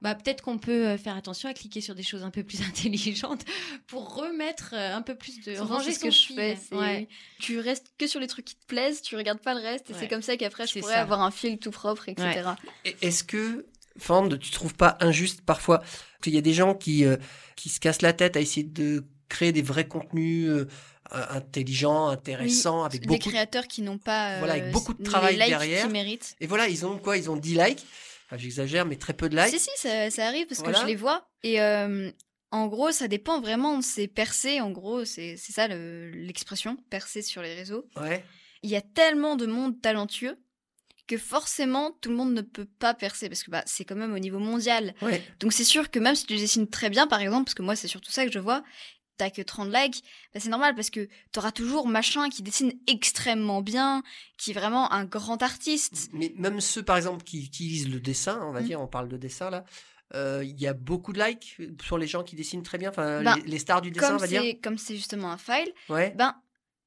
Bah, 0.01 0.15
peut-être 0.15 0.41
qu'on 0.41 0.57
peut 0.57 0.87
euh, 0.87 0.97
faire 0.97 1.15
attention 1.15 1.47
à 1.47 1.53
cliquer 1.53 1.79
sur 1.79 1.93
des 1.93 2.01
choses 2.03 2.23
un 2.23 2.31
peu 2.31 2.43
plus 2.43 2.61
intelligentes 2.67 3.43
pour 3.87 4.15
remettre 4.15 4.71
euh, 4.73 4.95
un 4.95 5.01
peu 5.03 5.13
plus 5.15 5.41
de 5.41 5.57
ranger 5.59 5.93
ce 5.93 5.99
que 5.99 6.09
je 6.09 6.33
fais. 6.33 6.57
Ouais. 6.71 7.07
Tu 7.39 7.59
restes 7.59 7.91
que 7.99 8.07
sur 8.07 8.19
les 8.19 8.27
trucs 8.27 8.45
qui 8.45 8.55
te 8.55 8.65
plaisent, 8.65 9.01
tu 9.03 9.15
regardes 9.15 9.41
pas 9.41 9.53
le 9.53 9.61
reste, 9.61 9.89
et 9.91 9.93
c'est 9.93 10.07
comme 10.07 10.23
ça 10.23 10.37
qu'après 10.37 10.65
je 10.65 10.79
pourrais 10.79 10.93
ça. 10.95 11.01
avoir 11.01 11.21
un 11.21 11.29
fil 11.31 11.59
tout 11.59 11.71
propre, 11.71 12.09
etc. 12.09 12.49
Et 12.85 12.95
Est-ce 13.01 13.23
que, 13.23 13.67
Fand, 13.99 14.39
tu 14.39 14.51
trouves 14.51 14.73
pas 14.73 14.97
injuste 15.01 15.41
parfois 15.41 15.83
qu'il 16.23 16.33
y 16.33 16.37
a 16.37 16.41
des 16.41 16.53
gens 16.53 16.73
qui, 16.73 17.05
euh, 17.05 17.17
qui 17.55 17.69
se 17.69 17.79
cassent 17.79 18.01
la 18.01 18.13
tête 18.13 18.35
à 18.37 18.39
essayer 18.39 18.63
de 18.65 19.03
créer 19.29 19.51
des 19.51 19.61
vrais 19.61 19.87
contenus 19.87 20.47
euh, 20.49 20.65
intelligents, 21.11 22.07
intéressants, 22.07 22.83
avec 22.83 23.05
beaucoup. 23.05 23.29
créateurs 23.29 23.67
qui 23.67 23.81
n'ont 23.81 23.97
pas 23.97 24.37
Voilà, 24.39 24.53
avec 24.53 24.71
beaucoup 24.71 24.93
de 24.93 24.99
les 24.99 25.03
travail 25.03 25.35
likes 25.37 25.47
derrière. 25.49 25.89
méritent. 25.89 26.35
Et 26.39 26.47
voilà, 26.47 26.67
ils 26.69 26.85
ont 26.85 26.97
quoi? 26.97 27.17
Ils 27.17 27.29
ont 27.29 27.35
10 27.35 27.55
likes. 27.55 27.85
Enfin, 28.31 28.37
j'exagère, 28.41 28.85
mais 28.85 28.95
très 28.95 29.13
peu 29.13 29.27
de 29.27 29.35
likes. 29.35 29.49
Si, 29.49 29.59
si, 29.59 29.69
ça, 29.75 30.09
ça 30.09 30.25
arrive 30.25 30.47
parce 30.47 30.61
Voilà. 30.61 30.75
que 30.77 30.81
je 30.83 30.87
les 30.87 30.95
vois. 30.95 31.27
Et 31.43 31.61
euh, 31.61 32.09
en 32.51 32.67
gros, 32.67 32.91
ça 32.91 33.09
dépend 33.09 33.41
vraiment. 33.41 33.81
C'est 33.81 34.07
percer, 34.07 34.61
en 34.61 34.71
gros, 34.71 35.03
c'est 35.03 35.35
ça 35.35 35.67
le- 35.67 36.11
l'expression, 36.11 36.77
percer 36.89 37.21
sur 37.21 37.41
les 37.41 37.53
réseaux. 37.53 37.85
Ouais. 37.97 38.23
Il 38.63 38.69
y 38.69 38.75
a 38.77 38.81
tellement 38.81 39.35
de 39.35 39.45
monde 39.47 39.81
talentueux 39.81 40.37
que 41.07 41.17
forcément, 41.17 41.91
tout 41.99 42.09
le 42.09 42.15
monde 42.15 42.33
ne 42.33 42.41
peut 42.41 42.63
pas 42.79 42.93
percer 42.93 43.27
parce 43.27 43.43
que 43.43 43.51
bah, 43.51 43.63
c'est 43.65 43.83
quand 43.83 43.95
même 43.97 44.13
au 44.13 44.19
niveau 44.19 44.39
mondial. 44.39 44.93
Ouais. 45.01 45.21
Donc 45.41 45.51
c'est 45.51 45.65
sûr 45.65 45.91
que 45.91 45.99
même 45.99 46.15
si 46.15 46.25
tu 46.25 46.37
dessines 46.37 46.69
très 46.69 46.89
bien, 46.89 47.05
par 47.05 47.19
exemple, 47.19 47.43
parce 47.45 47.55
que 47.55 47.63
moi 47.63 47.75
c'est 47.75 47.89
surtout 47.89 48.11
ça 48.11 48.25
que 48.25 48.31
je 48.31 48.39
vois, 48.39 48.63
t'as 49.21 49.29
que 49.29 49.41
30 49.43 49.69
likes, 49.71 50.03
bah, 50.33 50.39
c'est 50.39 50.49
normal 50.49 50.73
parce 50.73 50.89
que 50.89 51.07
t'auras 51.31 51.51
toujours 51.51 51.87
machin 51.87 52.27
qui 52.29 52.41
dessine 52.41 52.73
extrêmement 52.87 53.61
bien, 53.61 54.01
qui 54.37 54.49
est 54.49 54.53
vraiment 54.55 54.91
un 54.91 55.05
grand 55.05 55.43
artiste. 55.43 56.09
Mais 56.11 56.33
même 56.37 56.59
ceux, 56.59 56.81
par 56.81 56.97
exemple, 56.97 57.23
qui 57.23 57.43
utilisent 57.45 57.87
le 57.89 57.99
dessin, 57.99 58.39
on 58.43 58.51
va 58.51 58.61
Mm. 58.61 58.65
dire, 58.65 58.81
on 58.81 58.87
parle 58.87 59.09
de 59.09 59.17
dessin 59.17 59.51
là, 59.51 59.63
euh, 60.15 60.43
il 60.43 60.59
y 60.59 60.65
a 60.65 60.73
beaucoup 60.73 61.13
de 61.13 61.23
likes 61.23 61.57
sur 61.83 61.99
les 61.99 62.07
gens 62.07 62.23
qui 62.23 62.35
dessinent 62.35 62.63
très 62.63 62.79
bien. 62.79 62.89
Enfin, 62.89 63.21
Ben, 63.23 63.35
les, 63.45 63.51
les 63.51 63.59
stars 63.59 63.81
du 63.81 63.91
dessin, 63.91 64.15
on 64.15 64.17
va 64.17 64.25
dire. 64.27 64.41
comme 64.63 64.77
c'est 64.79 64.95
justement 64.95 65.31
un 65.31 65.37
file, 65.37 65.71
Ouais. 65.89 66.13
ben 66.17 66.35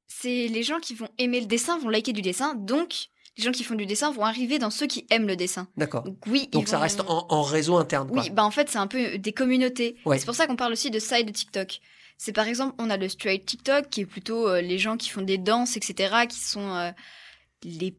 c'est 0.09 0.49
les 0.49 0.63
gens 0.65 0.81
qui 0.81 0.95
vont 0.95 1.09
aimer 1.19 1.41
le 1.41 1.47
dessin 1.47 1.79
vont 1.79 1.89
liker 1.89 2.13
du 2.13 2.21
dessin, 2.23 2.55
donc 2.57 3.07
les 3.37 3.43
gens 3.43 3.51
qui 3.53 3.65
font 3.65 3.75
du 3.75 3.87
dessin 3.87 4.13
vont 4.13 4.25
arriver 4.25 4.59
dans 4.61 4.71
ceux 4.71 4.87
qui 4.87 5.07
aiment 5.11 5.27
le 5.27 5.35
dessin. 5.37 5.67
D'accord. 5.77 6.03
Donc 6.05 6.19
oui, 6.27 6.49
Donc 6.53 6.69
ça 6.69 6.77
vont- 6.77 6.83
reste 6.83 7.01
en, 7.01 7.27
en 7.31 7.43
réseau 7.43 7.77
interne, 7.79 8.09
quoi. 8.09 8.23
Oui, 8.23 8.31
bah 8.31 8.45
en 8.45 8.51
fait, 8.53 8.69
c'est 8.69 8.79
un 8.79 8.87
peu 8.87 9.19
des 9.19 9.33
communautés. 9.33 9.97
Ouais. 10.05 10.19
C'est 10.19 10.27
pour 10.27 10.35
ça 10.37 10.47
qu'on 10.47 10.55
parle 10.57 10.73
aussi 10.73 10.91
de 10.91 10.99
side 11.01 11.33
TikTok. 11.33 11.81
C'est 12.17 12.33
par 12.33 12.47
exemple, 12.47 12.75
on 12.79 12.91
a 12.91 12.97
le 12.97 13.09
straight 13.09 13.45
TikTok 13.45 13.89
qui 13.91 14.03
est 14.03 14.07
plutôt 14.07 14.49
euh, 14.49 14.61
les 14.61 14.79
gens 14.79 14.97
qui 14.97 15.11
font 15.11 15.23
des 15.23 15.39
danses, 15.39 15.77
etc., 15.77 16.27
qui 16.29 16.39
sont 16.39 16.75
euh, 16.75 16.91
les 17.63 17.97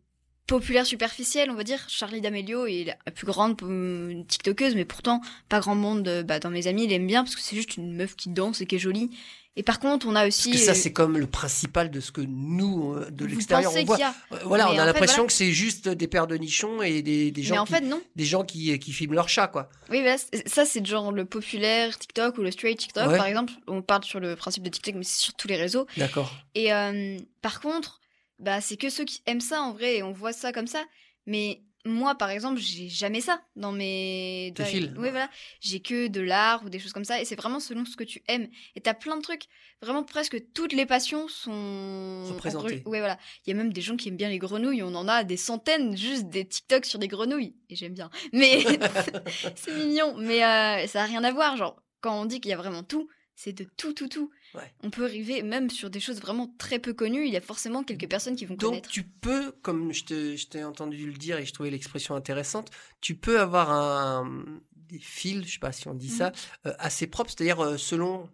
populaires 0.47 0.85
superficiels, 0.85 1.51
on 1.51 1.55
va 1.55 1.63
dire. 1.63 1.83
Charlie 1.89 2.21
D'Amelio 2.21 2.65
est 2.65 2.85
la 2.85 3.11
plus 3.11 3.25
grande 3.25 3.61
euh, 3.63 4.23
TikTokeuse, 4.27 4.75
mais 4.75 4.85
pourtant, 4.85 5.21
pas 5.49 5.59
grand 5.59 5.75
monde 5.75 6.23
bah, 6.25 6.39
dans 6.39 6.49
mes 6.49 6.67
amis 6.67 6.87
l'aime 6.87 7.07
bien 7.07 7.23
parce 7.23 7.35
que 7.35 7.41
c'est 7.41 7.55
juste 7.55 7.77
une 7.77 7.95
meuf 7.95 8.15
qui 8.15 8.29
danse 8.29 8.61
et 8.61 8.65
qui 8.65 8.75
est 8.75 8.79
jolie. 8.79 9.09
Et 9.57 9.63
par 9.63 9.79
contre, 9.79 10.05
on 10.07 10.15
a 10.15 10.27
aussi. 10.27 10.49
Parce 10.49 10.61
que 10.61 10.65
ça, 10.65 10.71
euh, 10.71 10.75
c'est 10.75 10.91
comme 10.91 11.17
le 11.17 11.27
principal 11.27 11.89
de 11.89 12.01
ce 12.01 12.11
que 12.11 12.19
nous, 12.21 12.93
euh, 12.93 13.09
de 13.09 13.23
l'extérieur, 13.25 13.71
on 13.73 13.83
voit. 13.85 13.97
a. 14.03 14.09
Euh, 14.33 14.37
Voilà, 14.43 14.65
Mais 14.65 14.77
on 14.77 14.81
a 14.81 14.85
l'impression 14.85 15.15
voilà. 15.23 15.27
que 15.27 15.33
c'est 15.33 15.51
juste 15.53 15.87
des 15.87 16.07
paires 16.07 16.27
de 16.27 16.35
nichons 16.35 16.81
et 16.81 17.01
des, 17.01 17.31
des 17.31 17.41
Mais 17.41 17.47
gens, 17.47 17.61
en 17.61 17.65
qui, 17.65 17.73
fait, 17.73 17.81
non. 17.81 18.01
des 18.17 18.25
gens 18.25 18.43
qui, 18.43 18.77
qui 18.79 18.91
filment 18.91 19.13
leur 19.13 19.29
chat, 19.29 19.47
quoi. 19.47 19.69
Oui, 19.89 20.03
bah, 20.03 20.15
ça, 20.45 20.65
c'est 20.65 20.85
genre 20.85 21.11
le 21.13 21.23
populaire 21.23 21.97
TikTok 21.97 22.37
ou 22.37 22.41
le 22.41 22.51
straight 22.51 22.77
TikTok, 22.77 23.07
Ouais. 23.07 23.17
par 23.17 23.27
exemple. 23.27 23.53
On 23.67 23.81
parle 23.81 24.03
sur 24.03 24.19
le 24.19 24.35
principe 24.35 24.63
de 24.63 24.69
TikTok, 24.69 24.95
mais 24.95 25.03
c'est 25.03 25.21
sur 25.21 25.33
tous 25.35 25.47
les 25.47 25.55
réseaux. 25.55 25.87
D'accord. 25.95 26.33
Et 26.53 26.73
euh, 26.73 27.17
par 27.41 27.61
contre, 27.61 28.01
bah, 28.39 28.59
c'est 28.59 28.75
que 28.75 28.89
ceux 28.89 29.05
qui 29.05 29.21
aiment 29.25 29.39
ça 29.39 29.61
en 29.61 29.71
vrai, 29.71 29.95
et 29.97 30.03
on 30.03 30.11
voit 30.11 30.33
ça 30.33 30.51
comme 30.51 30.67
ça. 30.67 30.83
Mais 31.27 31.61
moi, 31.85 32.15
par 32.15 32.31
exemple, 32.31 32.59
j'ai 32.59 32.89
jamais 32.89 33.21
ça 33.21 33.41
dans 33.55 33.71
mes. 33.71 34.51
Tes 34.55 34.65
fils. 34.65 34.89
Oui, 34.97 35.09
voilà. 35.11 35.29
J'ai 35.61 35.79
que 35.79 36.07
de 36.07 36.19
l'art 36.19 36.65
ou 36.65 36.69
des 36.69 36.79
choses 36.79 36.93
comme 36.93 37.05
ça. 37.05 37.21
Et 37.21 37.25
c'est 37.25 37.35
vraiment 37.35 37.59
selon 37.59 37.85
ce 37.85 37.95
que 37.95 38.03
tu 38.03 38.23
aimes. 38.27 38.47
Et 38.75 38.81
t'as 38.81 38.95
plein 38.95 39.15
de 39.17 39.21
trucs. 39.21 39.43
Vraiment, 39.81 40.03
presque 40.03 40.51
toutes 40.53 40.73
les 40.73 40.87
passions 40.87 41.27
sont. 41.27 42.23
Représentées. 42.25 42.81
Oui, 42.87 42.97
voilà. 42.97 43.19
Il 43.45 43.51
y 43.51 43.53
a 43.53 43.55
même 43.55 43.71
des 43.71 43.81
gens 43.81 43.97
qui 43.97 44.09
aiment 44.09 44.17
bien 44.17 44.29
les 44.29 44.39
grenouilles. 44.39 44.81
On 44.81 44.95
en 44.95 45.07
a 45.07 45.23
des 45.23 45.37
centaines, 45.37 45.95
juste 45.95 46.29
des 46.29 46.45
TikTok 46.45 46.85
sur 46.85 46.97
des 46.97 47.07
grenouilles. 47.07 47.55
Et 47.69 47.75
j'aime 47.75 47.93
bien. 47.93 48.09
Mais 48.33 48.63
c'est 49.55 49.75
mignon. 49.75 50.15
Mais 50.17 50.43
euh, 50.43 50.87
ça 50.87 51.03
a 51.03 51.05
rien 51.05 51.23
à 51.23 51.31
voir. 51.31 51.55
Genre, 51.55 51.79
quand 52.01 52.19
on 52.19 52.25
dit 52.25 52.41
qu'il 52.41 52.49
y 52.49 52.53
a 52.55 52.57
vraiment 52.57 52.83
tout, 52.83 53.07
c'est 53.35 53.53
de 53.53 53.65
tout, 53.77 53.93
tout, 53.93 54.07
tout. 54.07 54.31
Ouais. 54.53 54.73
On 54.83 54.89
peut 54.89 55.03
arriver 55.05 55.41
même 55.43 55.69
sur 55.69 55.89
des 55.89 55.99
choses 55.99 56.21
vraiment 56.21 56.53
très 56.57 56.79
peu 56.79 56.93
connues. 56.93 57.25
Il 57.25 57.33
y 57.33 57.37
a 57.37 57.41
forcément 57.41 57.83
quelques 57.83 58.07
personnes 58.07 58.35
qui 58.35 58.45
vont 58.45 58.55
Donc 58.55 58.69
connaître. 58.69 58.89
tu 58.89 59.03
peux, 59.03 59.51
comme 59.61 59.91
je 59.93 60.45
t'ai 60.45 60.63
entendu 60.63 61.07
le 61.07 61.13
dire 61.17 61.37
et 61.37 61.45
je 61.45 61.53
trouvais 61.53 61.69
l'expression 61.71 62.15
intéressante, 62.15 62.69
tu 63.01 63.15
peux 63.15 63.39
avoir 63.39 63.71
un, 63.71 64.45
des 64.89 64.99
fils, 64.99 65.45
je 65.45 65.53
sais 65.53 65.59
pas 65.59 65.71
si 65.73 65.87
on 65.87 65.93
dit 65.93 66.09
ça, 66.09 66.31
euh, 66.65 66.73
assez 66.79 67.07
propres, 67.07 67.31
c'est-à-dire 67.35 67.59
euh, 67.63 67.77
selon 67.77 68.29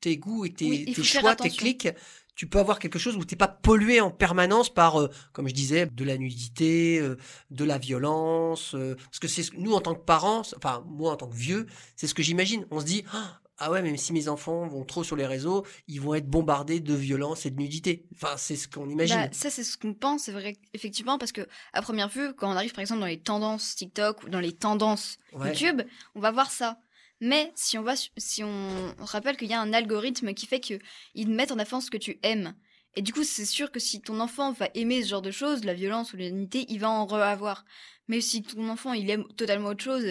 tes 0.00 0.16
goûts 0.16 0.44
et 0.46 0.52
tes, 0.52 0.66
Mhm. 0.66 0.94
Oui, 0.96 1.04
choix, 1.04 1.34
tes 1.36 1.50
clics, 1.50 1.88
tu 2.36 2.46
peux 2.46 2.58
avoir 2.58 2.78
quelque 2.78 2.98
chose 2.98 3.16
où 3.16 3.24
t'es 3.24 3.34
pas 3.36 3.48
pollué 3.48 4.00
en 4.00 4.10
permanence 4.10 4.72
par, 4.72 5.00
euh, 5.00 5.10
comme 5.32 5.48
je 5.48 5.54
disais, 5.54 5.86
de 5.86 6.04
la 6.04 6.16
nudité, 6.18 6.98
euh, 7.00 7.16
de 7.50 7.64
la 7.64 7.78
violence, 7.78 8.74
euh, 8.74 8.94
parce 8.94 9.18
que 9.18 9.28
c'est 9.28 9.42
ce 9.42 9.52
nous 9.56 9.72
en 9.72 9.80
tant 9.80 9.94
que 9.94 10.04
parents, 10.04 10.42
enfin 10.56 10.84
moi 10.86 11.12
en 11.12 11.16
tant 11.16 11.28
que 11.28 11.34
vieux, 11.36 11.66
c'est 11.96 12.06
ce 12.06 12.14
que 12.14 12.22
j'imagine. 12.22 12.66
On 12.70 12.80
se 12.80 12.84
dit 12.84 13.04
Ah, 13.12 13.40
ah 13.58 13.70
ouais, 13.70 13.82
même 13.82 13.96
si 13.96 14.12
mes 14.12 14.28
enfants 14.28 14.66
vont 14.66 14.84
trop 14.84 15.02
sur 15.02 15.16
les 15.16 15.26
réseaux, 15.26 15.64
ils 15.88 16.00
vont 16.00 16.14
être 16.14 16.28
bombardés 16.28 16.80
de 16.80 16.94
violence 16.94 17.46
et 17.46 17.50
de 17.50 17.56
nudité. 17.56 18.06
Enfin, 18.14 18.36
c'est 18.36 18.56
ce 18.56 18.68
qu'on 18.68 18.88
imagine. 18.88 19.16
Bah, 19.16 19.28
ça, 19.32 19.50
c'est 19.50 19.64
ce 19.64 19.78
qu'on 19.78 19.94
pense, 19.94 20.24
c'est 20.24 20.32
vrai, 20.32 20.56
effectivement, 20.74 21.16
parce 21.18 21.32
que 21.32 21.46
à 21.72 21.80
première 21.80 22.08
vue, 22.08 22.34
quand 22.34 22.52
on 22.52 22.56
arrive 22.56 22.72
par 22.72 22.82
exemple 22.82 23.00
dans 23.00 23.06
les 23.06 23.20
tendances 23.20 23.74
TikTok 23.74 24.24
ou 24.24 24.28
dans 24.28 24.40
les 24.40 24.52
tendances 24.52 25.18
Ouais. 25.32 25.48
YouTube, 25.48 25.82
on 26.14 26.20
va 26.20 26.30
voir 26.30 26.50
ça. 26.50 26.78
Mais 27.20 27.52
si 27.54 27.78
on 27.78 27.82
va, 27.82 27.94
si 28.16 28.44
on, 28.44 28.94
rappelle 28.98 29.36
qu'il 29.36 29.48
y 29.48 29.54
a 29.54 29.60
un 29.60 29.72
algorithme 29.72 30.34
qui 30.34 30.46
fait 30.46 30.60
que 30.60 30.78
ils 31.14 31.28
mettent 31.28 31.52
en 31.52 31.58
avant 31.58 31.80
ce 31.80 31.90
que 31.90 31.96
tu 31.96 32.18
aimes. 32.22 32.54
Et 32.94 33.02
du 33.02 33.12
coup, 33.12 33.24
c'est 33.24 33.44
sûr 33.44 33.70
que 33.70 33.78
si 33.78 34.00
ton 34.00 34.20
enfant 34.20 34.52
va 34.52 34.68
aimer 34.74 35.02
ce 35.02 35.08
genre 35.08 35.22
de 35.22 35.30
choses, 35.30 35.64
la 35.64 35.74
violence 35.74 36.14
ou 36.14 36.16
l'unité, 36.16 36.64
il 36.68 36.80
va 36.80 36.90
en 36.90 37.06
avoir. 37.06 37.64
Mais 38.08 38.20
si 38.20 38.42
ton 38.42 38.68
enfant 38.68 38.92
il 38.92 39.10
aime 39.10 39.24
totalement 39.36 39.68
autre 39.70 39.82
chose, 39.82 40.04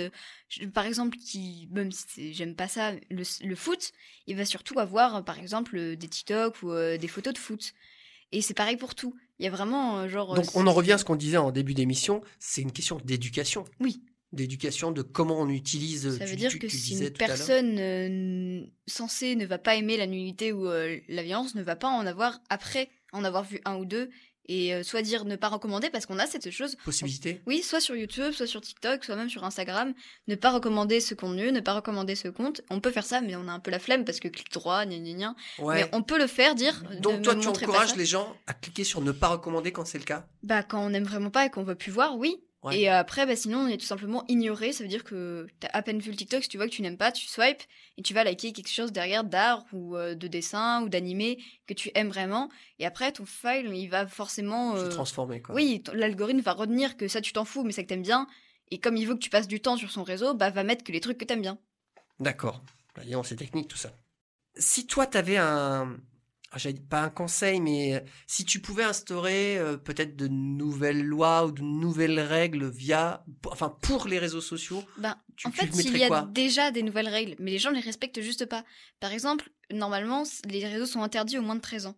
je- 0.49 0.65
par 0.65 0.85
exemple, 0.85 1.17
qui 1.17 1.67
même 1.71 1.91
si 1.91 2.33
j'aime 2.33 2.55
pas 2.55 2.67
ça, 2.67 2.91
le, 3.09 3.23
le 3.47 3.55
foot, 3.55 3.91
il 4.27 4.35
va 4.35 4.45
surtout 4.45 4.79
avoir 4.79 5.23
par 5.23 5.39
exemple 5.39 5.77
euh, 5.77 5.95
des 5.95 6.07
TikTok 6.07 6.61
ou 6.63 6.71
euh, 6.71 6.97
des 6.97 7.07
photos 7.07 7.33
de 7.33 7.37
foot. 7.39 7.73
Et 8.31 8.41
c'est 8.41 8.53
pareil 8.53 8.75
pour 8.77 8.95
tout. 8.95 9.15
Il 9.39 9.45
y 9.45 9.47
a 9.47 9.51
vraiment 9.51 9.99
euh, 9.99 10.07
genre. 10.09 10.35
Donc 10.35 10.45
on 10.55 10.67
en 10.67 10.73
revient 10.73 10.93
à 10.93 10.97
ce 10.97 11.05
qu'on 11.05 11.15
disait 11.15 11.37
en 11.37 11.51
début 11.51 11.73
d'émission, 11.73 12.21
c'est 12.39 12.61
une 12.61 12.71
question 12.71 12.97
d'éducation. 13.03 13.63
Oui. 13.79 14.01
D'éducation, 14.33 14.91
de 14.91 15.01
comment 15.01 15.39
on 15.39 15.47
utilise. 15.49 16.17
Ça 16.17 16.25
tu- 16.25 16.31
veut 16.31 16.35
dire 16.35 16.51
tu- 16.51 16.59
que 16.59 16.67
tu 16.67 16.75
si 16.77 16.97
une 16.99 17.09
personne 17.11 17.77
euh, 17.79 18.65
censée 18.87 19.35
ne 19.37 19.45
va 19.45 19.57
pas 19.57 19.75
aimer 19.75 19.95
la 19.95 20.07
nudité 20.07 20.51
ou 20.51 20.65
la 20.65 21.23
violence, 21.23 21.55
ne 21.55 21.63
va 21.63 21.77
pas 21.77 21.87
en 21.87 22.05
avoir 22.05 22.41
après 22.49 22.89
en 23.13 23.23
avoir 23.23 23.45
vu 23.45 23.61
un 23.63 23.77
ou 23.77 23.85
deux 23.85 24.09
et 24.47 24.73
euh, 24.73 24.83
soit 24.83 25.01
dire 25.01 25.25
ne 25.25 25.35
pas 25.35 25.49
recommander 25.49 25.89
parce 25.89 26.05
qu'on 26.05 26.19
a 26.19 26.27
cette 26.27 26.51
chose. 26.51 26.75
Possibilité 26.83 27.41
Oui, 27.45 27.61
soit 27.61 27.79
sur 27.79 27.95
YouTube, 27.95 28.31
soit 28.31 28.47
sur 28.47 28.61
TikTok, 28.61 29.03
soit 29.03 29.15
même 29.15 29.29
sur 29.29 29.43
Instagram, 29.43 29.93
ne 30.27 30.35
pas 30.35 30.51
recommander 30.51 30.99
ce 30.99 31.13
contenu, 31.13 31.51
ne 31.51 31.59
pas 31.59 31.73
recommander 31.73 32.15
ce 32.15 32.27
compte. 32.27 32.61
On 32.69 32.79
peut 32.79 32.91
faire 32.91 33.05
ça, 33.05 33.21
mais 33.21 33.35
on 33.35 33.47
a 33.47 33.51
un 33.51 33.59
peu 33.59 33.71
la 33.71 33.79
flemme 33.79 34.05
parce 34.05 34.19
que 34.19 34.27
clic 34.27 34.51
droit, 34.51 34.85
gna 34.85 34.97
gna 34.97 35.13
gna. 35.13 35.35
Ouais. 35.59 35.75
Mais 35.75 35.89
on 35.93 36.03
peut 36.03 36.17
le 36.17 36.27
faire, 36.27 36.55
dire. 36.55 36.83
Donc 37.01 37.21
toi, 37.21 37.35
tu 37.35 37.47
encourages 37.47 37.95
les 37.95 38.05
gens 38.05 38.35
à 38.47 38.53
cliquer 38.53 38.83
sur 38.83 39.01
ne 39.01 39.11
pas 39.11 39.27
recommander 39.27 39.71
quand 39.71 39.85
c'est 39.85 39.99
le 39.99 40.05
cas? 40.05 40.27
Bah, 40.43 40.63
quand 40.63 40.79
on 40.79 40.93
aime 40.93 41.05
vraiment 41.05 41.31
pas 41.31 41.45
et 41.45 41.49
qu'on 41.49 41.63
veut 41.63 41.75
plus 41.75 41.91
voir, 41.91 42.17
oui. 42.17 42.37
Ouais. 42.65 42.79
Et 42.79 42.89
après, 42.89 43.27
bah, 43.27 43.35
sinon, 43.35 43.59
on 43.59 43.67
est 43.67 43.77
tout 43.77 43.85
simplement 43.85 44.25
ignoré. 44.27 44.73
Ça 44.73 44.83
veut 44.83 44.89
dire 44.89 45.03
que 45.03 45.45
t'as 45.59 45.69
à 45.71 45.83
peine 45.83 45.99
vu 45.99 46.09
le 46.09 46.17
TikTok, 46.17 46.41
si 46.41 46.49
tu 46.49 46.57
vois 46.57 46.65
que 46.65 46.71
tu 46.71 46.81
n'aimes 46.81 46.97
pas, 46.97 47.11
tu 47.11 47.27
swipes 47.27 47.61
et 47.97 48.01
tu 48.01 48.15
vas 48.15 48.23
liker 48.23 48.53
quelque 48.53 48.71
chose 48.71 48.91
derrière 48.91 49.23
d'art 49.23 49.65
ou 49.71 49.95
euh, 49.95 50.15
de 50.15 50.27
dessin 50.27 50.81
ou 50.81 50.89
d'animé 50.89 51.37
que 51.67 51.75
tu 51.75 51.91
aimes 51.93 52.09
vraiment. 52.09 52.49
Et 52.79 52.85
après, 52.87 53.11
ton 53.11 53.25
file, 53.25 53.71
il 53.71 53.87
va 53.87 54.07
forcément. 54.07 54.75
Se 54.75 54.85
euh, 54.85 54.89
transformer 54.89 55.43
quoi. 55.43 55.53
oui, 55.53 55.83
l'algorithme 55.93 56.39
va 56.39 56.53
retenir 56.53 56.97
que 56.97 57.07
ça, 57.07 57.21
tu 57.21 57.33
t'en 57.33 57.45
fous, 57.45 57.63
mais 57.63 57.71
ça 57.71 57.83
que 57.83 57.87
t'aimes 57.87 58.01
bien. 58.01 58.25
Et 58.71 58.79
comme 58.79 58.97
il 58.97 59.07
veut 59.07 59.13
que 59.13 59.19
tu 59.19 59.29
passes 59.29 59.47
du 59.47 59.61
temps 59.61 59.77
sur 59.77 59.91
son 59.91 60.03
réseau, 60.03 60.33
bah 60.33 60.49
va 60.49 60.63
mettre 60.63 60.83
que 60.83 60.91
les 60.91 61.01
trucs 61.01 61.19
que 61.19 61.25
t'aimes 61.25 61.41
bien. 61.41 61.59
D'accord. 62.19 62.63
Voyons, 62.95 63.21
c'est 63.21 63.35
technique 63.35 63.67
tout 63.67 63.77
ça. 63.77 63.91
Si 64.57 64.87
toi, 64.87 65.05
tu 65.05 65.17
avais 65.17 65.37
un. 65.37 65.97
Ah, 66.55 66.69
pas 66.89 67.01
un 67.01 67.09
conseil, 67.09 67.59
mais 67.59 67.95
euh, 67.95 67.99
si 68.27 68.45
tu 68.45 68.61
pouvais 68.61 68.83
instaurer 68.83 69.57
euh, 69.57 69.75
peut-être 69.75 70.15
de 70.15 70.27
nouvelles 70.27 71.03
lois 71.03 71.45
ou 71.45 71.51
de 71.51 71.61
nouvelles 71.61 72.19
règles 72.19 72.69
via. 72.69 73.25
Enfin, 73.47 73.77
pour 73.81 74.07
les 74.07 74.19
réseaux 74.19 74.41
sociaux, 74.41 74.81
Ben, 74.97 75.17
tu, 75.35 75.47
en 75.47 75.51
tu 75.51 75.57
fait, 75.57 75.83
il 75.83 75.97
y 75.97 76.03
a 76.05 76.21
déjà 76.21 76.71
des 76.71 76.81
nouvelles 76.81 77.09
règles, 77.09 77.35
mais 77.39 77.51
les 77.51 77.57
gens 77.57 77.71
les 77.71 77.81
respectent 77.81 78.21
juste 78.21 78.45
pas. 78.45 78.63
Par 79.01 79.11
exemple, 79.11 79.49
normalement, 79.69 80.23
les 80.47 80.65
réseaux 80.65 80.85
sont 80.85 81.01
interdits 81.01 81.37
aux 81.37 81.41
moins 81.41 81.55
de 81.55 81.61
13 81.61 81.87
ans. 81.87 81.95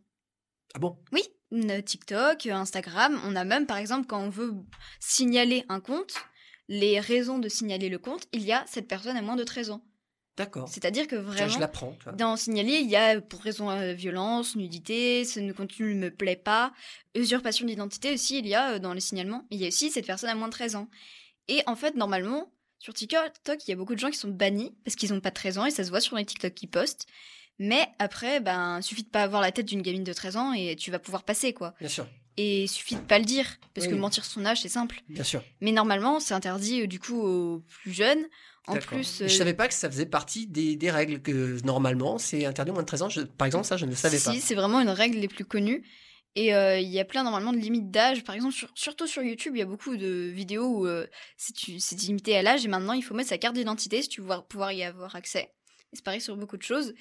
Ah 0.73 0.79
bon? 0.79 0.97
Oui, 1.11 1.21
TikTok, 1.83 2.47
Instagram, 2.47 3.19
on 3.25 3.35
a 3.35 3.43
même 3.43 3.67
par 3.67 3.77
exemple 3.77 4.07
quand 4.07 4.19
on 4.19 4.29
veut 4.29 4.53
signaler 4.99 5.65
un 5.69 5.79
compte, 5.79 6.15
les 6.67 6.99
raisons 6.99 7.39
de 7.39 7.47
signaler 7.47 7.89
le 7.89 7.99
compte, 7.99 8.27
il 8.33 8.43
y 8.43 8.51
a 8.51 8.65
cette 8.67 8.87
personne 8.87 9.15
à 9.15 9.21
moins 9.21 9.35
de 9.35 9.43
13 9.43 9.69
ans. 9.69 9.83
D'accord. 10.38 10.67
C'est-à-dire 10.69 11.07
que 11.07 11.15
Tiens, 11.15 11.47
vraiment, 11.47 11.67
je 12.05 12.11
dans 12.11 12.38
signaler, 12.38 12.79
il 12.79 12.89
y 12.89 12.95
a 12.95 13.19
pour 13.19 13.41
raison 13.41 13.69
de 13.75 13.91
violence, 13.93 14.55
nudité, 14.55 15.25
ce 15.25 15.39
ne 15.39 15.51
contenu 15.51 15.95
ne 15.95 15.99
me 15.99 16.11
plaît 16.11 16.35
pas, 16.35 16.71
usurpation 17.15 17.65
d'identité 17.65 18.13
aussi, 18.13 18.38
il 18.39 18.47
y 18.47 18.53
a 18.55 18.73
euh, 18.73 18.79
dans 18.79 18.93
les 18.93 19.01
signalements. 19.01 19.45
Il 19.49 19.59
y 19.59 19.65
a 19.65 19.67
aussi 19.69 19.89
cette 19.89 20.05
personne 20.05 20.29
à 20.29 20.35
moins 20.35 20.47
de 20.47 20.53
13 20.53 20.75
ans. 20.75 20.88
Et 21.47 21.63
en 21.65 21.75
fait, 21.75 21.95
normalement, 21.95 22.51
sur 22.79 22.93
TikTok, 22.93 23.31
il 23.65 23.69
y 23.69 23.73
a 23.73 23.75
beaucoup 23.75 23.95
de 23.95 23.99
gens 23.99 24.11
qui 24.11 24.17
sont 24.17 24.29
bannis 24.29 24.75
parce 24.85 24.95
qu'ils 24.95 25.11
n'ont 25.11 25.19
pas 25.21 25.29
de 25.29 25.35
13 25.35 25.57
ans 25.57 25.65
et 25.65 25.71
ça 25.71 25.83
se 25.83 25.89
voit 25.89 26.01
sur 26.01 26.15
les 26.15 26.25
TikTok 26.25 26.53
qui 26.53 26.67
postent. 26.67 27.07
Mais 27.59 27.88
après, 27.97 28.39
ben, 28.39 28.81
suffit 28.83 29.01
de 29.03 29.09
pas 29.09 29.23
avoir 29.23 29.41
la 29.41 29.51
tête 29.51 29.65
d'une 29.65 29.81
gamine 29.81 30.03
de 30.03 30.13
13 30.13 30.38
ans 30.38 30.53
et 30.53 30.75
tu 30.75 30.91
vas 30.91 30.99
pouvoir 30.99 31.23
passer, 31.23 31.53
quoi. 31.53 31.73
Bien 31.79 31.89
sûr, 31.89 32.05
Et 32.39 32.65
il 32.65 32.67
suffit 32.67 32.93
de 32.93 32.99
pas 33.01 33.17
le 33.17 33.25
dire, 33.25 33.57
parce 33.73 33.88
Oui. 33.88 33.93
que 33.93 33.97
mentir 33.97 34.23
son 34.25 34.45
âge, 34.45 34.61
c'est 34.61 34.69
simple. 34.69 35.01
bien 35.09 35.23
sûr. 35.23 35.43
Mais 35.61 35.71
normalement, 35.71 36.19
c'est 36.19 36.35
interdit 36.35 36.83
euh, 36.83 36.88
du 36.88 36.99
coup 36.99 37.19
aux 37.19 37.63
plus 37.81 37.93
jeunes. 37.93 38.23
En 38.68 38.78
plus, 38.78 39.22
euh, 39.22 39.28
Je 39.28 39.34
savais 39.36 39.53
pas 39.53 39.68
que 39.68 39.74
ça 39.74 39.89
faisait 39.89 40.05
partie 40.05 40.45
des, 40.47 40.76
des 40.76 40.91
règles, 40.91 41.22
que 41.22 41.63
normalement, 41.65 42.18
c'est 42.18 42.45
interdit 42.45 42.72
aux 42.72 42.74
moins 42.74 42.84
de 42.84 42.88
13 42.88 43.01
ans. 43.01 43.09
Je- 43.09 43.22
par 43.22 43.45
exemple, 43.45 43.65
ça, 43.65 43.78
je 43.78 43.86
ne 43.86 43.91
le 43.91 43.95
savais 43.95 44.20
pas. 44.20 44.34
Si, 44.34 44.41
c'est 44.41 44.55
vraiment 44.55 44.80
une 44.82 44.89
règle 44.89 45.18
les 45.20 45.28
plus 45.28 45.45
connues. 45.45 45.84
Et 46.36 46.53
euh, 46.53 46.78
il 46.78 46.89
y 46.89 46.99
a 46.99 47.05
plein 47.05 47.24
normalement 47.24 47.51
de 47.53 47.57
limites 47.57 47.89
d'âge. 47.89 48.24
Par 48.24 48.36
exemple, 48.36 48.53
sur- 48.53 48.70
surtout 48.76 49.07
sur 49.07 49.24
YouTube, 49.24 49.55
il 49.55 49.59
y 49.59 49.63
a 49.63 49.65
beaucoup 49.65 49.97
de 49.97 50.30
vidéos 50.34 50.68
où 50.68 50.86
euh, 50.86 51.07
c'est 51.38 51.55
c'est 51.80 51.95
limité 52.01 52.38
à 52.38 52.43
l'âge 52.43 52.63
et 52.63 52.68
maintenant 52.68 52.93
il 52.93 53.01
faut 53.01 53.15
mettre 53.15 53.30
sa 53.30 53.39
carte 53.39 53.55
d'identité 53.55 54.03
si 54.03 54.09
tu 54.09 54.22
veux 54.22 54.28
pouvoir 54.47 54.72
y 54.72 54.84
avoir 54.84 55.15
accès. 55.15 55.49
Et 55.91 55.95
c'est 55.95 56.03
pareil 56.03 56.22
sur 56.22 56.36
beaucoup 56.38 56.57
de 56.57 56.61
choses. 56.63 56.93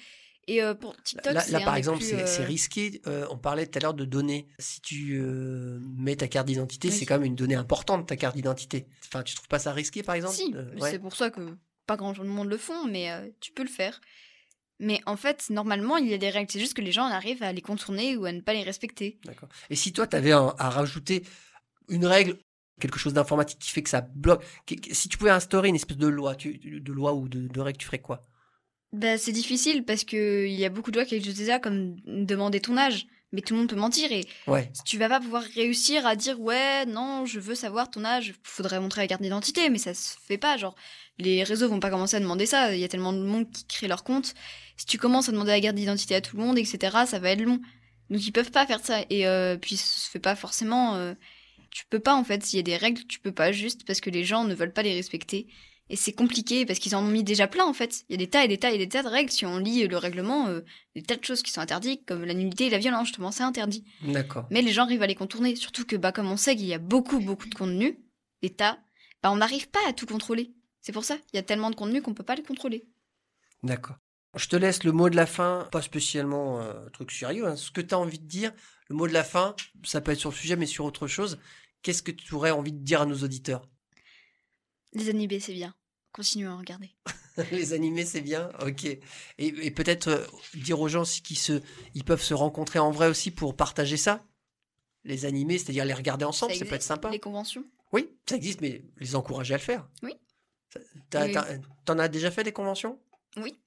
Et 0.47 0.63
euh, 0.63 0.73
pour 0.73 0.95
TikTok, 1.01 1.33
Là, 1.33 1.43
là, 1.49 1.59
par 1.59 1.75
exemple, 1.75 1.99
plus, 1.99 2.07
c'est 2.09 2.21
euh, 2.23 2.25
c'est 2.25 2.45
risqué. 2.45 3.01
Euh, 3.05 3.27
on 3.29 3.37
parlait 3.37 3.67
tout 3.67 3.77
à 3.77 3.81
l'heure 3.81 3.93
de 3.93 4.05
données. 4.05 4.47
Si 4.59 4.79
tu 4.81 5.19
euh, 5.19 5.79
mets 5.97 6.15
ta 6.15 6.27
carte 6.27 6.47
d'identité, 6.47 6.87
Oui. 6.87 6.93
c'est 6.93 7.05
quand 7.05 7.15
même 7.15 7.25
une 7.25 7.35
donnée 7.35 7.55
importante, 7.55 8.07
ta 8.07 8.15
carte 8.15 8.35
d'identité. 8.35 8.87
Enfin, 9.07 9.23
tu 9.23 9.35
trouves 9.35 9.49
pas 9.49 9.59
ça 9.59 9.73
risqué, 9.73 10.03
par 10.03 10.15
exemple 10.15 10.35
Si, 10.35 10.53
ouais. 10.55 10.91
c'est 10.91 10.99
pour 10.99 11.15
ça 11.15 11.29
que 11.29 11.57
pas 11.85 11.97
grand 11.97 12.17
monde 12.23 12.49
le 12.49 12.57
font, 12.57 12.85
mais 12.87 13.09
tu 13.41 13.51
peux 13.51 13.63
le 13.63 13.69
faire. 13.69 13.99
Mais 14.79 15.01
en 15.05 15.17
fait, 15.17 15.49
normalement, 15.49 15.97
il 15.97 16.07
y 16.07 16.13
a 16.13 16.17
des 16.17 16.29
règles. 16.29 16.51
C'est 16.51 16.59
juste 16.59 16.75
que 16.75 16.81
les 16.81 16.91
gens 16.91 17.05
arrivent 17.05 17.43
à 17.43 17.51
les 17.51 17.61
contourner 17.61 18.15
ou 18.15 18.25
à 18.25 18.31
ne 18.31 18.41
pas 18.41 18.53
les 18.53 18.63
respecter. 18.63 19.19
D'accord. 19.25 19.49
Et 19.69 19.75
si 19.75 19.91
toi, 19.91 20.05
tu 20.07 20.15
avais 20.15 20.31
à 20.31 20.69
rajouter 20.69 21.23
une 21.89 22.05
règle, 22.05 22.37
quelque 22.79 22.99
chose 22.99 23.13
d'informatique 23.13 23.59
qui 23.59 23.71
fait 23.71 23.81
que 23.81 23.89
ça 23.89 24.01
bloque, 24.01 24.43
si 24.91 25.09
tu 25.09 25.17
pouvais 25.17 25.31
instaurer 25.31 25.69
une 25.69 25.75
espèce 25.75 25.97
de 25.97 26.07
loi, 26.07 26.35
tu, 26.35 26.57
de 26.57 26.93
loi 26.93 27.13
ou 27.13 27.27
de, 27.27 27.47
de 27.47 27.59
règle, 27.59 27.77
tu 27.79 27.85
ferais 27.87 27.99
quoi? 27.99 28.21
Bah, 28.97 29.17
c'est 29.17 29.31
difficile 29.31 29.83
parce 29.85 30.03
que 30.03 30.45
il 30.47 30.53
y 30.59 30.65
a 30.65 30.69
beaucoup 30.69 30.91
de 30.91 30.97
lois 30.97 31.05
qui 31.05 31.15
existent 31.15 31.39
déjà, 31.39 31.59
comme 31.59 31.95
demander 32.05 32.59
ton 32.59 32.77
âge. 32.77 33.07
Mais 33.33 33.41
tout 33.41 33.53
le 33.55 33.59
monde 33.59 33.69
peut 33.69 33.75
mentir 33.75 34.09
et 34.13 34.23
Ouais. 34.47 34.71
tu 34.85 34.97
vas 34.97 35.09
pas 35.09 35.19
pouvoir 35.19 35.43
réussir 35.43 36.07
à 36.07 36.15
dire 36.15 36.39
ouais, 36.39 36.85
non, 36.85 37.25
je 37.25 37.41
veux 37.41 37.55
savoir 37.55 37.91
ton 37.91 38.05
âge. 38.05 38.33
Faudrait 38.41 38.79
montrer 38.79 39.01
la 39.01 39.07
carte 39.07 39.21
d'identité, 39.21 39.69
mais 39.69 39.79
ça 39.79 39.93
se 39.93 40.15
fait 40.25 40.37
pas. 40.37 40.55
Genre, 40.55 40.75
les 41.19 41.43
réseaux 41.43 41.67
vont 41.67 41.81
pas 41.81 41.89
commencer 41.89 42.15
à 42.15 42.19
demander 42.21 42.45
ça. 42.45 42.73
Il 42.73 42.79
y 42.79 42.85
a 42.85 42.87
tellement 42.87 43.11
de 43.11 43.19
monde 43.21 43.51
qui 43.51 43.65
crée 43.65 43.89
leur 43.89 44.05
compte. 44.05 44.33
Si 44.77 44.85
tu 44.85 44.97
commences 44.97 45.27
à 45.27 45.33
demander 45.33 45.51
la 45.51 45.59
carte 45.59 45.75
d'identité 45.75 46.15
à 46.15 46.21
tout 46.21 46.37
le 46.37 46.43
monde, 46.43 46.57
etc., 46.57 46.79
ça 47.05 47.19
va 47.19 47.31
être 47.31 47.41
long. 47.41 47.59
Donc 48.09 48.25
ils 48.25 48.31
peuvent 48.31 48.51
pas 48.51 48.65
faire 48.65 48.79
ça. 48.83 49.01
Et 49.09 49.27
euh, 49.27 49.57
puis 49.57 49.75
ça 49.75 49.99
se 49.99 50.09
fait 50.09 50.19
pas 50.19 50.37
forcément. 50.37 50.95
euh, 50.95 51.13
tu 51.69 51.85
peux 51.89 51.99
pas 51.99 52.15
en 52.15 52.23
fait. 52.23 52.45
S'il 52.45 52.57
y 52.57 52.59
a 52.61 52.63
des 52.63 52.77
règles, 52.77 53.03
tu 53.07 53.19
peux 53.19 53.33
pas 53.33 53.51
juste 53.51 53.85
parce 53.85 53.99
que 53.99 54.09
les 54.09 54.23
gens 54.23 54.45
ne 54.45 54.55
veulent 54.55 54.71
pas 54.73 54.83
les 54.83 54.93
respecter. 54.93 55.47
Et 55.89 55.95
c'est 55.95 56.11
compliqué 56.11 56.65
parce 56.65 56.79
qu'ils 56.79 56.95
en 56.95 57.03
ont 57.03 57.09
mis 57.09 57.23
déjà 57.23 57.47
plein 57.47 57.65
en 57.65 57.73
fait. 57.73 58.03
Il 58.09 58.13
y 58.13 58.15
a 58.15 58.17
des 58.17 58.29
tas 58.29 58.43
et 58.43 58.47
des 58.47 58.57
tas 58.57 58.71
et 58.71 58.77
des 58.77 58.89
tas 58.89 59.03
de 59.03 59.07
règles. 59.07 59.31
Si 59.31 59.45
on 59.45 59.57
lit 59.57 59.87
le 59.87 59.97
règlement, 59.97 60.47
euh, 60.47 60.61
des 60.95 61.01
tas 61.01 61.15
de 61.15 61.23
choses 61.23 61.41
qui 61.41 61.51
sont 61.51 61.61
interdites, 61.61 62.05
comme 62.05 62.25
la 62.25 62.33
nudité 62.33 62.67
et 62.67 62.69
la 62.69 62.77
violence, 62.77 63.07
justement, 63.07 63.31
c'est 63.31 63.43
interdit. 63.43 63.85
D'accord. 64.01 64.47
Mais 64.51 64.61
les 64.61 64.73
gens 64.73 64.83
arrivent 64.83 65.03
à 65.03 65.07
les 65.07 65.15
contourner. 65.15 65.55
Surtout 65.55 65.85
que, 65.85 65.95
bah, 65.95 66.11
comme 66.11 66.29
on 66.29 66.37
sait 66.37 66.55
qu'il 66.55 66.65
y 66.65 66.73
a 66.73 66.79
beaucoup, 66.79 67.19
beaucoup 67.19 67.47
de 67.47 67.55
contenu, 67.55 67.99
des 68.41 68.49
tas, 68.49 68.77
bah, 69.23 69.31
on 69.31 69.37
n'arrive 69.37 69.69
pas 69.69 69.79
à 69.87 69.93
tout 69.93 70.05
contrôler. 70.05 70.51
C'est 70.81 70.91
pour 70.91 71.05
ça. 71.05 71.17
Il 71.33 71.37
y 71.37 71.39
a 71.39 71.43
tellement 71.43 71.69
de 71.69 71.75
contenu 71.75 72.01
qu'on 72.01 72.13
peut 72.13 72.23
pas 72.23 72.35
les 72.35 72.43
contrôler. 72.43 72.85
D'accord. 73.63 73.97
Je 74.35 74.47
te 74.47 74.55
laisse 74.55 74.83
le 74.83 74.91
mot 74.91 75.09
de 75.09 75.15
la 75.15 75.25
fin, 75.25 75.67
pas 75.71 75.81
spécialement 75.81 76.61
euh, 76.61 76.85
un 76.85 76.89
truc 76.89 77.11
sérieux, 77.11 77.47
hein, 77.47 77.55
ce 77.55 77.71
que 77.71 77.81
tu 77.81 77.95
as 77.95 77.99
envie 77.99 78.19
de 78.19 78.27
dire. 78.27 78.51
Le 78.89 78.95
mot 78.95 79.07
de 79.07 79.13
la 79.13 79.23
fin, 79.23 79.55
ça 79.83 80.01
peut 80.01 80.11
être 80.11 80.19
sur 80.19 80.29
le 80.29 80.35
sujet, 80.35 80.55
mais 80.55 80.65
sur 80.65 80.85
autre 80.85 81.07
chose. 81.07 81.39
Qu'est-ce 81.81 82.03
que 82.03 82.11
tu 82.11 82.35
aurais 82.35 82.51
envie 82.51 82.73
de 82.73 82.83
dire 82.83 83.01
à 83.01 83.05
nos 83.05 83.17
auditeurs? 83.23 83.67
Les 84.97 85.09
animés, 85.09 85.39
c'est 85.39 85.53
bien. 85.53 85.75
Continuez 86.11 86.47
à 86.47 86.55
regarder. 86.55 86.89
Les 87.51 87.73
animés, 87.73 88.05
c'est 88.05 88.21
bien, 88.21 88.49
ok. 88.65 88.85
Et, 88.85 88.99
et 89.37 89.71
peut-être 89.71 90.07
euh, 90.07 90.25
dire 90.55 90.79
aux 90.79 90.87
gens 90.87 91.05
si 91.05 91.21
qui 91.21 91.35
se, 91.35 91.61
ils 91.93 92.03
peuvent 92.03 92.23
se 92.23 92.33
rencontrer 92.33 92.79
en 92.79 92.89
vrai 92.89 93.07
aussi 93.07 93.29
pour 93.29 93.55
partager 93.55 93.97
ça. 93.97 94.25
Les 95.03 95.25
animés, 95.25 95.59
c'est-à-dire 95.59 95.85
les 95.85 95.93
regarder 95.93 96.25
ensemble, 96.25 96.55
ça, 96.55 96.65
peut 96.65 96.73
être 96.73 96.81
sympa. 96.81 97.11
Les 97.11 97.19
conventions 97.19 97.63
Oui, 97.93 98.09
ça 98.27 98.35
existe, 98.35 98.61
mais 98.61 98.83
les 98.97 99.15
encourager 99.15 99.53
à 99.53 99.57
le 99.57 99.63
faire. 99.63 99.87
Oui. 100.01 100.13
T'en 101.85 101.99
as 101.99 102.07
déjà 102.07 102.31
fait 102.31 102.43
des 102.43 102.51
conventions? 102.51 102.99
Oui. 103.37 103.59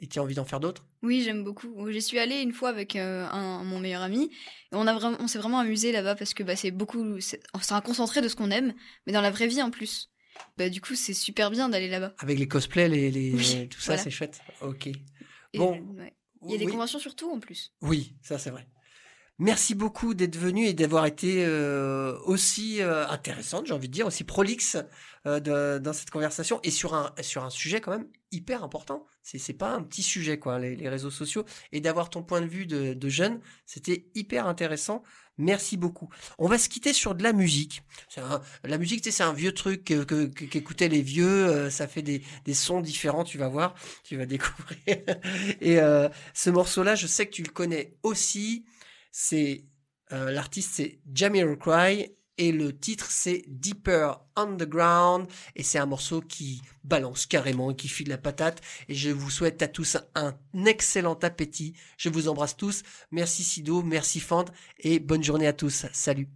Et 0.00 0.06
tu 0.06 0.20
as 0.20 0.22
envie 0.22 0.36
d'en 0.36 0.44
faire 0.44 0.60
d'autres? 0.60 0.86
Oui, 1.02 1.22
j'aime 1.22 1.42
beaucoup. 1.42 1.90
J'y 1.90 2.00
suis 2.00 2.20
allée 2.20 2.40
une 2.40 2.52
fois 2.52 2.68
avec 2.68 2.94
euh, 2.94 3.26
un, 3.26 3.64
mon 3.64 3.80
meilleur 3.80 4.02
ami. 4.02 4.30
Et 4.72 4.76
on, 4.76 4.86
a 4.86 4.94
vraiment, 4.94 5.16
on 5.18 5.26
s'est 5.26 5.40
vraiment 5.40 5.58
amusé 5.58 5.90
là-bas 5.90 6.14
parce 6.14 6.34
que 6.34 6.44
bah, 6.44 6.54
c'est 6.54 6.70
beaucoup. 6.70 7.20
C'est 7.20 7.42
un 7.70 7.80
concentré 7.80 8.22
de 8.22 8.28
ce 8.28 8.36
qu'on 8.36 8.52
aime, 8.52 8.74
mais 9.06 9.12
dans 9.12 9.20
la 9.20 9.32
vraie 9.32 9.48
vie 9.48 9.60
en 9.60 9.72
plus. 9.72 10.10
Bah, 10.56 10.68
du 10.68 10.80
coup, 10.80 10.94
c'est 10.94 11.14
super 11.14 11.50
bien 11.50 11.68
d'aller 11.68 11.88
là-bas. 11.88 12.14
Avec 12.18 12.38
les 12.38 12.48
cosplays, 12.48 12.88
les, 12.88 13.10
les- 13.10 13.32
Oui, 13.32 13.68
tout 13.68 13.80
ça, 13.80 13.92
voilà. 13.92 14.02
c'est 14.02 14.10
chouette. 14.10 14.40
Ok. 14.60 14.86
Et, 14.88 14.96
Bon. 15.54 15.74
euh, 15.76 16.02
ouais. 16.02 16.14
Il 16.44 16.52
y 16.52 16.54
a 16.54 16.58
des 16.58 16.66
conventions 16.66 16.98
sur 17.00 17.16
tout 17.16 17.30
en 17.30 17.40
plus. 17.40 17.72
Oui, 17.82 18.14
ça 18.22 18.38
c'est 18.38 18.50
vrai. 18.50 18.66
Merci 19.40 19.76
beaucoup 19.76 20.14
d'être 20.14 20.36
venu 20.36 20.66
et 20.66 20.74
d'avoir 20.74 21.06
été 21.06 21.44
euh, 21.46 22.18
aussi 22.24 22.82
euh, 22.82 23.06
intéressante, 23.08 23.66
j'ai 23.66 23.72
envie 23.72 23.86
de 23.88 23.92
dire, 23.92 24.06
aussi 24.06 24.24
prolixe 24.24 24.76
euh, 25.26 25.38
de- 25.38 25.78
dans 25.78 25.92
cette 25.92 26.10
conversation 26.10 26.58
et 26.64 26.72
sur 26.72 26.94
un 26.94 27.14
sur 27.20 27.44
un 27.44 27.50
sujet 27.50 27.80
quand 27.80 27.92
même 27.92 28.08
hyper 28.32 28.64
important. 28.64 29.06
C'est 29.22 29.38
c'est 29.38 29.52
pas 29.52 29.70
un 29.74 29.82
petit 29.84 30.02
sujet 30.02 30.40
quoi, 30.40 30.58
les, 30.58 30.74
les 30.74 30.88
réseaux 30.88 31.10
sociaux 31.12 31.44
et 31.70 31.80
d'avoir 31.80 32.10
ton 32.10 32.24
point 32.24 32.40
de 32.40 32.46
vue 32.48 32.66
de, 32.66 32.94
de 32.94 33.08
jeune, 33.08 33.40
c'était 33.64 34.06
hyper 34.16 34.48
intéressant. 34.48 35.04
Merci 35.40 35.76
beaucoup. 35.76 36.08
On 36.38 36.48
va 36.48 36.58
se 36.58 36.68
quitter 36.68 36.92
sur 36.92 37.14
de 37.14 37.22
la 37.22 37.32
musique. 37.32 37.82
Un- 38.16 38.40
la 38.64 38.76
musique, 38.76 39.02
tu 39.02 39.10
sais, 39.12 39.18
c'est 39.18 39.22
un 39.22 39.32
vieux 39.32 39.52
truc 39.52 39.84
que, 39.84 40.02
que- 40.02 40.26
que- 40.26 40.44
qu'écoutaient 40.46 40.88
les 40.88 41.02
vieux. 41.02 41.46
euh, 41.46 41.70
ça 41.70 41.86
fait 41.86 42.02
des, 42.02 42.22
des 42.44 42.54
sons 42.54 42.80
différents. 42.80 43.22
Tu 43.22 43.38
vas 43.38 43.46
voir, 43.48 43.74
tu 44.02 44.16
vas 44.16 44.26
découvrir. 44.26 44.78
et 45.60 45.78
euh, 45.80 46.08
ce 46.34 46.50
morceau-là, 46.50 46.96
je 46.96 47.06
sais 47.06 47.26
que 47.26 47.30
tu 47.32 47.44
le 47.44 47.50
connais 47.52 47.94
aussi. 48.02 48.64
C'est 49.10 49.64
euh, 50.12 50.30
l'artiste, 50.30 50.72
c'est 50.74 51.00
Jamiroquai 51.12 52.14
et 52.38 52.52
le 52.52 52.76
titre 52.76 53.10
c'est 53.10 53.44
Deeper 53.48 54.20
Underground 54.36 55.26
et 55.56 55.62
c'est 55.62 55.78
un 55.78 55.86
morceau 55.86 56.20
qui 56.20 56.62
balance 56.84 57.26
carrément 57.26 57.72
et 57.72 57.76
qui 57.76 57.88
file 57.88 58.08
la 58.08 58.18
patate 58.18 58.62
et 58.88 58.94
je 58.94 59.10
vous 59.10 59.30
souhaite 59.30 59.60
à 59.60 59.68
tous 59.68 59.98
un 60.14 60.34
excellent 60.64 61.18
appétit. 61.22 61.74
Je 61.98 62.08
vous 62.08 62.28
embrasse 62.28 62.56
tous. 62.56 62.82
Merci 63.10 63.44
Sido, 63.44 63.82
merci 63.82 64.20
Fand 64.20 64.46
et 64.78 65.00
bonne 65.00 65.24
journée 65.24 65.48
à 65.48 65.52
tous. 65.52 65.86
Salut. 65.92 66.28